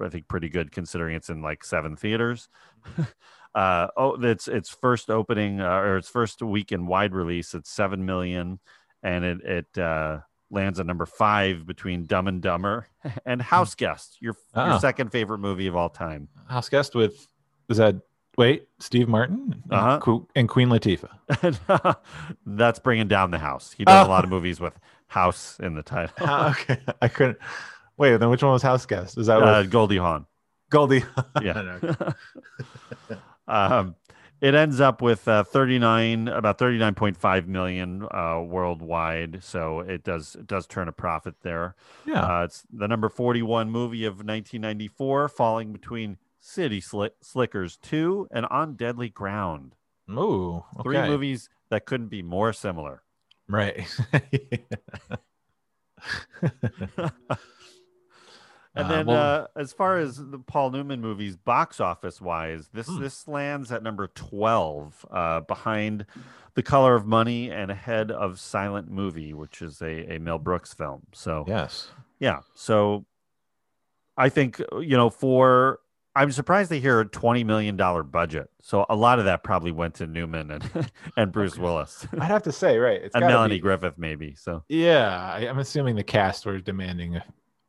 [0.00, 2.48] I think, pretty good considering it's in like seven theaters.
[3.54, 7.54] uh, oh, it's its first opening uh, or its first week in wide release.
[7.54, 8.60] It's seven million,
[9.02, 10.18] and it it uh,
[10.50, 12.86] lands at number five between Dumb and Dumber
[13.26, 14.70] and House Guest, your Ah.
[14.70, 16.28] your second favorite movie of all time.
[16.48, 17.26] House guest with
[17.68, 17.96] is that
[18.36, 20.18] wait Steve Martin and Uh-huh.
[20.34, 21.96] And Queen Latifah.
[22.46, 23.72] That's bringing down the house.
[23.72, 24.10] He does a Oh.
[24.10, 24.78] lot of movies with
[25.08, 26.14] house in the title.
[26.20, 27.38] Ah, okay, I couldn't.
[27.96, 29.18] Wait, then which one was House guest?
[29.18, 30.26] Is that Uh, with Goldie Hawn.
[30.70, 31.04] Goldie?
[31.42, 31.82] Yeah.
[33.48, 33.94] um,
[34.40, 39.42] it ends up with uh, 39, about 39.5 million uh, worldwide.
[39.42, 41.74] So it does it does turn a profit there.
[42.06, 42.22] yeah.
[42.40, 48.46] Uh, it's the number 41 movie of 1994, falling between City Slick- Slickers 2 and
[48.46, 49.74] On Deadly Ground.
[50.10, 53.02] Ooh, Three movies that couldn't be more similar.
[53.48, 53.86] Right.
[58.80, 62.68] And Uh, then, well- uh, as far as the Paul Newman movies, box office wise,
[62.72, 63.00] this Hmm.
[63.00, 66.06] this lands at number twelve, uh, behind
[66.54, 70.74] The Color of Money and ahead of Silent Movie, which is a, a Mel Brooks
[70.74, 71.02] film.
[71.12, 71.90] So yes.
[72.18, 73.04] yeah, so
[74.16, 75.80] I think you know for
[76.16, 78.50] I'm surprised they hear a twenty million dollar budget.
[78.60, 82.42] So a lot of that probably went to Newman and and Bruce Willis I'd have
[82.42, 83.00] to say, right?
[83.00, 84.34] It's and Melanie be- Griffith maybe.
[84.34, 87.20] So Yeah, I, I'm assuming the cast were demanding,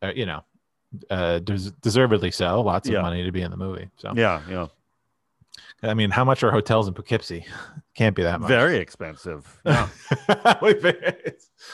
[0.01, 0.43] uh, you know,
[1.09, 3.01] uh, des- deservedly so, lots of Yeah.
[3.01, 3.89] money to be in the movie.
[3.97, 4.67] So, yeah, yeah,
[5.83, 7.45] I mean, how much are hotels in Poughkeepsie?
[7.95, 8.47] Can't be that much.
[8.49, 9.59] very expensive.
[9.65, 9.87] Yeah,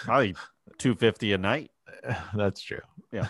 [0.05, 0.35] probably
[0.77, 1.71] two fifty a night.
[2.35, 2.81] That's true.
[3.11, 3.27] Yeah.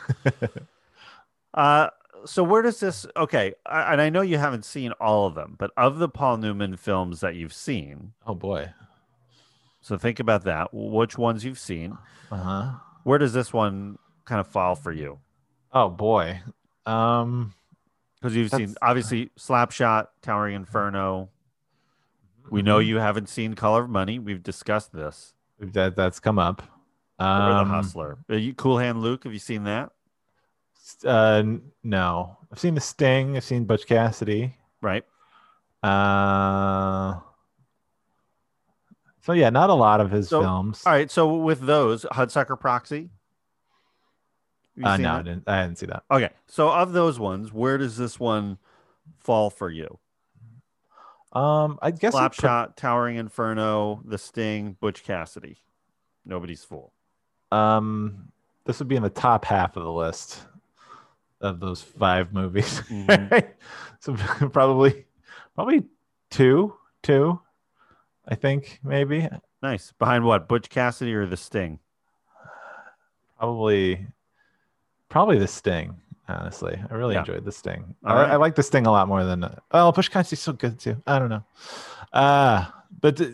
[1.54, 1.90] uh,
[2.26, 3.06] so where does this?
[3.16, 6.38] Okay, I, and I know you haven't seen all of them, but of the Paul
[6.38, 8.72] Newman films that you've seen, Oh boy.
[9.82, 10.70] so think about that.
[10.74, 11.98] Which ones you've seen?
[12.32, 12.72] Uh huh.
[13.04, 15.20] Where does this one kind of fall for you?
[15.86, 16.40] Oh boy.
[16.86, 17.54] Um.
[18.20, 21.30] Because you've seen obviously Slapshot, Towering Inferno.
[22.50, 22.88] We know Mm-hmm.
[22.90, 24.18] you haven't seen Color of Money.
[24.18, 25.34] We've discussed this.
[25.60, 26.64] that that's come up.
[27.20, 28.18] or Um, The Hustler.
[28.30, 29.26] Are you, cool Hand Luke.
[29.26, 29.92] Have you seen that?
[31.06, 31.44] Uh,
[31.84, 33.36] no, I've seen The Sting.
[33.38, 34.56] I've seen Butch Cassidy.
[34.82, 35.04] Right.
[35.84, 37.20] Uh.
[39.22, 40.82] So yeah, not a lot of his So, films.
[40.88, 41.12] All right.
[41.12, 43.10] So with those, Hudsucker Proxy.
[44.84, 45.44] Uh, no, I didn't.
[45.48, 46.04] I didn't see that.
[46.12, 46.30] Okay.
[46.48, 48.58] So of those ones, where does this one
[49.18, 49.98] fall for you?
[51.34, 55.58] Um, I guess Slapshot, Towering Inferno, The Sting, Butch Cassidy.
[56.26, 56.94] Nobody's fool.
[57.52, 58.32] um,
[58.66, 60.42] this would be in the top half of the list
[61.40, 62.82] of those five movies.
[62.90, 63.48] Mhm.
[64.00, 64.14] so
[64.52, 65.06] probably,
[65.56, 65.86] probably
[66.30, 67.40] two, two.
[68.28, 69.28] I think maybe
[69.64, 69.92] Nice.
[69.98, 70.48] Behind what?
[70.50, 71.80] Butch Cassidy or The Sting?
[73.38, 74.06] probably,
[75.10, 75.96] probably the Sting.
[76.30, 77.22] Honestly, I really Yeah.
[77.22, 77.96] enjoyed the Sting.
[78.04, 78.32] I, right.
[78.32, 79.46] I like the Sting a lot more than.
[79.72, 81.02] Oh, Butch Cassidy's so good too.
[81.08, 81.44] I don't know.
[82.14, 82.66] Uh
[83.00, 83.26] but uh,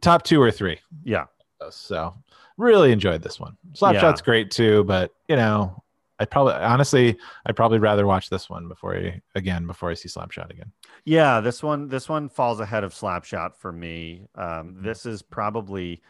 [0.00, 0.78] top two or three.
[1.04, 1.26] Yeah.
[1.70, 2.14] So
[2.56, 3.56] really enjoyed this one.
[3.72, 4.24] Slapshot's Yeah.
[4.24, 5.82] great too, but you know,
[6.18, 7.16] I probably honestly
[7.46, 10.72] I'd probably rather watch this one before I again before I see Slapshot again.
[11.04, 14.26] Yeah, this one this one falls ahead of Slapshot for me.
[14.34, 16.02] Um, this is probably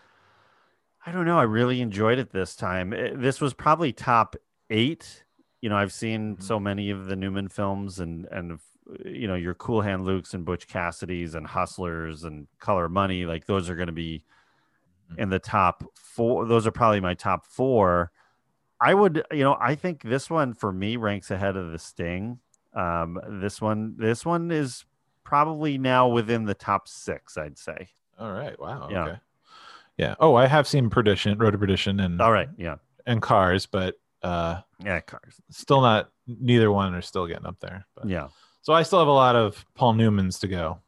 [1.04, 1.38] I don't know.
[1.38, 2.92] I really enjoyed it this time.
[2.92, 4.36] It- this was probably top
[4.72, 5.24] eight.
[5.60, 8.58] You know, I've seen so many of the Newman films, and and
[9.04, 13.24] you know your Cool Hand Lukes and Butch Cassidy's and Hustlers and Color Money.
[13.24, 14.24] Like those are going to be
[15.18, 16.46] in the top four.
[16.46, 18.10] Those are probably my top four.
[18.80, 22.40] I would, you know, I think this one for me ranks ahead of the Sting.
[22.74, 24.84] Um, this one, this one is
[25.22, 27.36] probably now within the top six.
[27.36, 27.90] I'd say.
[28.18, 28.58] All right.
[28.58, 28.88] Wow.
[28.90, 29.04] Yeah.
[29.04, 29.18] Okay.
[29.98, 30.14] Yeah.
[30.18, 32.76] Oh, I have seen Perdition, Road to Perdition and All right, yeah,
[33.06, 37.86] and Cars, but uh yeah, cars, still not neither one are still getting up there.
[37.96, 38.28] But, yeah.
[38.62, 40.78] So I still have a lot of Paul Newmans to go.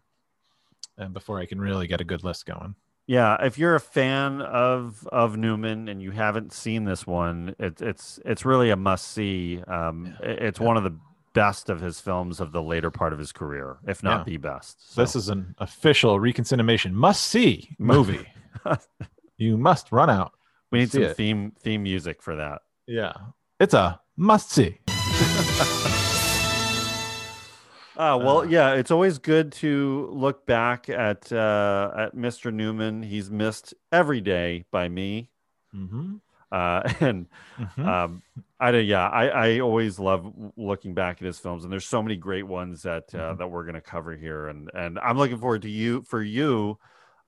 [0.96, 2.76] And before I can really get a good list going.
[3.08, 7.82] Yeah, if you're a fan of of Newman and you haven't seen this one, it's
[7.82, 9.60] it's it's really a must see.
[9.66, 10.96] Um, it- it's one of the
[11.34, 14.24] best of his films of the later part of his career, if not Yeah.
[14.24, 14.94] the best.
[14.94, 18.26] So this is an official reconcinimation must see movie.
[19.36, 20.32] you must run out.
[20.70, 21.16] we need some it.
[21.16, 22.62] theme theme music for that.
[22.86, 23.12] Yeah.
[23.60, 24.78] It's a must see.
[27.96, 32.52] Uh, well, yeah, it's always good to look back at uh, at Mr.
[32.52, 33.04] Newman.
[33.04, 35.30] He's missed every day by me,
[35.72, 36.16] Mm-hmm.
[36.50, 37.26] uh, and
[37.78, 38.22] um,
[38.58, 42.02] I don't- yeah, I, I always love looking back at his films, and there's so
[42.02, 43.38] many great ones that uh, Mhm.
[43.38, 46.80] that we're going to cover here, and and I'm looking forward to you for you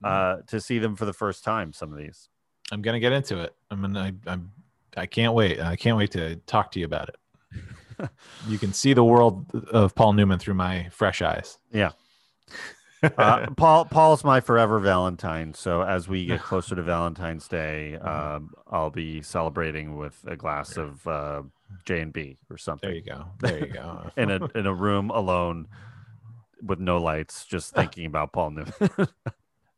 [0.03, 0.41] Mm-hmm.
[0.41, 1.71] uh, to see them for the first time.
[1.71, 2.27] Some of these,
[2.73, 3.55] I'm gonna get into it.
[3.71, 4.51] I'm gonna I, I'm
[4.97, 5.59] I can't wait.
[5.59, 8.09] I can't wait to talk to you about it.
[8.47, 11.57] you can see the world of Paul Newman through my fresh eyes.
[11.71, 11.91] yeah.
[13.03, 15.53] Uh, Paul Paul's my forever Valentine.
[15.53, 20.77] So as we get closer to Valentine's Day, um, I'll be celebrating with a glass
[20.77, 21.43] of uh,
[21.85, 22.89] J and B or something.
[22.89, 23.25] There you go.
[23.39, 24.09] There you go.
[24.17, 25.67] in a in a room alone
[26.63, 28.73] with no lights, just thinking about Paul Newman.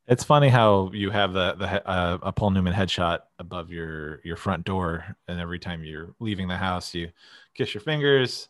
[0.09, 4.35] It's funny how you have the the uh, a Paul Newman headshot above your your
[4.37, 7.09] front door, and every time you're leaving the house, you
[7.53, 8.49] kiss your fingers.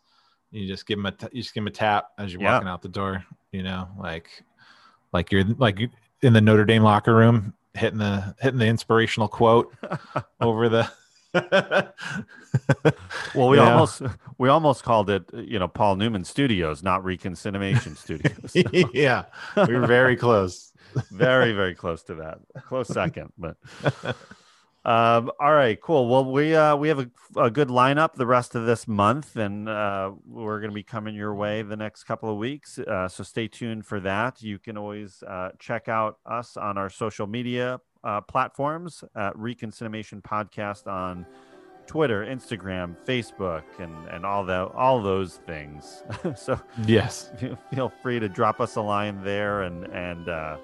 [0.51, 2.53] You just give him a t- you just give him a tap as you're Yeah.
[2.53, 3.25] walking out the door.
[3.51, 4.29] You know, like
[5.11, 5.79] like you're like
[6.21, 9.73] in the Notre Dame locker room, hitting the hitting the inspirational quote
[10.41, 10.89] over the.
[13.35, 13.69] well, we Yeah.
[13.69, 14.01] almost
[14.37, 18.55] we almost called it, you know, Paul Newman Studios, not Reconciliation Studios.
[18.93, 19.25] yeah,
[19.67, 20.68] we were very close.
[21.11, 23.55] Very very close to that close second but
[24.85, 28.55] um all right cool well we uh we have a, a good lineup the rest
[28.55, 32.31] of this month and uh we're going to be coming your way the next couple
[32.31, 36.55] of weeks uh so stay tuned for that you can always uh check out us
[36.55, 41.25] on our social media uh platforms at reconciliation podcast on
[41.85, 46.03] Twitter, Instagram, Facebook, and and all that all those things.
[46.35, 47.31] so Yes.
[47.39, 50.57] feel- feel free to drop us a line there and and uh,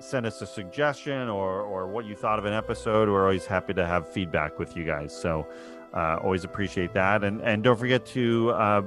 [0.00, 3.08] send us a suggestion or or what you thought of an episode.
[3.08, 5.14] We're always happy to have feedback with you guys.
[5.14, 5.46] So
[5.94, 7.24] uh, always appreciate that.
[7.24, 8.82] And and don't forget to uh,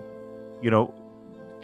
[0.61, 0.93] you know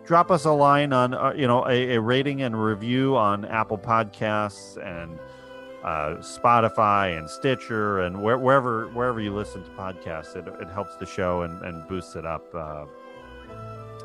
[0.06, 3.78] drop us a line on uh, you know a, a rating and review on Apple
[3.78, 5.20] Podcasts and
[5.84, 10.36] uh, Spotify and Stitcher and where, wherever wherever you listen to podcasts.
[10.36, 12.86] It, it helps the show and, and boosts it up uh,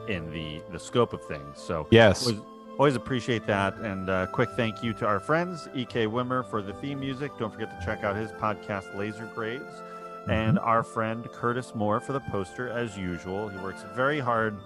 [0.09, 1.59] in the the scope of things.
[1.59, 2.31] So Yes.
[2.78, 3.76] Always appreciate that.
[3.78, 7.32] And uh, quick thank you to our friends Ek Wimmer for the theme music.
[7.38, 9.82] Don't forget to check out his podcast Laser Graves.
[10.26, 13.48] And our friend Curtis Moore for the poster, as usual.
[13.48, 14.56] He works very hard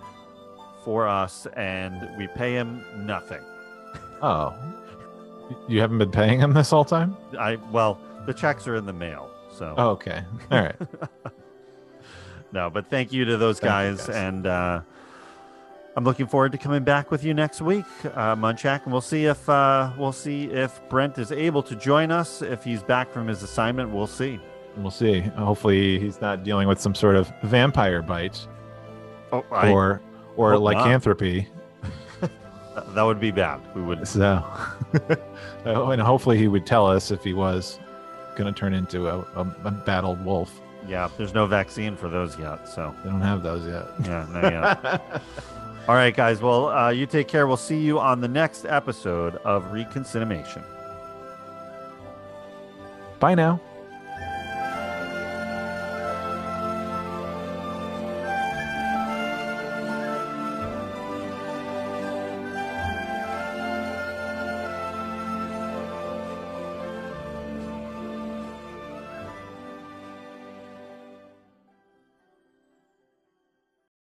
[0.85, 3.43] for us, and we pay him nothing.
[4.23, 4.55] Oh.
[5.67, 7.17] You haven't been paying him this whole time?
[7.39, 10.23] I well, the checks are in the mail, so Oh, okay.
[10.53, 10.77] All right.
[12.53, 12.71] no.
[12.71, 14.17] But thank you to those guys, guys.
[14.17, 14.81] and uh,
[15.97, 19.25] I'm looking forward to coming back with you next week, uh, Munchak, and we'll see
[19.25, 22.41] if uh, we'll see if Brent is able to join us.
[22.41, 24.39] If he's back from his assignment, we'll see.
[24.77, 25.21] We'll see.
[25.21, 28.47] Hopefully, he's not dealing with some sort of vampire bite
[29.33, 30.01] Oh, I, or
[30.37, 30.63] or not.
[30.63, 31.49] lycanthropy.
[32.95, 33.61] that would be bad.
[33.75, 34.07] We would.
[34.07, 34.45] So,
[35.67, 37.81] Oh, and hopefully, he would tell us if he was
[38.37, 40.61] going to turn into a, a, a battled wolf.
[40.87, 43.89] Yeah, there's no vaccine for those yet, so They don't have those yet.
[44.07, 44.99] yeah, no, yeah.
[45.89, 46.43] All right, guys.
[46.43, 47.47] Well, uh, you take care.
[47.47, 50.63] We'll see you on the next episode of Reconcinimation.
[53.19, 53.59] Bye now.